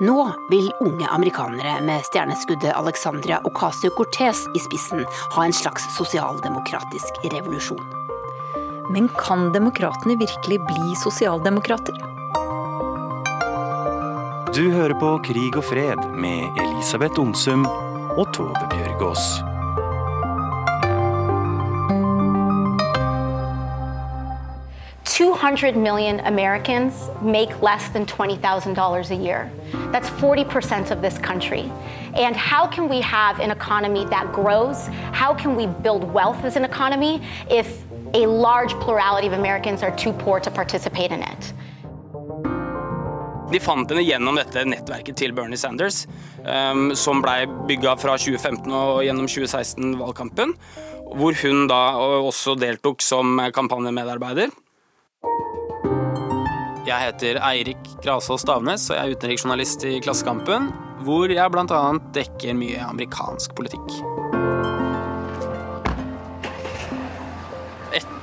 Nå 0.00 0.16
vil 0.50 0.72
unge 0.82 1.10
amerikanere 1.12 1.76
med 1.84 2.08
stjerneskuddet 2.08 2.72
Alexandria 2.72 3.42
Ocasio-Cortez 3.44 4.46
i 4.56 4.64
spissen 4.64 5.04
ha 5.36 5.44
en 5.44 5.54
slags 5.54 5.86
sosialdemokratisk 5.98 7.20
revolusjon. 7.28 8.03
Men 8.90 9.08
kan 9.08 9.52
demokratene 9.52 10.16
virkelig 10.20 10.58
bli 10.60 10.96
sosialdemokrater? 11.00 11.96
Du 14.54 14.70
hører 14.70 14.94
på 15.00 15.16
Krig 15.24 15.56
og 15.56 15.64
fred 15.64 16.04
med 16.12 16.60
Elisabeth 16.60 17.20
Onsum 17.20 17.64
og 17.66 18.28
Tove 18.36 18.68
Bjørgaas. 18.70 19.24
Two 25.04 25.32
hundred 25.32 25.76
million 25.76 26.20
Americans 26.20 27.08
make 27.22 27.62
less 27.62 27.88
than 27.90 28.04
twenty 28.04 28.36
thousand 28.36 28.74
dollars 28.74 29.10
a 29.10 29.14
year. 29.16 29.50
That's 29.92 30.08
forty 30.20 30.44
percent 30.44 30.90
of 30.90 31.00
this 31.02 31.18
country. 31.18 31.70
And 32.14 32.36
how 32.36 32.66
can 32.66 32.88
we 32.88 33.00
have 33.00 33.40
an 33.40 33.50
economy 33.50 34.04
that 34.10 34.32
grows? 34.32 34.88
How 35.12 35.34
can 35.34 35.56
we 35.56 35.66
build 35.66 36.12
wealth 36.12 36.44
as 36.44 36.56
an 36.56 36.64
economy 36.64 37.22
if 37.48 37.68
a 38.14 38.26
large 38.26 38.74
plurality 38.80 39.26
of 39.26 39.32
Americans 39.32 39.82
are 39.82 39.94
too 39.96 40.12
poor 40.12 40.40
to 40.40 40.50
participate 40.50 41.10
in 41.10 41.22
it? 41.22 41.54
De 43.52 43.60
fant 43.60 43.90
henne 43.90 44.02
gjennom 44.02 44.38
dette 44.38 44.64
nettverket 44.66 45.18
til 45.20 45.34
Bernie 45.36 45.58
Sanders, 45.60 46.04
um, 46.42 46.94
som 46.96 47.20
blei 47.22 47.44
bygga 47.68 47.94
fra 48.00 48.16
2015 48.18 48.72
og 48.72 49.04
gjennom 49.04 49.28
2016-valgkampen. 49.30 50.54
Hvor 51.14 51.36
hun 51.44 51.68
da 51.70 51.80
også 52.24 52.56
deltok 52.58 53.04
som 53.04 53.38
kampanjemedarbeider. 53.54 54.50
Jeg 56.84 57.00
heter 57.00 57.38
Eirik 57.46 57.86
Grasås 58.04 58.42
Stavnes 58.44 58.88
og 58.90 58.98
jeg 58.98 59.04
er 59.04 59.14
utenriksjournalist 59.14 59.86
i 59.88 59.94
Klassekampen, 60.04 60.68
hvor 61.06 61.32
jeg 61.32 61.54
bl.a. 61.54 61.84
dekker 62.16 62.58
mye 62.58 62.82
amerikansk 62.90 63.54
politikk. 63.56 64.33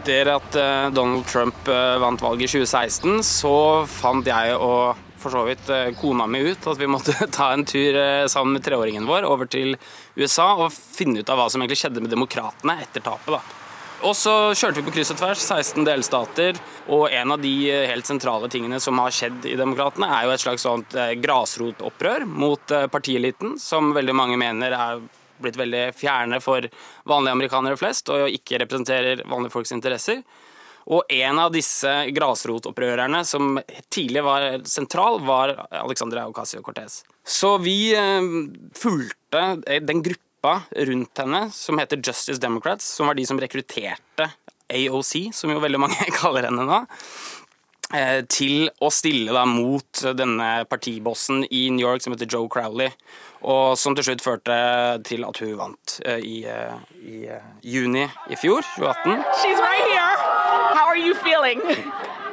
Etter 0.02 0.32
at 0.34 0.56
eh, 0.58 0.89
Donald 0.89 1.28
Trump 1.30 1.68
eh, 1.70 1.97
vant 2.02 2.22
valget 2.22 2.49
i 2.49 2.64
2016, 2.66 3.20
så 3.22 3.86
fant 3.86 4.26
jeg 4.26 4.56
og 4.58 4.97
for 5.22 5.36
så 5.36 5.43
vidt 5.45 5.70
eh, 5.70 5.91
kona 5.93 6.26
mi 6.26 6.41
ut 6.41 6.66
at 6.72 6.80
vi 6.80 6.89
måtte 6.89 7.14
ta 7.36 7.52
en 7.54 7.66
tur 7.70 7.99
sammen 8.32 8.58
med 8.58 8.66
treåringen 8.66 9.06
vår 9.06 9.28
over 9.30 9.45
til 9.45 9.76
USA 10.18 10.56
og 10.56 10.74
finne 10.74 11.22
ut 11.22 11.30
av 11.30 11.38
hva 11.38 11.47
som 11.54 11.62
egentlig 11.62 11.84
skjedde 11.84 12.02
med 12.02 12.10
demokratene 12.16 12.80
etter 12.82 13.06
tapet. 13.06 13.36
da. 13.38 13.43
Og 14.10 14.18
så 14.18 14.34
kjørte 14.58 14.82
vi 14.82 14.88
på 14.88 14.95
kryss 14.95 15.14
og 15.14 15.22
tvers, 15.22 15.45
16 15.45 15.86
delstater, 15.86 16.58
og 16.89 17.12
en 17.14 17.38
av 17.38 17.43
de 17.45 17.54
helt 17.70 18.10
sentrale 18.10 18.49
tingene 18.49 18.82
som 18.82 18.97
har 18.97 19.14
skjedd 19.14 19.45
i 19.45 19.54
Demokratene, 19.60 20.10
er 20.10 20.26
jo 20.26 20.34
et 20.34 20.41
slags 20.41 20.66
sånt 20.66 20.97
grasrotopprør 21.22 22.26
mot 22.26 22.74
partieliten, 22.89 23.60
som 23.62 23.93
veldig 23.93 24.18
mange 24.18 24.41
mener 24.41 24.74
er 24.74 25.04
blitt 25.44 25.60
veldig 25.60 25.89
fjerne 25.98 26.42
for 26.44 26.68
vanlige 27.10 27.38
amerikanere 27.38 27.80
flest, 27.80 28.10
og 28.14 28.32
ikke 28.32 28.62
representerer 28.64 29.26
vanlige 29.26 29.56
folks 29.56 29.76
interesser. 29.76 30.24
Og 30.92 31.06
en 31.14 31.39
av 31.39 31.52
disse 31.54 31.89
grasrotopprørerne 32.16 33.22
som 33.28 33.60
tidlig 33.94 34.24
var 34.26 34.48
sentral, 34.68 35.20
var 35.26 35.54
Alexandra 35.78 36.26
Ocasio-Cortez. 36.32 37.04
Så 37.24 37.56
vi 37.62 37.94
fulgte 38.78 39.44
den 39.86 40.02
gruppa 40.02 40.62
rundt 40.89 41.22
henne 41.22 41.44
som 41.54 41.78
heter 41.78 42.02
Justice 42.02 42.42
Democrats, 42.42 42.88
som 42.98 43.12
var 43.12 43.20
de 43.20 43.28
som 43.30 43.39
rekrutterte 43.39 44.32
AOC, 44.72 45.30
som 45.34 45.54
jo 45.54 45.62
veldig 45.62 45.82
mange 45.82 46.10
kaller 46.22 46.50
henne 46.50 46.66
nå, 46.66 46.82
til 48.32 48.70
å 48.80 48.88
stille 48.94 49.34
da 49.36 49.44
mot 49.46 50.04
denne 50.16 50.64
partibossen 50.72 51.44
i 51.52 51.66
New 51.76 51.84
York 51.84 52.04
som 52.04 52.16
heter 52.16 52.30
Joe 52.32 52.48
Crowley, 52.52 52.89
og 53.42 53.78
som 53.78 53.96
til 53.96 54.06
slutt 54.06 54.22
førte 54.22 54.58
til 55.08 55.26
at 55.28 55.42
hun 55.42 55.58
vant 55.58 55.98
i, 56.22 56.46
i 57.02 57.18
juni 57.64 58.06
i 58.30 58.38
fjor, 58.38 58.62
2018. 58.78 59.24
She's 59.42 59.60
right 59.60 59.86
here. 59.89 60.14
How 60.78 60.86
are 60.88 60.98
you 60.98 61.14
feeling? 61.16 61.62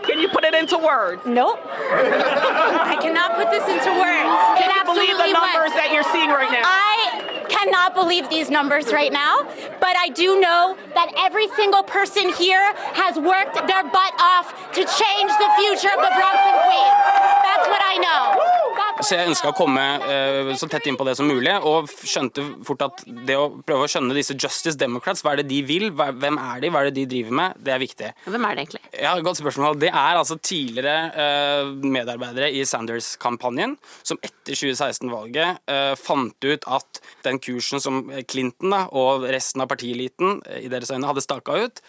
Can 0.09 0.21
you 0.21 0.29
put 0.29 0.45
it 0.45 0.55
into 0.55 0.79
words? 0.79 1.21
Nope. 1.27 1.61
I 1.65 2.97
cannot 3.01 3.37
put 3.37 3.51
this 3.51 3.65
into 3.69 3.93
words. 3.93 4.33
Can 4.61 4.71
you 4.73 4.85
believe 4.85 5.17
the 5.17 5.33
numbers 5.33 5.73
that 5.77 5.91
you're 5.93 6.09
seeing 6.13 6.31
right 6.31 6.51
now? 6.51 6.65
I 6.65 7.38
cannot 7.49 7.95
believe 7.95 8.29
these 8.29 8.51
numbers 8.51 8.93
right 8.93 9.13
now, 9.13 9.45
but 9.81 9.95
I 10.05 10.09
do 10.09 10.41
know 10.41 10.77
that 10.95 11.09
every 11.27 11.49
single 11.57 11.83
person 11.83 12.33
here 12.43 12.67
has 12.95 13.17
worked 13.17 13.57
their 13.71 13.85
butt 13.97 14.15
off 14.21 14.47
to 14.77 14.83
change 14.85 15.31
the 15.45 15.51
future 15.61 15.93
of 15.97 16.01
the 16.07 16.13
Bronx 16.19 16.39
and 16.51 16.59
Queens. 16.67 17.03
That's 17.47 17.67
what 17.73 17.83
I 17.93 17.97
know. 18.05 18.59
Så 18.99 19.15
jeg 19.15 19.31
ønska 19.31 19.53
å 19.53 19.55
komme 19.55 19.83
eh, 20.11 20.49
så 20.59 20.67
tett 20.71 20.89
inn 20.91 20.97
på 20.99 21.05
det 21.07 21.15
som 21.19 21.29
mulig, 21.31 21.53
og 21.67 21.87
skjønte 21.87 22.43
fort 22.67 22.83
at 22.83 23.05
det 23.07 23.37
å 23.39 23.47
prøve 23.63 23.87
å 23.87 23.91
skjønne 23.91 24.17
disse 24.17 24.35
Justice 24.35 24.79
Democrats, 24.79 25.23
hva 25.23 25.37
er 25.37 25.43
det 25.43 25.49
de 25.53 25.61
vil, 25.67 25.89
hva, 25.95 26.09
hvem 26.11 26.39
er 26.43 26.65
de, 26.65 26.71
hva 26.75 26.83
er 26.83 26.91
det 26.91 26.97
de 26.99 27.05
driver 27.13 27.37
med, 27.39 27.61
det 27.63 27.75
er 27.75 27.83
viktig. 27.83 28.11
Hvem 28.27 28.47
er 28.49 28.59
det 28.59 28.65
egentlig? 28.65 28.83
Ja, 28.99 29.15
Godt 29.29 29.41
spørsmål. 29.41 29.79
Det 29.79 29.91
er 29.93 30.19
altså 30.19 30.39
tidligere 30.43 30.97
eh, 31.15 31.71
medarbeidere 31.95 32.51
i 32.55 32.65
Sanders-kampanjen 32.67 33.77
som 34.03 34.19
etter 34.25 34.59
2016-valget 34.59 35.63
eh, 35.71 35.95
fant 35.99 36.49
ut 36.49 36.69
at 36.79 37.03
den 37.27 37.38
kursen 37.43 37.83
som 37.83 38.05
Clinton 38.29 38.75
da, 38.75 38.85
og 38.93 39.27
resten 39.31 39.65
av 39.65 39.71
partieliten 39.71 40.41
i 40.59 40.71
deres 40.71 40.93
øyne 40.95 41.09
hadde 41.09 41.25
staka 41.25 41.59
ut, 41.65 41.83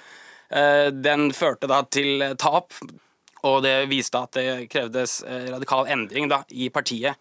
eh, 0.50 0.90
den 0.94 1.30
førte 1.36 1.70
da 1.70 1.84
til 1.84 2.26
tap. 2.42 2.74
Og 3.48 3.62
det 3.64 3.88
viste 3.88 4.20
at 4.20 4.36
det 4.36 4.68
krevdes 4.68 5.22
radikal 5.24 5.88
endring 5.88 6.28
da, 6.28 6.42
i 6.52 6.68
partiet. 6.68 7.16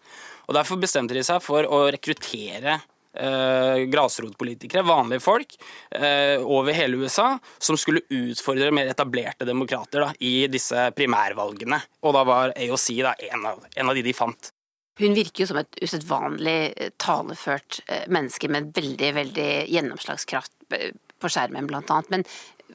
Og 0.49 0.55
Derfor 0.57 0.81
bestemte 0.81 1.15
de 1.15 1.23
seg 1.23 1.39
for 1.45 1.63
å 1.63 1.85
rekruttere 1.93 2.81
eh, 3.13 3.85
grasrotpolitikere, 3.91 4.83
vanlige 4.83 5.19
folk, 5.23 5.55
eh, 5.91 6.41
over 6.41 6.73
hele 6.73 6.97
USA, 6.97 7.37
som 7.57 7.77
skulle 7.77 8.01
utfordre 8.09 8.71
mer 8.71 8.91
etablerte 8.91 9.47
demokrater 9.47 10.05
da, 10.05 10.13
i 10.19 10.47
disse 10.51 10.89
primærvalgene. 10.95 11.81
Og 12.03 12.15
da 12.15 12.23
var 12.27 12.55
AOC 12.55 12.87
da, 13.03 13.15
en, 13.31 13.45
av, 13.45 13.65
en 13.75 13.89
av 13.89 13.97
de 13.97 14.05
de 14.05 14.15
fant. 14.15 14.51
Hun 14.99 15.15
virker 15.15 15.45
jo 15.45 15.49
som 15.51 15.61
et 15.61 15.79
usedvanlig 15.79 16.91
taleført 16.99 17.79
menneske 18.11 18.49
med 18.51 18.73
veldig, 18.75 19.13
veldig 19.15 19.49
gjennomslagskraft 19.71 20.53
på 20.69 21.31
skjermen, 21.31 21.69
blant 21.69 21.91
annet. 21.95 22.11
Men 22.11 22.25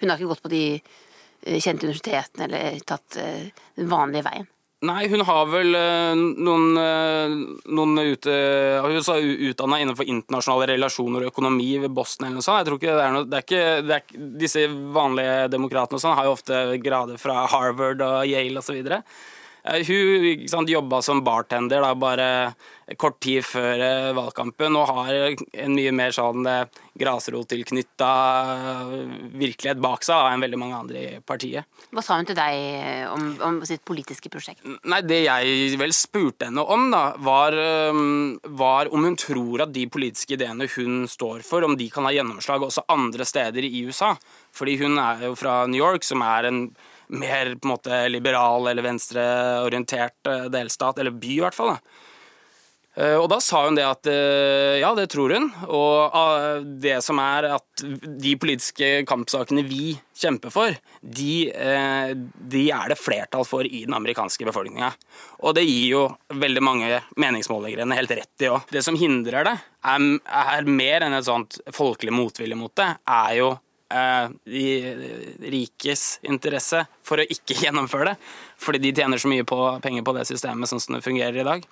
hun 0.01 0.09
har 0.09 0.17
ikke 0.17 0.33
gått 0.33 0.45
på 0.47 0.55
de 0.55 0.65
kjente 1.61 1.85
universitetene 1.85 2.49
eller 2.49 2.81
tatt 2.89 3.19
den 3.21 3.91
vanlige 3.93 4.25
veien. 4.31 4.49
Nei, 4.85 5.07
hun 5.09 5.23
har 5.25 5.47
vel 5.49 5.71
noen, 5.73 6.65
noen 6.77 8.01
ute, 8.05 8.33
hun 8.85 8.99
er 8.99 9.29
utdanna 9.49 9.79
innenfor 9.81 10.09
internasjonale 10.13 10.67
relasjoner 10.75 11.25
og 11.25 11.31
økonomi 11.33 11.71
ved 11.81 11.95
Boston 11.95 12.27
eller 12.27 12.41
noe 12.41 12.45
sånt. 12.45 12.61
Jeg 12.61 12.69
tror 12.69 12.81
ikke 12.81 12.97
det 12.99 13.05
er 13.05 13.15
noe, 13.15 13.29
det 13.31 13.39
er 13.39 13.47
ikke, 13.47 13.63
det 13.87 13.97
er, 13.97 14.19
Disse 14.43 14.67
vanlige 14.97 15.39
demokratene 15.55 15.97
og 15.97 16.05
sånn 16.05 16.19
har 16.19 16.29
jo 16.29 16.35
ofte 16.37 16.61
grader 16.85 17.23
fra 17.23 17.47
Harvard 17.55 18.05
og 18.05 18.29
Yale 18.29 18.61
osv. 18.61 18.83
Hun 19.65 20.43
sant, 20.45 20.69
jobba 20.69 20.99
som 21.01 21.23
bartender 21.25 21.81
da, 21.81 21.95
bare 21.97 22.27
kort 23.01 23.17
tid 23.25 23.41
før 23.49 23.81
eh, 23.81 24.11
valgkampen 24.13 24.77
og 24.77 24.91
har 24.91 25.17
en 25.17 25.73
mye 25.73 25.93
mer 25.97 26.13
sånn 26.13 26.45
eh, 26.45 26.67
grasrottilknytta 27.01 28.11
virkelighet 29.33 29.81
bak 29.81 30.05
seg 30.05 30.35
enn 30.35 30.45
veldig 30.45 30.61
mange 30.61 30.81
andre 30.83 31.01
i 31.01 31.23
partiet. 31.25 31.65
Hva 31.97 32.05
sa 32.05 32.19
hun 32.21 32.29
til 32.29 32.37
deg 32.37 33.09
om, 33.09 33.31
om 33.49 33.63
sitt 33.65 33.81
politiske 33.89 34.29
prosjekt? 34.29 34.61
Nei, 34.85 35.01
Det 35.01 35.23
jeg 35.25 35.81
vel 35.81 35.97
spurte 35.97 36.51
henne 36.51 36.61
om, 36.61 36.91
da, 36.93 37.05
var, 37.25 37.57
var, 38.61 38.93
om 38.93 39.09
hun 39.09 39.17
tror 39.17 39.65
at 39.65 39.73
de 39.73 39.89
politiske 39.89 40.37
ideene 40.37 40.69
hun 40.77 41.07
står 41.09 41.41
for, 41.47 41.65
om 41.65 41.79
de 41.81 41.89
kan 41.89 42.05
ha 42.05 42.13
gjennomslag 42.13 42.69
også 42.69 42.85
andre 42.93 43.25
steder 43.25 43.65
i 43.65 43.87
USA. 43.89 44.13
Fordi 44.55 44.77
hun 44.85 45.01
er 45.01 45.31
jo 45.31 45.39
fra 45.41 45.63
New 45.65 45.81
York, 45.81 46.05
som 46.05 46.21
er 46.27 46.53
en 46.53 46.67
mer 47.09 47.55
på 47.55 47.69
en 47.69 47.75
måte 47.75 48.09
liberal 48.09 48.69
eller 48.71 48.87
venstreorientert 48.87 50.31
eh, 50.31 50.51
delstat, 50.53 50.99
eller 50.99 51.15
by 51.15 51.37
i 51.37 51.41
hvert 51.45 51.57
fall. 51.57 51.77
da. 51.77 52.11
Eh, 52.95 53.17
og 53.19 53.27
da 53.33 53.41
sa 53.43 53.65
hun 53.65 53.75
det 53.75 53.83
at 53.89 54.07
eh, 54.07 54.79
ja, 54.79 54.93
det 54.95 55.09
tror 55.13 55.35
hun. 55.35 55.49
Og 55.67 56.69
det 56.83 57.01
som 57.05 57.19
er 57.23 57.49
at 57.57 57.85
de 58.05 58.35
politiske 58.41 59.03
kampsakene 59.09 59.65
vi 59.67 59.97
kjemper 60.15 60.53
for, 60.55 60.77
de, 61.03 61.35
de 62.55 62.65
er 62.71 62.93
det 62.93 63.01
flertall 63.01 63.47
for 63.49 63.67
i 63.67 63.83
den 63.83 63.97
amerikanske 63.99 64.47
befolkninga. 64.47 64.93
Og 65.43 65.57
det 65.59 65.67
gir 65.67 65.89
jo 65.91 66.05
veldig 66.31 66.63
mange 66.63 67.03
meningsmålingere 67.21 67.89
helt 67.99 68.15
rett 68.15 68.47
i 68.47 68.53
òg. 68.53 68.71
Det 68.71 68.85
som 68.87 68.99
hindrer 68.99 69.51
det, 69.51 69.57
er, 69.85 70.09
er 70.23 70.71
mer 70.71 71.05
enn 71.05 71.19
et 71.19 71.27
sånt 71.27 71.59
folkelig 71.75 72.15
motvilje 72.15 72.59
mot 72.59 72.73
det, 72.79 72.93
er 73.11 73.39
jo 73.43 73.55
Eh, 73.95 74.29
de 74.45 74.95
rikes 75.55 76.19
interesse 76.27 76.81
for 77.07 77.23
å 77.23 77.27
ikke 77.31 77.55
gjennomføre 77.63 78.13
det. 78.13 78.17
Fordi 78.59 78.83
de 78.83 78.95
tjener 78.97 79.21
så 79.23 79.31
mye 79.31 79.47
på, 79.47 79.59
penger 79.85 80.07
på 80.07 80.17
det 80.17 80.27
systemet 80.31 80.71
sånn 80.71 80.83
som 80.83 80.97
det 80.97 81.05
fungerer 81.07 81.43
i 81.43 81.47
dag. 81.47 81.67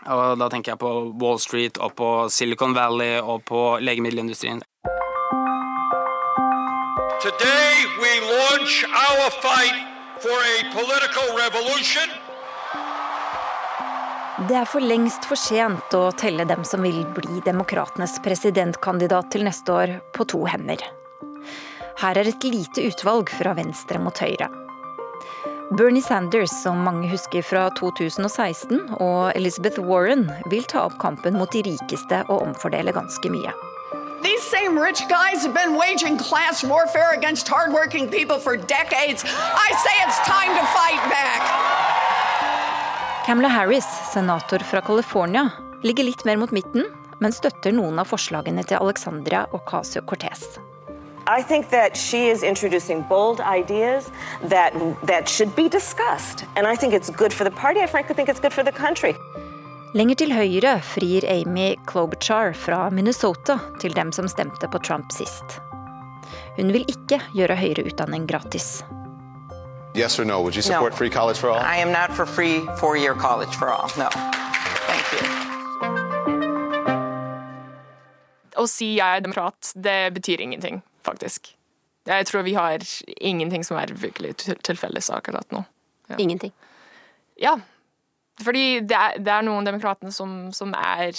Og 0.00 0.38
da 0.40 0.46
tenker 0.48 0.72
jeg 0.72 0.80
på 0.80 0.90
Wall 1.20 1.40
Street 1.42 1.76
og 1.82 1.92
på 1.98 2.10
Silicon 2.32 2.72
Valley 2.76 3.18
og 3.20 3.42
på 3.50 3.80
legemiddelindustrien. 3.82 4.62
Today 7.20 7.74
we 8.00 8.12
launch 8.30 8.84
our 8.88 9.28
fight 9.42 9.76
for 10.22 10.38
a 10.38 10.56
political 10.72 11.36
revolution. 11.36 12.08
Det 14.48 14.56
er 14.56 14.64
for 14.64 14.80
lengst 14.80 15.26
for 15.28 15.36
sent 15.36 15.92
å 15.92 16.06
telle 16.16 16.46
dem 16.48 16.64
som 16.64 16.80
vil 16.80 17.02
bli 17.12 17.42
demokratenes 17.44 18.16
presidentkandidat 18.24 19.28
til 19.34 19.44
neste 19.44 19.74
år, 19.74 19.92
på 20.16 20.24
to 20.32 20.46
hender. 20.48 20.80
Her 22.00 22.16
er 22.16 22.30
et 22.30 22.44
lite 22.48 22.80
utvalg 22.88 23.28
fra 23.28 23.52
venstre 23.58 23.98
mot 24.00 24.16
høyre. 24.24 24.46
Bernie 25.76 26.02
Sanders, 26.02 26.54
som 26.62 26.80
mange 26.82 27.10
husker 27.10 27.44
fra 27.44 27.66
2016, 27.76 28.96
og 28.98 29.32
Elizabeth 29.36 29.78
Warren 29.84 30.24
vil 30.50 30.64
ta 30.64 30.86
opp 30.88 30.96
kampen 31.02 31.36
mot 31.36 31.52
de 31.52 31.60
rikeste 31.66 32.22
og 32.30 32.40
omfordele 32.46 32.94
ganske 32.96 33.30
mye. 33.30 33.52
These 34.24 34.42
same 34.48 34.80
rich 34.80 35.04
guys 35.12 35.44
have 35.44 35.52
been 35.54 35.76
waging 35.76 36.16
class 36.16 36.64
warfare 36.64 37.12
against 37.16 37.48
hardworking 37.48 38.08
people 38.08 38.40
for 38.40 38.56
decades. 38.56 39.22
I 39.68 39.68
say 39.84 39.96
it's 40.04 40.20
time 40.24 40.56
to 40.56 40.64
fight 40.72 41.04
back. 41.12 41.44
Kamala 43.26 43.48
Harris, 43.48 43.86
senator 44.12 44.58
fra 44.58 44.80
California, 44.80 45.50
ligger 45.82 46.04
litt 46.04 46.24
mer 46.24 46.40
mot 46.40 46.50
midten, 46.50 46.88
men 47.20 47.32
støtter 47.32 47.76
noen 47.76 48.00
av 48.00 48.08
forslagene 48.08 48.64
til 48.64 48.80
Alexandria 48.80 49.44
Ocasio-Cortez. 49.52 50.69
I 51.26 51.42
think 51.42 51.70
that 51.70 51.96
she 51.96 52.28
is 52.28 52.42
introducing 52.42 53.02
bold 53.02 53.40
ideas 53.40 54.10
that 54.48 54.72
that 55.06 55.28
should 55.28 55.54
be 55.54 55.68
discussed, 55.68 56.44
and 56.56 56.66
I 56.66 56.76
think 56.76 56.94
it's 56.94 57.10
good 57.10 57.32
for 57.32 57.44
the 57.44 57.50
party. 57.50 57.80
I 57.80 57.86
frankly 57.86 58.14
think 58.14 58.28
it's 58.28 58.40
good 58.40 58.52
for 58.52 58.62
the 58.62 58.72
country. 58.72 59.14
Lenger 59.94 60.14
til 60.14 60.32
høyre 60.32 60.76
frir 60.86 61.24
Amy 61.26 61.74
Klobuchar 61.86 62.52
fra 62.54 62.90
Minnesota 62.90 63.58
til 63.80 63.96
dem 63.96 64.12
som 64.12 64.28
stemte 64.28 64.68
på 64.70 64.78
Trump 64.78 65.10
sist. 65.12 65.58
Hun 66.56 66.70
vil 66.72 66.84
ikke 66.86 67.18
gjøre 67.34 67.56
høyere 67.58 67.84
utdanning 67.90 68.28
gratis. 68.30 68.84
Yes 69.96 70.20
or 70.20 70.24
no? 70.24 70.40
Would 70.42 70.54
you 70.54 70.62
support 70.62 70.92
no. 70.92 70.96
free 70.96 71.10
college 71.10 71.38
for 71.38 71.50
all? 71.50 71.58
I 71.58 71.76
am 71.82 71.90
not 71.90 72.12
for 72.12 72.24
free 72.24 72.60
four-year 72.78 73.14
college 73.14 73.56
for 73.56 73.68
all. 73.70 73.90
No. 73.98 74.08
Thank 74.86 75.12
you. 75.12 75.26
Å 78.54 78.66
si 78.68 78.94
jeg 78.98 79.16
er 79.16 79.26
demokrat, 79.26 79.72
det 79.74 80.14
betyr 80.14 80.40
ingenting 80.40 80.82
faktisk. 81.06 81.54
Jeg 82.08 82.26
tror 82.26 82.42
vi 82.46 82.54
har 82.56 82.84
ingenting 83.20 83.64
som 83.66 83.78
er 83.80 83.92
virkelig 83.92 84.34
til 84.40 84.80
felles 84.80 85.10
akkurat 85.12 85.46
nå. 85.52 85.62
Ja. 86.10 86.16
Ingenting? 86.18 86.52
Ja. 87.40 87.58
Fordi 88.40 88.80
det 88.80 88.96
er, 88.96 89.20
det 89.20 89.32
er 89.32 89.44
noen 89.46 89.68
demokratene 89.68 90.12
som, 90.14 90.48
som, 90.56 90.72
er 90.74 91.12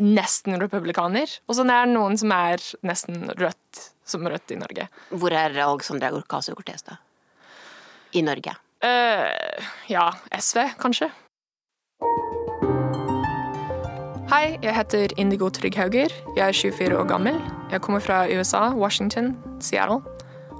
nesten 0.00 0.56
republikaner, 0.62 1.28
og 1.44 1.56
så 1.58 1.64
er 1.66 1.84
det 1.84 1.92
noen 1.92 2.16
som 2.16 2.32
er 2.32 2.62
nesten 2.86 3.26
rødt, 3.36 3.82
som 4.08 4.24
rødt 4.24 4.54
i 4.54 4.60
Norge. 4.60 4.86
Hvor 5.10 5.34
er 5.34 5.58
Alexandra 5.60 6.12
Ocasio-Cortez, 6.16 6.86
da? 6.86 6.96
I 8.16 8.22
Norge? 8.24 8.54
Uh, 8.80 9.28
ja, 9.92 10.06
SV, 10.32 10.70
kanskje. 10.80 11.10
Hei, 14.30 14.44
jeg 14.62 14.76
heter 14.78 15.18
Indigo 15.18 15.50
Trygghauger. 15.50 16.14
Jeg 16.36 16.46
er 16.46 16.54
24 16.54 17.02
år 17.02 17.10
gammel. 17.10 17.42
Jeg 17.70 17.80
kommer 17.80 18.00
fra 18.02 18.26
USA, 18.26 18.74
Washington, 18.74 19.36
Seattle. 19.60 20.00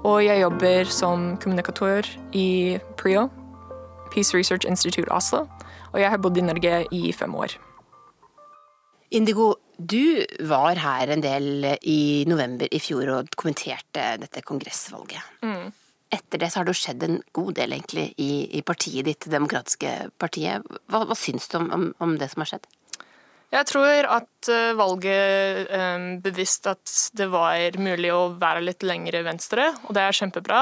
Og 0.05 0.25
jeg 0.25 0.41
jobber 0.41 0.85
som 0.85 1.37
kommunikatør 1.37 2.07
i 2.33 2.79
PRIO, 2.97 3.27
Peace 4.13 4.37
Research 4.37 4.65
Institute 4.69 5.11
Oslo. 5.13 5.47
Og 5.93 6.01
jeg 6.01 6.11
har 6.11 6.23
bodd 6.23 6.39
i 6.39 6.45
Norge 6.47 6.87
i 6.95 7.13
fem 7.13 7.35
år. 7.35 7.57
Indigo, 9.11 9.55
du 9.77 10.23
var 10.47 10.79
her 10.79 11.11
en 11.11 11.23
del 11.23 11.67
i 11.83 12.25
november 12.31 12.71
i 12.71 12.79
fjor 12.79 13.11
og 13.11 13.35
kommenterte 13.37 14.07
dette 14.23 14.45
kongressvalget. 14.47 15.43
Mm. 15.43 15.73
Etter 16.15 16.39
det 16.39 16.53
så 16.53 16.61
har 16.61 16.69
det 16.69 16.77
skjedd 16.79 17.03
en 17.07 17.23
god 17.35 17.57
del 17.59 17.75
egentlig 17.75 18.13
i, 18.19 18.47
i 18.55 18.63
partiet 18.63 19.07
ditt, 19.07 19.25
Det 19.25 19.35
demokratiske 19.35 20.13
partiet. 20.19 20.63
Hva, 20.87 21.05
hva 21.07 21.19
syns 21.19 21.49
du 21.51 21.59
om, 21.59 21.71
om, 21.75 21.91
om 21.99 22.15
det 22.19 22.31
som 22.31 22.45
har 22.45 22.55
skjedd? 22.55 22.71
Jeg 23.51 23.67
tror 23.67 24.07
at 24.07 24.51
eh, 24.53 24.77
valget 24.79 25.71
bevisste 25.71 26.21
beviste 26.23 26.75
at 26.77 26.93
det 27.19 27.27
var 27.33 27.79
mulig 27.83 28.13
å 28.15 28.29
være 28.39 28.63
litt 28.63 28.85
lengre 28.87 29.25
venstre, 29.27 29.73
og 29.89 29.97
det 29.97 30.05
er 30.05 30.19
kjempebra. 30.21 30.61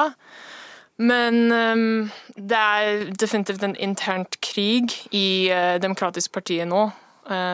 Men 0.99 1.53
um, 1.53 2.09
det 2.35 2.59
er 2.59 3.11
definitivt 3.15 3.63
en 3.63 3.77
internt 3.79 4.41
krig 4.43 4.97
i 5.15 5.47
Demokratisk 5.79 6.33
partiet 6.35 6.67
nå. 6.67 6.89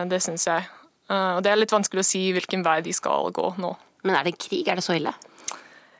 Det 0.09 0.17
syns 0.23 0.47
jeg. 0.47 0.65
Og 1.11 1.43
det 1.45 1.51
er 1.51 1.59
litt 1.59 1.75
vanskelig 1.75 2.01
å 2.01 2.07
si 2.07 2.23
hvilken 2.33 2.63
vei 2.65 2.79
de 2.81 2.95
skal 2.95 3.29
gå 3.35 3.51
nå. 3.61 3.69
Men 4.07 4.17
er 4.17 4.25
det 4.25 4.39
krig? 4.41 4.65
Er 4.65 4.79
det 4.79 4.85
så 4.87 4.95
ille? 4.97 5.13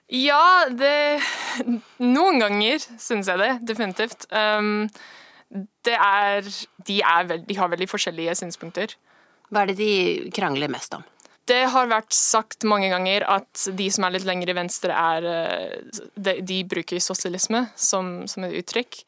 Ja, 0.09 0.65
det 0.69 1.21
Noen 2.01 2.41
ganger 2.41 2.81
syns 2.81 3.29
jeg 3.29 3.41
det. 3.43 3.51
Definitivt. 3.67 4.25
Det 5.85 5.97
er 5.99 6.41
de, 6.87 7.01
er 7.01 7.29
veld, 7.29 7.45
de 7.45 7.59
har 7.59 7.69
veldig 7.75 7.91
forskjellige 7.91 8.39
synspunkter. 8.41 8.95
Hva 9.49 9.63
er 9.63 9.71
det 9.71 9.77
de 9.79 10.31
krangler 10.35 10.71
mest 10.71 10.95
om? 10.97 11.03
Det 11.45 11.61
har 11.69 11.89
vært 11.91 12.15
sagt 12.17 12.65
mange 12.65 12.89
ganger 12.89 13.25
at 13.29 13.67
de 13.77 13.89
som 13.93 14.07
er 14.07 14.15
litt 14.15 14.25
lenger 14.25 14.49
i 14.49 14.57
venstre, 14.57 14.95
er, 14.97 15.27
eh, 15.29 16.05
de, 16.17 16.39
de 16.41 16.63
bruker 16.65 17.01
sosialisme 17.03 17.67
som, 17.77 18.23
som 18.29 18.47
et 18.47 18.55
uttrykk. 18.63 19.03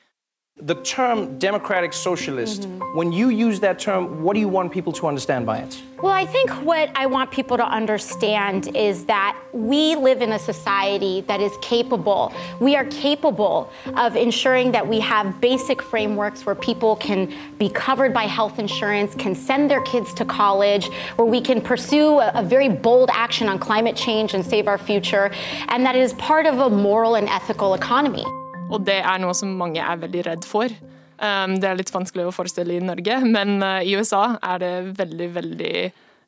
The 0.60 0.76
term 0.76 1.38
democratic 1.38 1.94
socialist, 1.94 2.64
mm 2.64 2.80
-hmm. 2.80 2.96
when 2.96 3.12
you 3.12 3.48
use 3.48 3.60
that 3.60 3.80
term, 3.80 4.24
what 4.24 4.34
do 4.34 4.40
you 4.40 4.52
want 4.52 4.72
people 4.72 4.94
to 4.94 5.08
understand 5.08 5.46
by 5.46 5.58
it? 5.58 5.84
Well, 6.02 6.14
I 6.24 6.26
think 6.28 6.52
what 6.64 6.90
I 6.96 7.08
want 7.08 7.32
people 7.32 7.58
to 7.58 7.68
understand 7.80 8.76
is 8.76 9.06
that 9.06 9.36
we 9.52 9.96
live 9.96 10.22
in 10.22 10.32
a 10.32 10.40
society 10.40 11.22
that 11.22 11.40
is 11.42 11.52
capable. 11.62 12.32
We 12.60 12.76
are 12.76 12.86
capable 12.86 13.72
of 13.96 14.16
ensuring 14.16 14.72
that 14.74 14.88
we 14.88 15.00
have 15.00 15.42
basic 15.42 15.82
frameworks 15.82 16.46
where 16.46 16.54
people 16.70 16.96
can 17.08 17.34
be 17.58 17.70
covered 17.70 18.14
by 18.14 18.28
health 18.28 18.60
insurance, 18.60 19.16
can 19.16 19.34
send 19.34 19.72
their 19.72 19.82
kids 19.82 20.14
to 20.14 20.26
college, 20.26 20.86
where 21.18 21.30
we 21.36 21.42
can 21.42 21.62
pursue 21.62 22.20
a, 22.20 22.32
a 22.36 22.44
very 22.44 22.70
bold 22.70 23.10
action 23.12 23.50
on 23.50 23.58
climate 23.58 23.96
change 23.96 24.36
and 24.36 24.46
save 24.46 24.68
our 24.68 24.78
future, 24.78 25.32
and 25.70 25.84
that 25.84 25.96
is 25.96 26.14
part 26.14 26.46
of 26.46 26.60
a 26.60 26.70
moral 26.70 27.16
and 27.16 27.28
ethical 27.28 27.74
economy. 27.74 28.26
Og 28.68 28.84
det 28.88 29.00
er 29.00 29.20
noe 29.24 29.36
som 29.38 29.54
mange 29.60 29.82
er 29.84 30.00
veldig 30.02 30.24
redd 30.28 30.48
for. 30.48 30.72
Um, 31.18 31.56
det 31.62 31.70
er 31.70 31.80
litt 31.80 31.94
vanskelig 31.94 32.28
å 32.28 32.36
forestille 32.36 32.76
i 32.78 32.84
Norge, 32.84 33.22
men 33.26 33.58
uh, 33.64 33.80
i 33.82 33.96
USA 33.98 34.36
er 34.44 34.62
det 34.62 34.74
veldig, 35.00 35.30
veldig 35.34 35.74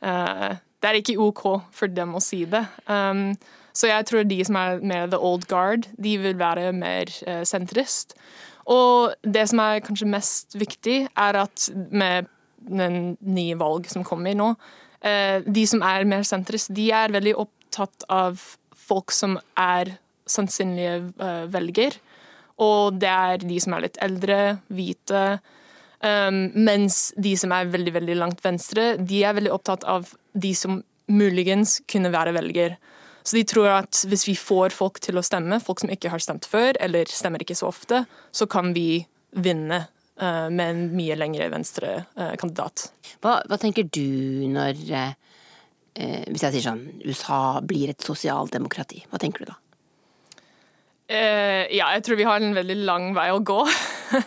uh, 0.01 0.55
Det 0.79 0.89
er 0.89 0.97
ikke 0.97 1.19
OK 1.21 1.43
for 1.75 1.91
dem 1.91 2.15
å 2.17 2.23
si 2.23 2.45
det. 2.49 2.63
Um, 2.87 3.35
så 3.75 3.91
jeg 3.91 4.07
tror 4.09 4.25
de 4.27 4.39
som 4.47 4.57
er 4.57 4.81
mer 4.81 5.11
the 5.11 5.19
old 5.19 5.45
guard, 5.51 5.85
de 6.01 6.15
vil 6.23 6.39
være 6.39 6.71
mer 6.73 7.11
uh, 7.27 7.43
sentrist. 7.45 8.15
Og 8.69 9.13
det 9.23 9.47
som 9.51 9.61
er 9.63 9.83
kanskje 9.85 10.09
mest 10.09 10.57
viktig, 10.57 11.03
er 11.17 11.41
at 11.43 11.69
med 11.91 12.29
den 12.59 13.15
nye 13.21 13.57
valg 13.59 13.87
som 13.91 14.05
kommer 14.07 14.35
nå, 14.37 14.53
uh, 15.05 15.37
de 15.45 15.67
som 15.69 15.83
er 15.85 16.07
mer 16.09 16.25
sentrist, 16.27 16.73
de 16.75 16.89
er 16.95 17.13
veldig 17.13 17.37
opptatt 17.45 18.07
av 18.09 18.41
folk 18.89 19.13
som 19.13 19.37
er 19.59 19.97
sannsynlige 20.29 21.01
uh, 21.21 21.45
velger. 21.51 21.99
Og 22.59 22.99
det 22.99 23.09
er 23.09 23.47
de 23.47 23.59
som 23.63 23.75
er 23.75 23.87
litt 23.87 23.99
eldre, 24.03 24.39
hvite. 24.73 25.23
Um, 25.99 26.47
mens 26.55 27.09
de 27.19 27.33
som 27.39 27.51
er 27.55 27.71
veldig 27.71 27.93
veldig 27.97 28.15
langt 28.19 28.43
venstre, 28.43 28.93
de 28.99 29.23
er 29.27 29.35
veldig 29.35 29.51
opptatt 29.51 29.83
av 29.87 30.11
de 30.31 30.53
som 30.55 30.81
muligens 31.11 31.79
kunne 31.89 32.11
være 32.13 32.35
velger. 32.37 32.77
Så 33.23 33.35
de 33.35 33.43
tror 33.47 33.69
at 33.73 34.03
hvis 34.07 34.25
vi 34.29 34.35
får 34.39 34.73
folk 34.75 35.01
til 35.03 35.19
å 35.19 35.23
stemme, 35.25 35.59
folk 35.63 35.83
som 35.83 35.91
ikke 35.91 36.11
har 36.13 36.23
stemt 36.23 36.47
før, 36.49 36.77
eller 36.81 37.09
stemmer 37.11 37.43
ikke 37.43 37.57
så 37.57 37.67
ofte, 37.69 38.03
så 38.31 38.47
kan 38.49 38.71
vi 38.75 39.03
vinne 39.35 39.83
uh, 39.83 40.47
med 40.49 40.65
en 40.65 40.83
mye 40.97 41.17
lengre 41.19 41.49
venstrekandidat. 41.51 42.87
Uh, 42.89 43.17
hva, 43.25 43.39
hva, 43.49 43.59
tenker 43.61 43.87
du 43.91 44.47
når 44.49 44.79
uh, 44.95 45.11
Hvis 46.31 46.45
jeg 46.45 46.55
sier 46.55 46.63
sånn 46.69 46.85
USA 47.03 47.59
blir 47.65 47.91
et 47.91 48.05
sosialdemokrati, 48.05 49.03
hva 49.11 49.19
tenker 49.21 49.43
du 49.43 49.51
da? 49.51 49.59
Ja, 51.09 51.87
jeg 51.95 52.03
tror 52.05 52.19
vi 52.19 52.27
har 52.27 52.43
en 52.43 52.53
veldig 52.53 52.75
lang 52.85 53.09
vei 53.17 53.29
å 53.33 53.41
gå. 53.41 53.63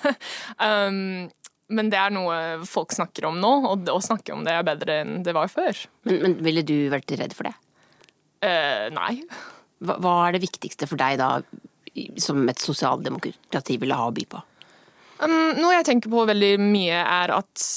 um, 0.66 1.28
men 1.72 1.90
det 1.92 1.98
er 1.98 2.12
noe 2.14 2.36
folk 2.68 2.92
snakker 2.94 3.28
om 3.30 3.38
nå, 3.40 3.52
og 3.70 3.90
å 3.92 4.00
snakke 4.02 4.34
om 4.34 4.44
det 4.46 4.54
er 4.56 4.66
bedre 4.66 5.00
enn 5.02 5.20
det 5.26 5.34
var 5.36 5.50
før. 5.52 5.78
Men, 6.08 6.20
men 6.24 6.38
ville 6.44 6.64
du 6.66 6.76
vært 6.92 7.14
redd 7.18 7.36
for 7.36 7.48
det? 7.48 7.54
Uh, 8.42 8.88
nei. 8.94 9.20
Hva, 9.82 9.98
hva, 10.02 10.16
er 10.26 10.36
det 10.36 10.44
viktigste 10.44 10.88
for 10.90 11.00
deg 11.00 11.20
da, 11.20 11.36
som 12.20 12.42
et 12.50 12.62
sosialdemokrati 12.62 13.78
ville 13.82 13.98
ha 13.98 14.08
å 14.10 14.14
by 14.14 14.26
på? 14.34 14.42
Um, 15.22 15.54
noe 15.60 15.76
jeg 15.76 15.86
tenker 15.88 16.12
på 16.12 16.26
veldig 16.28 16.56
mye, 16.62 16.98
er 16.98 17.34
at 17.38 17.68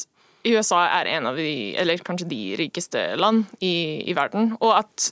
USA 0.46 0.84
er 1.00 1.10
en 1.16 1.30
av 1.32 1.40
de, 1.40 1.74
eller 1.82 2.02
kanskje 2.06 2.30
de 2.30 2.42
rikeste 2.60 3.08
land 3.18 3.46
i, 3.62 4.04
i 4.06 4.18
verden, 4.18 4.54
og 4.60 4.76
at 4.82 5.12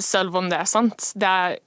selv 0.00 0.36
om 0.38 0.48
det 0.48 0.60
er 0.62 0.68
sant, 0.68 1.10
det 1.20 1.28
er 1.28 1.58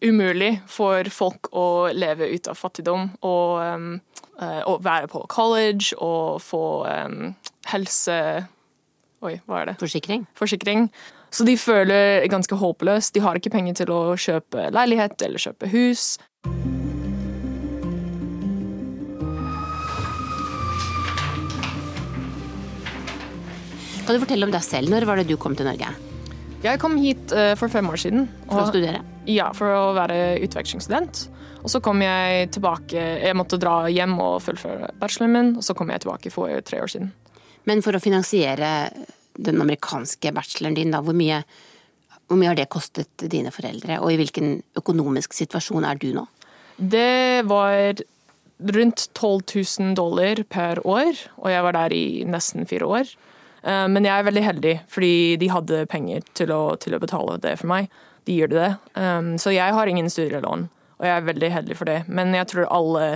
umulig 0.00 0.54
for 0.70 1.08
folk 1.12 1.50
å 1.52 1.88
leve 1.92 2.30
ut 2.32 2.48
av 2.48 2.56
fattigdom 2.56 3.10
og 3.26 3.58
um, 3.60 3.90
Eh, 4.38 4.60
å 4.70 4.76
være 4.78 5.08
på 5.10 5.24
college 5.26 5.96
og 5.98 6.38
få 6.42 6.86
um, 6.86 7.32
helse... 7.72 8.14
Oi, 9.18 9.34
hva 9.50 9.64
er 9.64 9.72
det? 9.72 9.74
Forsikring. 9.80 10.28
Forsikring. 10.38 10.86
Så 11.34 11.42
de 11.42 11.56
føler 11.58 12.22
ganske 12.30 12.54
håpløst. 12.54 13.16
De 13.16 13.24
har 13.24 13.34
ikke 13.34 13.50
penger 13.50 13.80
til 13.80 13.90
å 13.90 14.14
kjøpe 14.14 14.68
leilighet 14.70 15.18
eller 15.26 15.42
kjøpe 15.42 15.72
hus. 15.72 16.04
Kan 24.06 24.14
du 24.14 24.22
fortelle 24.22 24.46
om 24.46 24.54
deg 24.54 24.62
selv? 24.62 24.94
Når 24.94 25.10
var 25.10 25.18
det 25.18 25.26
du 25.26 25.34
kom 25.34 25.58
til 25.58 25.66
Norge? 25.66 25.90
Jeg 26.62 26.78
kom 26.78 26.94
hit 27.02 27.34
uh, 27.34 27.56
for 27.58 27.66
fem 27.74 27.90
år 27.90 28.06
siden. 28.06 28.30
For 28.46 28.62
å 28.62 28.70
studere? 28.70 29.02
Ja, 29.28 29.50
for 29.56 29.68
å 29.68 29.84
være 29.96 30.38
utvekslingsstudent. 30.46 31.26
Og 31.58 31.72
så 31.72 31.80
kom 31.84 32.00
jeg 32.00 32.52
tilbake 32.54 33.00
Jeg 33.20 33.36
måtte 33.36 33.58
dra 33.60 33.88
hjem 33.90 34.14
og 34.22 34.38
fullføre 34.44 34.92
bacheloren 35.00 35.34
min, 35.34 35.50
og 35.58 35.66
så 35.66 35.74
kom 35.76 35.90
jeg 35.92 36.04
tilbake 36.04 36.32
for 36.32 36.52
tre 36.64 36.80
år 36.84 36.92
siden. 36.92 37.10
Men 37.68 37.82
for 37.84 37.96
å 37.96 38.00
finansiere 38.00 38.90
den 39.38 39.60
amerikanske 39.60 40.32
bacheloren 40.34 40.78
din, 40.78 40.94
da, 40.94 41.02
hvor 41.04 41.16
mye, 41.16 41.42
hvor 42.26 42.40
mye 42.40 42.52
har 42.52 42.58
det 42.58 42.70
kostet 42.72 43.26
dine 43.30 43.52
foreldre, 43.54 44.00
og 44.00 44.14
i 44.14 44.20
hvilken 44.20 44.56
økonomisk 44.78 45.36
situasjon 45.36 45.86
er 45.86 46.00
du 46.00 46.12
nå? 46.16 46.24
Det 46.78 47.44
var 47.50 48.00
rundt 48.58 49.08
12 49.14 49.42
000 49.54 49.94
dollar 49.98 50.42
per 50.50 50.80
år, 50.86 51.20
og 51.36 51.50
jeg 51.52 51.66
var 51.66 51.76
der 51.76 51.94
i 51.94 52.24
nesten 52.26 52.66
fire 52.70 52.86
år. 52.86 53.12
Eh, 53.62 53.86
men 53.90 54.06
jeg 54.06 54.14
er 54.14 54.26
veldig 54.26 54.44
heldig, 54.46 54.74
fordi 54.90 55.14
de 55.38 55.50
hadde 55.52 55.86
penger 55.90 56.26
til 56.38 56.54
å, 56.54 56.62
til 56.80 56.96
å 56.96 57.02
betale 57.02 57.38
det 57.42 57.58
for 57.60 57.70
meg. 57.70 57.90
De 58.28 58.34
gjør 58.36 58.52
det. 58.52 58.72
Um, 58.94 59.38
så 59.40 59.54
jeg 59.56 59.72
har 59.74 59.88
ingen 59.88 60.10
studielån 60.12 60.68
og 60.98 61.06
jeg 61.06 61.14
er 61.14 61.28
veldig 61.28 61.52
heldig 61.54 61.78
for 61.78 61.90
det. 61.90 62.00
Men 62.10 62.34
jeg 62.34 62.50
tror 62.50 62.66
alle, 62.74 63.06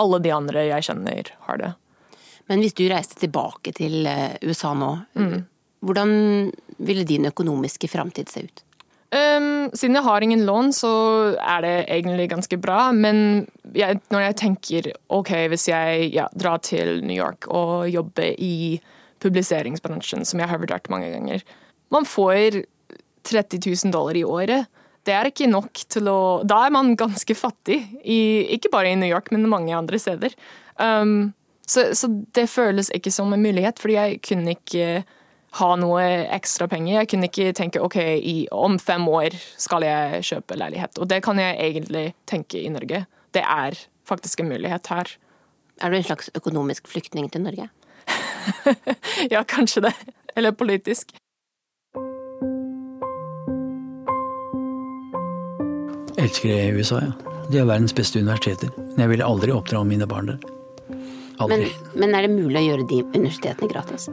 alle 0.00 0.18
de 0.24 0.34
andre 0.34 0.66
jeg 0.66 0.88
kjenner, 0.88 1.30
har 1.46 1.60
det. 1.60 1.70
Men 2.50 2.62
hvis 2.64 2.74
du 2.76 2.84
reiste 2.90 3.20
tilbake 3.20 3.74
til 3.76 4.02
eh, 4.10 4.34
USA 4.42 4.72
nå, 4.74 4.90
mm. 5.14 5.38
hvordan 5.86 6.12
ville 6.82 7.06
din 7.06 7.30
økonomiske 7.30 7.90
framtid 7.90 8.32
se 8.32 8.44
ut? 8.48 8.64
Um, 9.12 9.68
siden 9.76 9.98
jeg 9.98 10.06
har 10.06 10.24
ingen 10.24 10.42
lån, 10.48 10.72
så 10.74 10.92
er 11.36 11.62
det 11.62 11.74
egentlig 11.84 12.30
ganske 12.32 12.58
bra. 12.58 12.88
Men 12.96 13.46
jeg, 13.76 14.00
når 14.10 14.26
jeg 14.26 14.38
tenker 14.42 14.90
OK, 15.12 15.30
hvis 15.52 15.68
jeg 15.70 16.10
ja, 16.16 16.26
drar 16.34 16.64
til 16.64 17.04
New 17.06 17.14
York 17.14 17.46
og 17.52 17.86
jobber 17.92 18.34
i 18.34 18.80
publiseringsbransjen, 19.22 20.26
som 20.26 20.42
jeg 20.42 20.50
har 20.50 20.58
vurdert 20.58 20.90
mange 20.90 21.12
ganger 21.12 21.44
Man 21.92 22.06
får 22.08 22.64
30 23.22 23.62
000 23.84 23.92
dollar 23.94 24.18
i 24.18 24.24
året 24.26 24.70
det 25.06 25.14
er 25.14 25.28
ikke 25.28 25.50
nok 25.50 25.82
til 25.90 26.10
å 26.10 26.18
Da 26.46 26.64
er 26.66 26.74
man 26.74 26.94
ganske 26.98 27.34
fattig. 27.34 27.80
I, 28.02 28.46
ikke 28.54 28.70
bare 28.72 28.92
i 28.92 28.98
New 28.98 29.10
York, 29.10 29.32
men 29.34 29.48
mange 29.50 29.74
andre 29.74 29.98
steder. 29.98 30.34
Um, 30.78 31.32
så, 31.66 31.90
så, 31.96 32.10
det 32.36 32.48
føles 32.50 32.90
ikke 32.94 33.12
som 33.14 33.32
en 33.34 33.42
mulighet, 33.42 33.80
fordi 33.82 33.96
jeg 33.98 34.20
kunne 34.26 34.54
ikke 34.54 35.02
ha 35.58 35.70
noe 35.76 36.04
ekstra 36.32 36.68
penger. 36.70 37.00
Jeg 37.00 37.10
kunne 37.12 37.28
ikke 37.28 37.56
tenke 37.56 37.82
OK, 37.82 37.98
i, 37.98 38.36
om 38.54 38.78
fem 38.82 39.04
år 39.10 39.34
skal 39.60 39.84
jeg 39.86 40.22
kjøpe 40.30 40.58
leilighet. 40.60 41.02
Og 41.02 41.10
det 41.10 41.20
kan 41.26 41.40
jeg 41.40 41.58
egentlig 41.58 42.06
tenke 42.30 42.62
i 42.62 42.70
Norge. 42.72 43.04
Det 43.34 43.42
er 43.42 43.78
faktisk 44.08 44.42
en 44.42 44.52
mulighet 44.52 44.86
her. 44.92 45.10
Er 45.82 45.90
du 45.90 45.98
en 45.98 46.06
slags 46.06 46.30
økonomisk 46.38 46.86
flyktning 46.88 47.28
til 47.32 47.44
Norge? 47.44 47.68
ja, 49.34 49.42
kanskje 49.42 49.88
det. 49.88 49.94
Eller 50.38 50.54
politisk. 50.56 51.12
Elsker 56.20 56.50
jeg 56.52 56.74
USA, 56.78 57.02
ja. 57.06 57.32
De 57.50 57.58
har 57.58 57.66
verdens 57.68 57.94
beste 57.94 58.20
universiteter. 58.22 58.70
Men 58.78 59.04
jeg 59.04 59.12
ville 59.16 59.26
aldri 59.26 59.52
oppdra 59.52 59.82
mine 59.84 60.06
barn 60.08 60.30
der. 60.30 60.50
Men, 61.48 61.64
men, 61.98 62.14
er 62.14 62.26
det 62.26 62.30
mulig 62.30 62.60
å 62.60 62.64
gjøre 62.68 62.86
de 62.90 63.00
universitetene 63.16 63.70
gratis? 63.72 64.06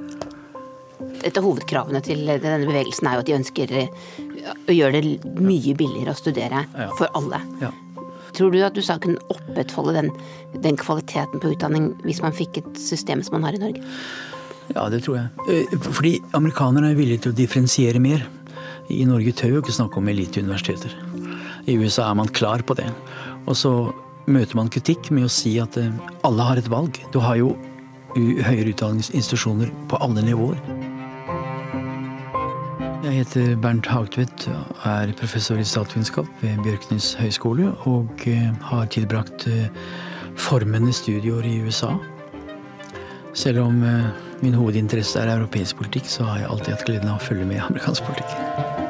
Et 1.23 1.35
av 1.37 1.45
hovedkravene 1.45 2.01
til 2.03 2.23
denne 2.25 2.65
bevegelsen 2.65 3.09
er 3.09 3.17
jo 3.17 3.23
at 3.23 3.29
de 3.29 3.35
ønsker 3.37 3.73
å 3.75 4.73
gjøre 4.73 5.01
det 5.03 5.35
mye 5.37 5.75
billigere 5.77 6.15
å 6.15 6.17
studere 6.17 6.63
ja. 6.73 6.89
for 6.97 7.11
alle. 7.19 7.41
Ja. 7.61 7.69
Tror 8.37 8.53
du 8.53 8.59
at 8.65 8.77
du 8.77 8.81
sa 8.85 8.97
kunne 9.01 9.21
opprettholde 9.33 9.95
den, 9.99 10.09
den, 10.63 10.77
kvaliteten 10.79 11.41
på 11.41 11.53
utdanning 11.53 11.91
hvis 12.05 12.21
man 12.23 12.35
fikk 12.35 12.61
et 12.61 12.81
system 12.81 13.23
som 13.25 13.37
man 13.37 13.47
har 13.49 13.57
i 13.57 13.61
Norge? 13.61 13.83
Ja, 14.75 14.85
det 14.93 15.03
tror 15.05 15.17
jeg. 15.17 15.47
Eh, 15.49 15.77
fordi 15.89 16.17
amerikanerne 16.37 16.93
er 16.93 16.99
villige 16.99 17.25
til 17.25 17.33
å 17.33 17.39
differensiere 17.39 18.01
mer. 18.01 18.25
I 18.89 19.03
Norge 19.09 19.33
tør 19.37 19.51
vi 19.51 19.57
jo 19.57 19.63
ikke 19.63 19.75
snakke 19.75 20.01
om 20.01 20.11
eliteuniversiteter. 20.11 20.93
I 21.69 21.77
USA 21.77 22.09
er 22.09 22.17
man 22.17 22.29
klar 22.33 22.63
på 22.65 22.73
det. 22.77 22.89
Og 23.45 23.57
så 23.57 23.71
møter 24.29 24.57
man 24.57 24.71
kritikk 24.73 25.11
med 25.13 25.27
å 25.27 25.33
si 25.33 25.55
at 25.61 25.77
eh, 25.77 25.93
alle 26.25 26.45
har 26.45 26.61
et 26.61 26.69
valg. 26.71 26.97
Du 27.13 27.19
har 27.21 27.37
jo 27.39 27.53
høyere 28.17 28.71
utdanningsinstitusjoner 28.73 29.69
på 29.89 29.99
alle 30.01 30.23
nivåer. 30.25 30.57
Jeg 33.05 33.21
heter 33.21 33.53
Bernt 33.61 33.87
Hagtvedt 33.89 34.47
og 34.51 34.81
er 34.89 35.13
professor 35.17 35.59
i 35.61 35.65
statsvitenskap 35.65 36.27
ved 36.41 36.59
Bjørknes 36.65 37.13
høgskole. 37.21 37.71
Og 37.89 38.25
eh, 38.29 38.49
har 38.71 38.89
tilbrakt 38.93 39.47
eh, 39.49 39.69
formende 40.39 40.93
studieår 40.95 41.45
i 41.49 41.59
USA. 41.65 41.93
Selv 43.37 43.61
om 43.67 43.77
min 44.41 44.57
hovedinteresse 44.57 45.21
er 45.21 45.35
europeisk 45.35 45.77
politikk, 45.79 46.09
så 46.09 46.25
har 46.31 46.41
jeg 46.41 46.49
alltid 46.49 46.75
hatt 46.75 46.85
gleden 46.89 47.13
av 47.13 47.21
å 47.21 47.27
følge 47.29 47.45
med 47.45 47.61
i 47.61 47.65
amerikansk 47.69 48.09
politikk. 48.09 48.88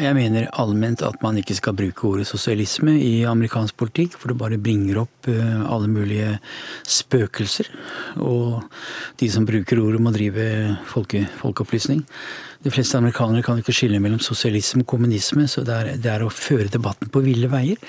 Jeg 0.00 0.16
mener 0.16 0.46
allment 0.56 1.02
at 1.04 1.18
man 1.20 1.36
ikke 1.36 1.54
skal 1.58 1.74
bruke 1.76 2.06
ordet 2.08 2.24
sosialisme 2.28 2.94
i 2.96 3.24
amerikansk 3.28 3.76
politikk, 3.76 4.14
for 4.16 4.32
det 4.32 4.38
bare 4.40 4.58
bringer 4.60 5.02
opp 5.02 5.28
eh, 5.28 5.58
alle 5.60 5.90
mulige 5.92 6.38
spøkelser. 6.88 7.68
Og 8.24 8.62
de 9.20 9.28
som 9.32 9.44
bruker 9.48 9.82
ordet, 9.82 10.00
må 10.00 10.12
drive 10.14 10.46
folke, 10.88 11.26
folkeopplysning. 11.42 12.00
De 12.64 12.72
fleste 12.72 12.96
amerikanere 12.96 13.44
kan 13.44 13.60
ikke 13.60 13.76
skille 13.76 14.00
mellom 14.00 14.22
sosialisme 14.24 14.86
og 14.86 14.90
kommunisme, 14.94 15.44
så 15.48 15.64
det 15.68 15.76
er, 15.76 15.92
det 16.00 16.12
er 16.14 16.24
å 16.24 16.32
føre 16.32 16.72
debatten 16.72 17.12
på 17.12 17.24
ville 17.24 17.50
veier. 17.52 17.80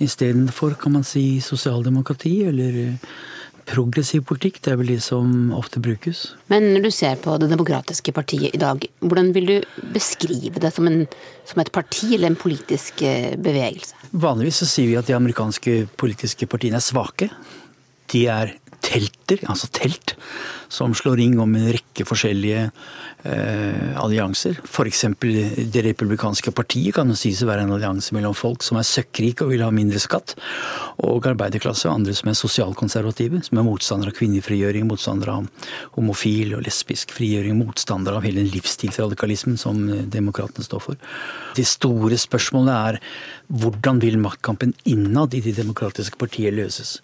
Istedenfor 0.00 0.78
kan 0.80 0.96
man 0.96 1.04
si 1.04 1.42
sosialdemokrati 1.44 2.38
eller 2.48 2.80
progressiv 3.68 4.24
politikk. 4.28 4.60
Det 4.64 4.72
er 4.72 4.78
vel 4.80 4.92
de 4.94 4.98
som 5.02 5.52
ofte 5.56 5.80
brukes. 5.84 6.24
Men 6.52 6.70
når 6.74 6.88
du 6.88 6.90
ser 6.94 7.18
på 7.22 7.36
Det 7.40 7.50
demokratiske 7.50 8.14
partiet 8.16 8.54
i 8.54 8.60
dag, 8.60 8.84
hvordan 9.00 9.32
vil 9.36 9.46
du 9.46 9.56
beskrive 9.94 10.60
det 10.60 10.72
som, 10.74 10.88
en, 10.90 11.04
som 11.48 11.60
et 11.62 11.72
parti 11.72 12.14
eller 12.14 12.32
en 12.32 12.40
politisk 12.40 13.02
eh, 13.02 13.36
bevegelse? 13.36 13.94
Vanligvis 14.12 14.62
så 14.62 14.70
sier 14.70 14.92
vi 14.92 14.98
at 15.00 15.08
de 15.08 15.16
amerikanske 15.16 15.80
politiske 16.00 16.48
partiene 16.48 16.80
er 16.80 16.86
svake. 16.88 17.30
De 18.12 18.24
er 18.32 18.56
telter, 18.84 19.42
altså 19.50 19.68
telt, 19.74 20.14
som 20.68 20.94
slår 20.94 21.16
ring 21.16 21.38
om 21.40 21.54
en 21.56 21.70
rekke 21.72 22.04
forskjellige 22.08 22.64
eh, 22.68 24.00
allianser. 24.00 24.60
F.eks. 24.68 25.04
Det 25.72 25.84
republikanske 25.86 26.52
partiet 26.56 26.96
kan 26.98 27.08
jo 27.08 27.16
sies 27.18 27.40
å 27.42 27.48
være 27.48 27.64
en 27.66 27.74
allianse 27.76 28.14
mellom 28.16 28.36
folk 28.36 28.64
som 28.66 28.78
er 28.80 28.86
søkkrike 28.86 29.46
og 29.46 29.54
vil 29.54 29.64
ha 29.64 29.70
mindre 29.74 30.00
skatt, 30.02 30.36
og 31.04 31.26
arbeiderklasse 31.30 31.88
og 31.88 32.00
andre 32.00 32.16
som 32.16 32.30
er 32.30 32.38
sosialkonservative, 32.38 33.42
som 33.48 33.60
er 33.60 33.66
motstandere 33.66 34.12
av 34.12 34.18
kvinnefrigjøring, 34.20 34.86
motstandere 34.88 35.38
av 35.40 35.72
homofil 35.96 36.54
og 36.58 36.64
lesbisk 36.68 37.14
frigjøring, 37.16 37.56
motstandere 37.58 38.20
av 38.20 38.28
hele 38.28 38.42
den 38.42 38.52
livsstilsradikalismen 38.52 39.58
som 39.60 39.82
demokratene 40.12 40.66
står 40.66 40.84
for. 40.84 41.10
Det 41.56 41.66
store 41.68 42.20
spørsmålet 42.20 42.74
er 42.76 43.02
hvordan 43.48 44.02
vil 44.04 44.20
maktkampen 44.20 44.74
innad 44.84 45.32
i 45.34 45.40
de 45.40 45.54
demokratiske 45.56 46.20
partier 46.20 46.52
løses? 46.52 46.98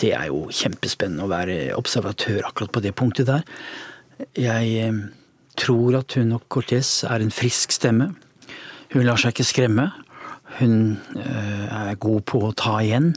Det 0.00 0.14
er 0.16 0.30
jo 0.30 0.46
kjempespennende 0.48 1.26
å 1.26 1.30
være 1.30 1.56
observatør 1.76 2.46
akkurat 2.48 2.72
på 2.72 2.80
det 2.82 2.94
punktet 2.96 3.01
der. 3.10 3.42
Jeg 4.36 4.88
eh, 4.88 4.92
tror 5.56 5.98
at 5.98 6.14
hun 6.14 6.32
og 6.32 6.42
Cortez 6.48 7.04
er 7.04 7.20
en 7.20 7.30
frisk 7.30 7.72
stemme. 7.72 8.14
Hun 8.92 9.02
lar 9.04 9.16
seg 9.16 9.32
ikke 9.32 9.44
skremme. 9.44 9.90
Hun 10.60 10.98
eh, 11.16 11.90
er 11.90 11.94
god 11.96 12.20
på 12.22 12.38
å 12.46 12.52
ta 12.52 12.80
igjen. 12.80 13.14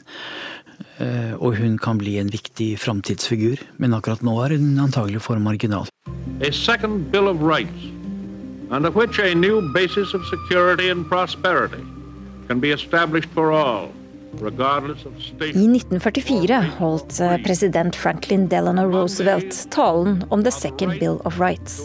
Eh, 0.99 1.33
og 1.35 1.57
hun 1.59 1.77
kan 1.77 1.97
bli 1.97 2.17
en 2.19 2.31
viktig 2.31 2.79
framtidsfigur, 2.79 3.59
men 3.77 3.93
akkurat 3.93 4.23
nå 4.23 4.35
er 4.43 4.55
hun 4.55 4.79
antagelig 4.79 5.21
for 5.21 5.39
marginal. 5.39 5.87
A 6.41 6.51
second 6.51 7.11
bill 7.11 7.27
of 7.27 7.41
rights, 7.41 7.91
under 8.71 8.91
which 8.91 9.19
a 9.19 9.35
new 9.35 9.61
basis 9.73 10.13
of 10.13 10.25
security 10.25 10.89
and 10.89 11.05
prosperity 11.07 11.83
can 12.47 12.59
be 12.59 12.71
established 12.71 13.29
for 13.33 13.51
all. 13.51 13.91
I 14.35 15.67
1944 15.67 16.65
holdt 16.77 17.19
eh, 17.19 17.37
president 17.43 17.95
Franklin 17.95 18.47
Delano 18.47 18.83
Roosevelt 18.91 19.71
talen 19.71 20.25
om 20.29 20.43
The 20.43 20.51
Second 20.51 20.99
Bill 20.99 21.21
of 21.23 21.39
Rights. 21.39 21.81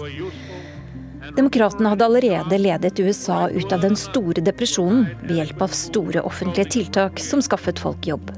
Demokratene 1.37 1.89
hadde 1.89 2.05
allerede 2.05 2.59
ledet 2.59 3.01
USA 3.01 3.49
ut 3.49 3.73
av 3.73 3.81
den 3.81 3.97
store 3.97 4.43
depresjonen 4.43 5.07
ved 5.23 5.37
hjelp 5.37 5.63
av 5.63 5.75
store 5.79 6.25
offentlige 6.27 6.73
tiltak 6.75 7.23
som 7.23 7.43
skaffet 7.43 7.79
folk 7.79 8.07
jobb. 8.07 8.33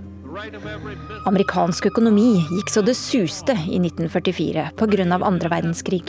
Amerikansk 1.27 1.87
økonomi 1.89 2.35
gikk 2.51 2.73
så 2.73 2.83
det 2.85 2.97
suste 3.01 3.57
i 3.57 3.81
1944 3.81 4.71
pga. 4.77 5.21
andre 5.25 5.49
verdenskrig. 5.49 6.05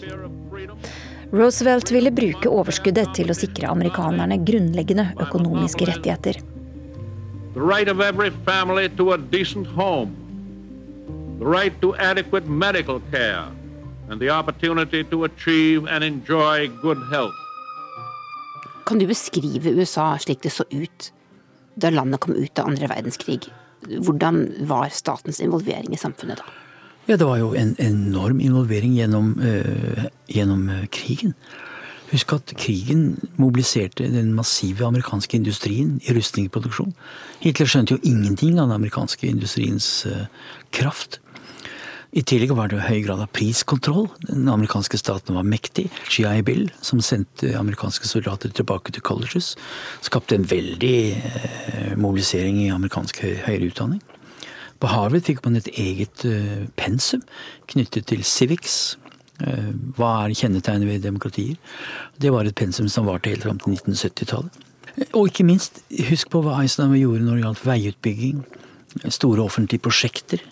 Roosevelt 1.34 1.92
ville 1.92 2.12
bruke 2.12 2.50
overskuddet 2.52 3.16
til 3.16 3.32
å 3.32 3.38
sikre 3.38 3.72
amerikanerne 3.72 4.44
grunnleggende 4.44 5.14
økonomiske 5.24 5.88
rettigheter 5.88 6.44
the 7.54 7.62
right 7.62 7.88
of 7.88 8.02
every 8.02 8.32
family 8.46 8.90
to 8.90 9.14
a 9.14 9.18
decent 9.18 9.68
home, 9.68 10.16
the 11.40 11.46
right 11.46 11.74
to 11.82 11.96
adequate 11.96 12.48
medical 12.48 13.00
care, 13.12 13.46
and 14.10 14.20
the 14.20 14.30
opportunity 14.30 15.04
to 15.04 15.24
achieve 15.24 15.88
and 15.88 16.04
enjoy 16.04 16.68
good 16.82 16.98
health. 17.12 17.36
Kan 18.86 19.00
du 19.00 19.08
beskrive 19.08 19.70
USA 19.70 20.18
slik 20.20 20.42
det 20.44 20.50
så 20.50 20.64
ut 20.70 21.12
da 21.76 21.90
landet 21.90 22.20
kom 22.20 22.36
ut 22.36 22.60
av 22.60 22.68
andre 22.68 22.88
verdenskrig? 22.88 23.48
Hvordan 23.88 24.46
var 24.68 24.90
statens 24.90 25.40
involvering 25.40 25.94
i 25.94 25.98
samfunnet 25.98 26.38
da? 26.38 26.44
Ja, 27.06 27.18
Det 27.18 27.26
var 27.26 27.38
jo 27.38 27.54
en 27.54 27.76
enorm 27.80 28.40
involvering 28.40 28.94
gjennom, 28.96 29.34
uh, 29.40 30.06
gjennom 30.28 30.70
øh, 30.70 30.86
krigen. 30.88 31.34
Husk 32.14 32.36
at 32.36 32.52
krigen 32.62 33.16
mobiliserte 33.42 34.06
den 34.14 34.36
massive 34.38 34.86
amerikanske 34.86 35.38
industrien 35.40 35.96
i 36.06 36.14
rustningsproduksjon. 36.14 36.94
Hitler 37.42 37.70
skjønte 37.70 37.96
jo 37.96 38.04
ingenting 38.06 38.60
av 38.60 38.68
den 38.68 38.76
amerikanske 38.76 39.26
industriens 39.26 39.88
uh, 40.06 40.28
kraft. 40.76 41.18
I 42.14 42.22
tillegg 42.22 42.54
var 42.54 42.70
det 42.70 42.84
høy 42.86 43.00
grad 43.08 43.24
av 43.24 43.32
priskontroll. 43.34 44.12
Den 44.28 44.46
amerikanske 44.54 45.00
staten 45.02 45.34
var 45.34 45.48
mektig. 45.50 45.88
GI 46.14 46.44
Bill, 46.46 46.68
som 46.86 47.02
sendte 47.02 47.56
amerikanske 47.58 48.06
soldater 48.06 48.54
tilbake 48.54 48.94
til 48.94 49.02
colleges, 49.02 49.56
skapte 50.06 50.38
en 50.38 50.46
veldig 50.46 50.98
uh, 51.18 51.94
mobilisering 51.98 52.62
i 52.62 52.74
amerikansk 52.76 53.26
høyere 53.26 53.72
utdanning. 53.74 54.06
På 54.78 54.92
Harvard 54.92 55.26
fikk 55.26 55.42
man 55.48 55.58
et 55.58 55.74
eget 55.74 56.28
uh, 56.30 56.68
pensum 56.78 57.26
knyttet 57.74 58.12
til 58.14 58.22
civics, 58.22 59.00
Eh, 59.03 59.03
hva 59.98 60.12
er 60.24 60.36
kjennetegnet 60.38 60.88
ved 60.90 61.04
demokratier? 61.06 61.58
Det 62.20 62.32
var 62.34 62.48
et 62.48 62.56
pensum 62.56 62.88
som 62.92 63.10
varte 63.10 63.30
helt 63.34 63.44
fram 63.44 63.60
til 63.62 63.76
1970-tallet. 63.76 64.62
Og 65.18 65.32
ikke 65.32 65.46
minst, 65.48 65.82
husk 66.10 66.30
på 66.30 66.44
hva 66.46 66.60
Eisenhower 66.62 67.00
gjorde 67.00 67.26
når 67.26 67.36
det 67.40 67.46
gjaldt 67.48 67.66
veiutbygging. 67.66 68.44
Store 69.10 69.42
offentlige 69.42 69.82
prosjekter. 69.82 70.44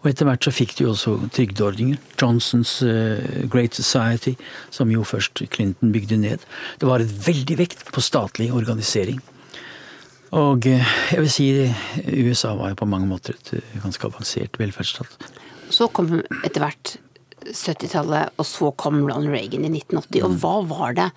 Og 0.00 0.06
etter 0.08 0.24
hvert 0.24 0.46
så 0.46 0.52
fikk 0.54 0.72
de 0.78 0.86
også 0.88 1.18
trygdeordninger. 1.36 1.98
Johnsons 2.16 2.78
Great 3.52 3.76
Society, 3.76 4.32
som 4.72 4.88
jo 4.88 5.04
først 5.04 5.42
Clinton 5.52 5.92
bygde 5.92 6.16
ned. 6.22 6.46
Det 6.80 6.88
var 6.88 7.04
et 7.04 7.12
veldig 7.26 7.58
vekt 7.60 7.84
på 7.92 8.00
statlig 8.00 8.48
organisering. 8.56 9.20
Og 10.32 10.64
jeg 10.64 11.18
vil 11.18 11.30
si 11.32 11.50
USA 12.08 12.54
var 12.56 12.72
jo 12.72 12.80
på 12.80 12.88
mange 12.88 13.08
måter 13.10 13.36
et 13.36 13.82
ganske 13.82 14.08
avansert 14.08 14.56
velferdsstat. 14.62 15.28
Så 15.68 15.90
kom 15.92 16.08
etter 16.40 16.64
hvert 16.64 16.96
70-tallet, 17.46 18.34
og 18.36 18.46
så 18.46 18.70
kom 18.80 19.00
Ronald 19.02 19.30
Reagan 19.32 19.64
i 19.66 19.72
1980. 19.72 20.24
Og 20.26 20.36
hva 20.42 20.54
var, 20.70 20.96
det, 20.98 21.08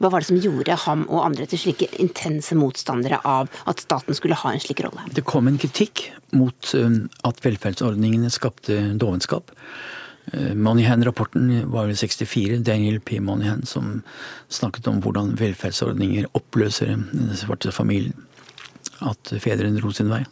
hva 0.00 0.10
var 0.12 0.22
det 0.22 0.30
som 0.30 0.40
gjorde 0.40 0.78
ham 0.86 1.06
og 1.08 1.24
andre 1.26 1.46
til 1.50 1.62
slike 1.64 1.90
intense 2.02 2.56
motstandere 2.58 3.20
av 3.26 3.50
at 3.70 3.82
staten 3.84 4.16
skulle 4.16 4.38
ha 4.38 4.52
en 4.52 4.62
slik 4.62 4.82
rolle? 4.86 5.06
Det 5.14 5.26
kom 5.28 5.50
en 5.50 5.60
kritikk 5.60 6.08
mot 6.36 6.74
um, 6.78 7.02
at 7.26 7.42
velferdsordningene 7.44 8.30
skapte 8.32 8.78
dovenskap. 9.00 9.52
Uh, 10.30 10.52
Moneyhan-rapporten 10.54 11.52
var 11.72 11.90
i 11.90 11.98
64. 11.98 12.60
Daniel 12.66 13.00
P. 13.00 13.20
Moneyhan 13.24 13.66
som 13.68 14.00
snakket 14.52 14.90
om 14.90 15.02
hvordan 15.04 15.36
velferdsordninger 15.40 16.30
oppløser 16.38 16.96
den 16.96 17.30
svarte 17.38 17.74
familien. 17.74 18.26
At 19.00 19.32
fedrene 19.40 19.80
dro 19.80 19.92
sin 19.96 20.10
vei 20.12 20.24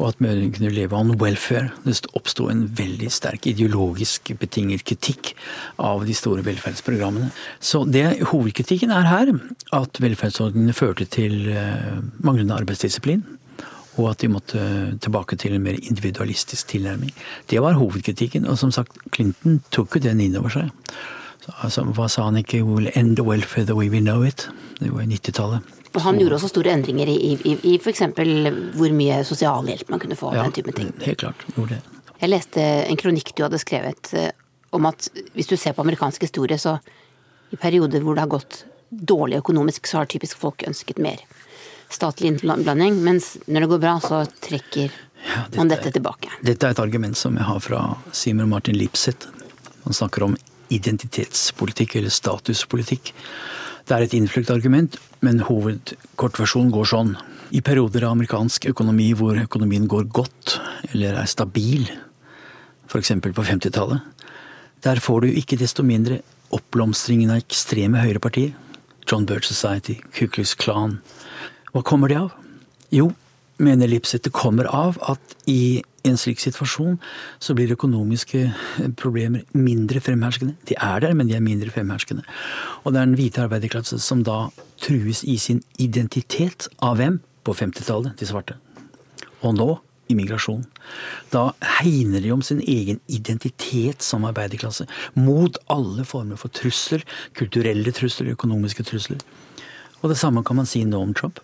og 0.00 0.08
at 0.08 0.22
mødrene 0.24 0.52
kunne 0.54 0.72
leve 0.72 0.96
on 0.96 1.12
welfare. 1.20 1.70
Det 1.84 1.98
oppsto 2.16 2.48
en 2.48 2.64
veldig 2.78 3.10
sterk 3.12 3.46
ideologisk 3.50 4.32
betinget 4.40 4.86
kritikk 4.88 5.34
av 5.82 6.06
de 6.08 6.16
store 6.16 6.44
velferdsprogrammene. 6.46 7.28
Så 7.60 7.84
det, 7.84 8.22
hovedkritikken 8.32 8.92
er 8.94 9.08
her 9.10 9.34
at 9.76 10.00
velferdsordningene 10.00 10.76
førte 10.76 11.04
til 11.04 11.52
uh, 11.52 12.00
manglende 12.24 12.56
arbeidsdisiplin. 12.56 13.24
Og 14.00 14.08
at 14.08 14.22
de 14.22 14.30
måtte 14.32 14.60
tilbake 15.04 15.36
til 15.36 15.52
en 15.52 15.66
mer 15.66 15.76
individualistisk 15.76 16.70
tilnærming. 16.72 17.12
Det 17.50 17.60
var 17.60 17.76
hovedkritikken. 17.76 18.46
Og 18.48 18.56
som 18.58 18.72
sagt, 18.72 18.96
Clinton 19.12 19.60
tok 19.70 19.98
jo 19.98 20.06
den 20.08 20.22
inn 20.24 20.38
over 20.40 20.54
seg. 20.54 20.72
Altså, 21.60 21.84
hva 21.84 22.08
sa 22.08 22.24
han 22.30 22.40
ikke? 22.40 22.62
We'll 22.64 22.88
end 22.96 23.18
the 23.20 23.26
welfare 23.26 23.68
the 23.68 23.76
way 23.76 23.92
we 23.92 24.00
know 24.00 24.24
it. 24.24 24.48
Det 24.80 24.88
var 24.94 25.04
i 25.04 25.12
90-tallet. 25.12 25.81
Og 25.92 26.00
han 26.00 26.18
gjorde 26.20 26.38
også 26.38 26.48
store 26.52 26.72
endringer 26.72 27.10
i, 27.12 27.34
i, 27.36 27.56
i 27.68 27.74
f.eks. 27.76 28.04
hvor 28.78 28.94
mye 28.96 29.20
sosialhjelp 29.28 29.92
man 29.92 30.00
kunne 30.02 30.16
få. 30.16 30.32
Ja, 30.36 30.46
den 30.46 30.54
type 30.56 30.72
ting. 30.76 30.92
helt 31.04 31.20
klart. 31.20 31.44
Gjorde 31.56 31.76
det. 31.76 31.98
Jeg 32.22 32.30
leste 32.30 32.62
en 32.62 33.00
kronikk 33.00 33.32
du 33.36 33.42
hadde 33.44 33.60
skrevet 33.60 34.12
eh, 34.16 34.30
om 34.72 34.86
at 34.88 35.08
hvis 35.34 35.50
du 35.50 35.56
ser 35.58 35.74
på 35.76 35.82
amerikansk 35.84 36.22
historie, 36.24 36.58
så 36.58 36.78
i 37.52 37.58
perioder 37.60 38.04
hvor 38.04 38.16
det 38.16 38.24
har 38.24 38.32
gått 38.32 38.62
dårlig 38.88 39.40
økonomisk, 39.42 39.86
så 39.86 40.00
har 40.00 40.10
typisk 40.10 40.38
folk 40.40 40.64
ønsket 40.68 41.00
mer 41.02 41.20
statlig 41.92 42.32
innblanding. 42.32 43.02
Mens 43.04 43.34
når 43.46 43.66
det 43.66 43.70
går 43.74 43.82
bra, 43.82 43.96
så 44.00 44.22
trekker 44.44 44.88
ja, 44.88 45.44
dette, 45.44 45.58
man 45.58 45.72
dette 45.72 45.92
tilbake. 45.92 46.32
Dette 46.40 46.68
er 46.68 46.76
et 46.76 46.82
argument 46.82 47.18
som 47.18 47.36
jeg 47.36 47.48
har 47.48 47.60
fra 47.64 47.82
Simer 48.16 48.48
Martin 48.48 48.78
Lipseth. 48.78 49.28
Han 49.84 49.96
snakker 49.96 50.28
om 50.28 50.36
identitetspolitikk 50.72 51.98
eller 52.00 52.12
statuspolitikk. 52.12 53.12
Det 53.88 53.96
er 53.96 54.06
et 54.06 54.14
innfløkt 54.16 54.52
argument, 54.54 54.96
men 55.22 55.42
hovedkortversjonen 55.46 56.72
går 56.74 56.88
sånn. 56.90 57.14
I 57.54 57.62
perioder 57.64 58.06
av 58.06 58.16
amerikansk 58.16 58.66
økonomi 58.70 59.12
hvor 59.16 59.38
økonomien 59.38 59.86
går 59.90 60.08
godt, 60.14 60.56
eller 60.90 61.18
er 61.20 61.30
stabil, 61.30 61.86
f.eks. 62.88 63.14
på 63.22 63.46
50-tallet, 63.46 64.02
der 64.82 65.00
får 65.00 65.22
du 65.22 65.28
ikke 65.30 65.60
desto 65.60 65.84
mindre 65.86 66.20
oppblomstringen 66.52 67.30
av 67.32 67.42
ekstreme 67.44 68.02
høyrepartier. 68.02 68.56
John 69.08 69.26
Birch 69.26 69.48
Society, 69.48 69.98
Ku 70.14 70.26
Klux 70.30 70.54
Klan. 70.58 70.98
Hva 71.72 71.82
kommer 71.86 72.10
det 72.10 72.18
av? 72.18 72.34
Jo, 72.92 73.10
mener 73.62 73.90
Lipset, 73.90 74.24
det 74.26 74.34
kommer 74.34 74.68
av 74.68 74.98
at 75.06 75.36
i 75.50 75.82
en 76.08 76.18
slik 76.18 76.40
situasjon 76.42 76.98
så 77.42 77.54
blir 77.56 77.74
økonomiske 77.74 78.44
problemer 78.98 79.44
mindre 79.54 80.02
fremherskende. 80.02 80.56
De 80.68 80.76
er 80.78 81.04
der, 81.04 81.14
men 81.14 81.28
de 81.30 81.36
er 81.38 81.44
mindre 81.44 81.70
fremherskende. 81.70 82.24
Og 82.82 82.92
det 82.92 83.00
er 83.00 83.06
den 83.06 83.18
hvite 83.18 83.44
arbeiderklasse 83.44 84.00
som 84.02 84.24
da 84.26 84.48
trues 84.82 85.22
i 85.24 85.38
sin 85.38 85.62
identitet 85.78 86.68
av 86.82 86.98
hvem? 87.00 87.20
På 87.42 87.54
50-tallet, 87.58 88.14
de 88.18 88.26
svarte. 88.28 88.54
Og 89.42 89.56
nå 89.58 89.72
immigrasjon. 90.12 90.62
Da 91.32 91.52
hegner 91.80 92.22
de 92.22 92.32
om 92.34 92.42
sin 92.44 92.60
egen 92.60 93.00
identitet 93.10 94.04
som 94.04 94.26
arbeiderklasse. 94.28 94.86
Mot 95.18 95.58
alle 95.72 96.06
former 96.08 96.38
for 96.40 96.52
trusler. 96.54 97.04
Kulturelle 97.38 97.94
trusler, 97.94 98.32
økonomiske 98.36 98.86
trusler. 98.88 99.22
Og 100.02 100.10
det 100.12 100.18
samme 100.20 100.44
kan 100.46 100.58
man 100.58 100.68
si 100.68 100.84
nå 100.86 101.00
om 101.02 101.14
Trump. 101.14 101.40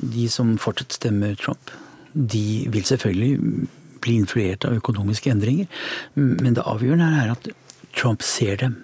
De 0.00 0.28
som 0.32 0.56
fortsatt 0.60 0.96
stemmer 0.96 1.36
Trump, 1.36 1.72
de 2.14 2.66
vil 2.72 2.84
selvfølgelig 2.84 3.66
bli 4.00 4.14
influert 4.16 4.64
av 4.64 4.78
økonomiske 4.80 5.30
endringer. 5.30 5.66
Men 6.14 6.56
det 6.56 6.66
avgjørende 6.66 7.10
er 7.24 7.34
at 7.34 7.50
Trump 7.96 8.22
ser 8.22 8.56
dem. 8.56 8.78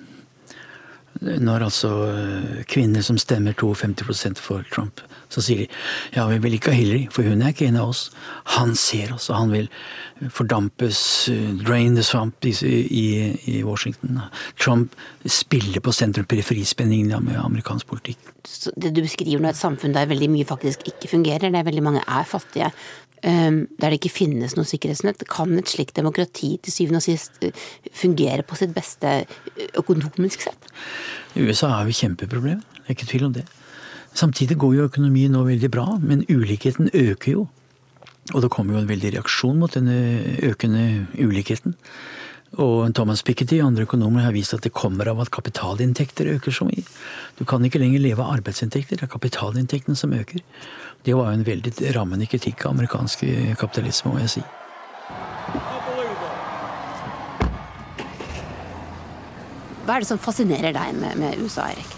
Når 1.20 1.62
altså 1.70 1.90
eh, 2.10 2.64
kvinner 2.68 3.00
som 3.00 3.16
stemmer 3.16 3.54
52% 3.56 4.40
for 4.42 4.66
Trump, 4.68 5.00
så 5.32 5.40
sier 5.40 5.62
de 5.62 5.68
ja, 6.12 6.26
vi 6.28 6.36
vil 6.44 6.58
ikke 6.58 6.74
ha 6.74 6.76
Hillary, 6.76 7.06
for 7.12 7.24
hun 7.24 7.40
er 7.40 7.54
ikke 7.54 7.70
en 7.70 7.78
av 7.80 7.94
oss. 7.94 8.02
Han 8.58 8.74
ser 8.76 9.14
oss, 9.14 9.30
og 9.30 9.38
han 9.38 9.54
vil 9.54 9.70
fordampes, 10.32 11.00
eh, 11.32 11.54
drain 11.62 11.96
the 11.96 12.04
swamp 12.04 12.44
i, 12.44 12.52
i 12.52 13.62
Washington. 13.64 14.20
Trump 14.60 14.92
spiller 15.24 15.80
på 15.80 15.94
sentrum-periferispenningen 15.96 17.24
med 17.24 17.40
amerikansk 17.40 17.88
politikk. 17.94 18.20
Så 18.46 18.70
det 18.76 18.92
du 18.94 19.02
beskriver 19.02 19.40
nå, 19.40 19.48
er 19.48 19.56
et 19.56 19.62
samfunn 19.62 19.96
der 19.96 20.12
veldig 20.12 20.28
mye 20.36 20.48
faktisk 20.48 20.84
ikke 20.92 21.10
fungerer, 21.16 21.48
der 21.50 21.66
veldig 21.66 21.84
mange 21.88 22.04
er 22.04 22.28
fattige. 22.28 22.70
Ehm, 23.26 23.64
der 23.80 23.90
det 23.90 23.98
ikke 23.98 24.14
finnes 24.14 24.54
noe 24.54 24.68
sikkerhetsnett. 24.68 25.24
Kan 25.30 25.56
et 25.58 25.70
slikt 25.72 25.96
demokrati 25.98 26.52
til 26.62 26.74
syvende 26.74 27.00
og 27.00 27.06
sist 27.08 27.40
eh, 27.42 27.64
fungere 27.90 28.44
på 28.46 28.58
sitt 28.58 28.74
beste 28.76 29.12
eh, 29.24 29.70
økonomisk 29.80 30.46
sett? 30.46 30.68
USA 31.34 31.72
har 31.74 31.90
jo 31.90 31.96
kjempeproblem, 31.96 32.62
det 32.62 32.86
er 32.86 32.94
ikke 32.94 33.10
tvil 33.10 33.28
om 33.30 33.34
det. 33.34 33.46
Samtidig 34.16 34.56
går 34.62 34.76
jo 34.76 34.86
økonomien 34.86 35.34
nå 35.34 35.42
veldig 35.48 35.70
bra, 35.74 35.88
men 36.00 36.22
ulikheten 36.30 36.92
øker 36.94 37.32
jo. 37.32 37.48
Og 38.34 38.42
det 38.42 38.50
kommer 38.54 38.76
jo 38.76 38.84
en 38.84 38.88
veldig 38.88 39.12
reaksjon 39.16 39.58
mot 39.58 39.74
denne 39.74 39.98
økende 40.46 40.86
ulikheten. 41.18 41.76
Og 42.62 42.94
Thomas 42.96 43.20
Piketty 43.26 43.58
og 43.58 43.66
andre 43.68 43.84
økonomer 43.84 44.24
har 44.24 44.32
vist 44.32 44.54
at 44.54 44.64
det 44.64 44.72
kommer 44.72 45.10
av 45.10 45.20
at 45.20 45.32
kapitalinntekter 45.34 46.30
øker 46.36 46.54
så 46.54 46.64
mye. 46.68 46.86
Du 47.36 47.44
kan 47.44 47.64
ikke 47.66 47.82
lenger 47.82 48.00
leve 48.00 48.22
av 48.22 48.38
arbeidsinntekter, 48.38 48.96
det 48.96 49.04
er 49.04 49.12
kapitalinntektene 49.12 49.98
som 49.98 50.14
øker. 50.16 50.40
Det 51.06 51.14
var 51.14 51.30
jo 51.30 51.38
en 51.38 51.46
veldig 51.46 51.72
rammende 51.94 52.26
kritikk 52.26 52.64
av 52.66 52.72
amerikansk 52.74 53.20
kapitalisme, 53.60 54.10
må 54.10 54.24
jeg 54.24 54.32
si. 54.32 54.40
Hva 59.86 59.94
er 59.94 60.02
det 60.02 60.08
som 60.08 60.18
fascinerer 60.18 60.74
deg 60.74 60.96
med, 60.98 61.14
med 61.20 61.38
USA, 61.38 61.68
Erik? 61.70 61.94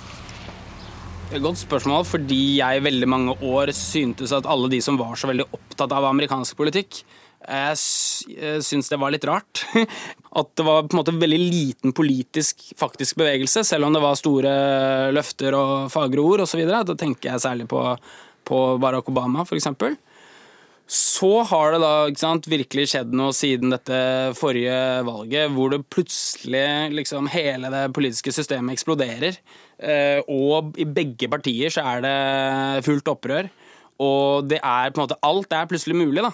Godt 1.40 1.62
spørsmål, 1.62 2.04
fordi 2.09 2.59
jeg 2.59 2.80
i 2.80 2.84
veldig 2.84 3.09
mange 3.09 3.38
år 3.48 3.72
syntes 3.76 4.32
at 4.36 4.48
alle 4.48 4.68
de 4.72 4.82
som 4.84 5.00
var 5.00 5.16
så 5.16 5.28
veldig 5.28 5.48
opptatt 5.56 5.92
av 5.96 6.11
amerikansk 6.11 6.56
politikk, 6.61 7.00
jeg 7.48 8.61
syns 8.64 8.88
det 8.92 8.98
var 9.00 9.12
litt 9.14 9.24
rart. 9.28 9.62
At 10.40 10.50
det 10.59 10.64
var 10.66 10.84
på 10.84 10.96
en 10.96 11.00
måte 11.00 11.14
veldig 11.16 11.38
liten 11.38 11.94
politisk 11.96 12.64
faktisk 12.76 13.16
bevegelse, 13.20 13.62
selv 13.64 13.86
om 13.86 13.94
det 13.94 14.02
var 14.04 14.18
store 14.18 14.54
løfter 15.14 15.56
og 15.56 15.92
fagre 15.92 16.24
ord 16.24 16.44
osv. 16.44 16.64
Da 16.68 16.96
tenker 16.98 17.30
jeg 17.30 17.44
særlig 17.44 17.68
på 17.70 17.80
på 18.49 18.62
Barack 18.82 19.11
Obama, 19.12 19.44
f.eks. 19.44 19.68
Så 20.88 21.42
har 21.44 21.74
det 21.74 21.82
da 21.82 21.92
sant, 22.16 22.46
virkelig 22.49 22.86
skjedd 22.88 23.12
noe 23.12 23.34
siden 23.36 23.74
dette 23.74 23.99
forrige 24.38 24.78
valget, 25.05 25.53
hvor 25.53 25.74
det 25.74 25.82
plutselig 25.92 26.94
liksom 26.96 27.28
hele 27.28 27.68
det 27.74 27.82
politiske 27.96 28.32
systemet 28.32 28.72
eksploderer. 28.78 29.36
Eh, 29.76 30.24
og 30.32 30.72
i 30.80 30.88
begge 30.88 31.28
partier 31.28 31.74
så 31.74 31.84
er 31.92 32.07
det 32.07 32.86
fullt 32.88 33.12
opprør. 33.12 33.51
Og 34.01 34.49
det 34.49 34.62
er 34.62 34.94
på 34.94 35.03
en 35.03 35.05
måte 35.05 35.20
alt 35.28 35.53
er 35.53 35.68
plutselig 35.68 35.99
mulig, 35.99 36.24
da. 36.24 36.32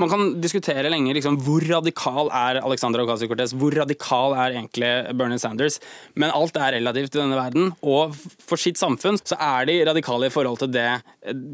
Man 0.00 0.08
kan 0.08 0.22
diskutere 0.40 0.88
lenge 0.88 1.12
liksom, 1.12 1.36
hvor 1.44 1.64
radikal 1.68 2.30
er 2.32 2.62
Alexandra 2.62 3.04
Ocasio-Cortez, 3.04 3.52
hvor 3.60 3.74
radikal 3.76 4.32
er 4.40 4.54
egentlig 4.54 4.92
Bernie 5.18 5.40
Sanders, 5.40 5.76
men 6.16 6.32
alt 6.32 6.56
er 6.56 6.78
relativt 6.78 7.12
i 7.12 7.20
denne 7.20 7.36
verden. 7.36 7.74
Og 7.84 8.16
for 8.40 8.60
sitt 8.60 8.80
samfunn 8.80 9.20
så 9.20 9.36
er 9.36 9.68
de 9.68 9.76
radikale 9.90 10.30
i 10.30 10.32
forhold 10.32 10.62
til 10.62 10.72
det 10.72 10.88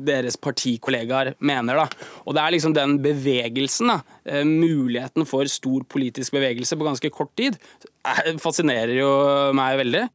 deres 0.06 0.38
partikollegaer 0.38 1.32
mener. 1.42 1.82
Da. 1.82 2.12
Og 2.26 2.38
det 2.38 2.44
er 2.44 2.54
liksom 2.54 2.76
den 2.78 3.00
bevegelsen, 3.02 3.90
da, 3.90 3.98
eh, 4.24 4.46
muligheten 4.46 5.26
for 5.26 5.50
stor 5.50 5.82
politisk 5.90 6.38
bevegelse 6.38 6.78
på 6.78 6.86
ganske 6.86 7.10
kort 7.10 7.34
tid, 7.36 7.58
fascinerer 8.38 8.94
jo 9.00 9.10
meg 9.56 9.82
veldig. 9.82 10.06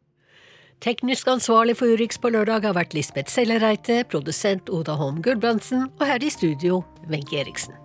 Teknisk 0.83 1.27
ansvarlig 1.31 1.77
for 1.79 1.91
Urix 1.91 2.17
på 2.19 2.31
lørdag 2.31 2.65
har 2.67 2.75
vært 2.75 2.95
Lisbeth 2.95 3.31
Sellereite, 3.31 4.03
produsent 4.07 4.71
Oda 4.71 4.97
Holm 4.99 5.21
Gulbrandsen 5.23 5.87
og 5.87 6.05
her 6.07 6.23
i 6.23 6.31
studio 6.31 6.83
Wenche 7.07 7.39
Eriksen. 7.39 7.82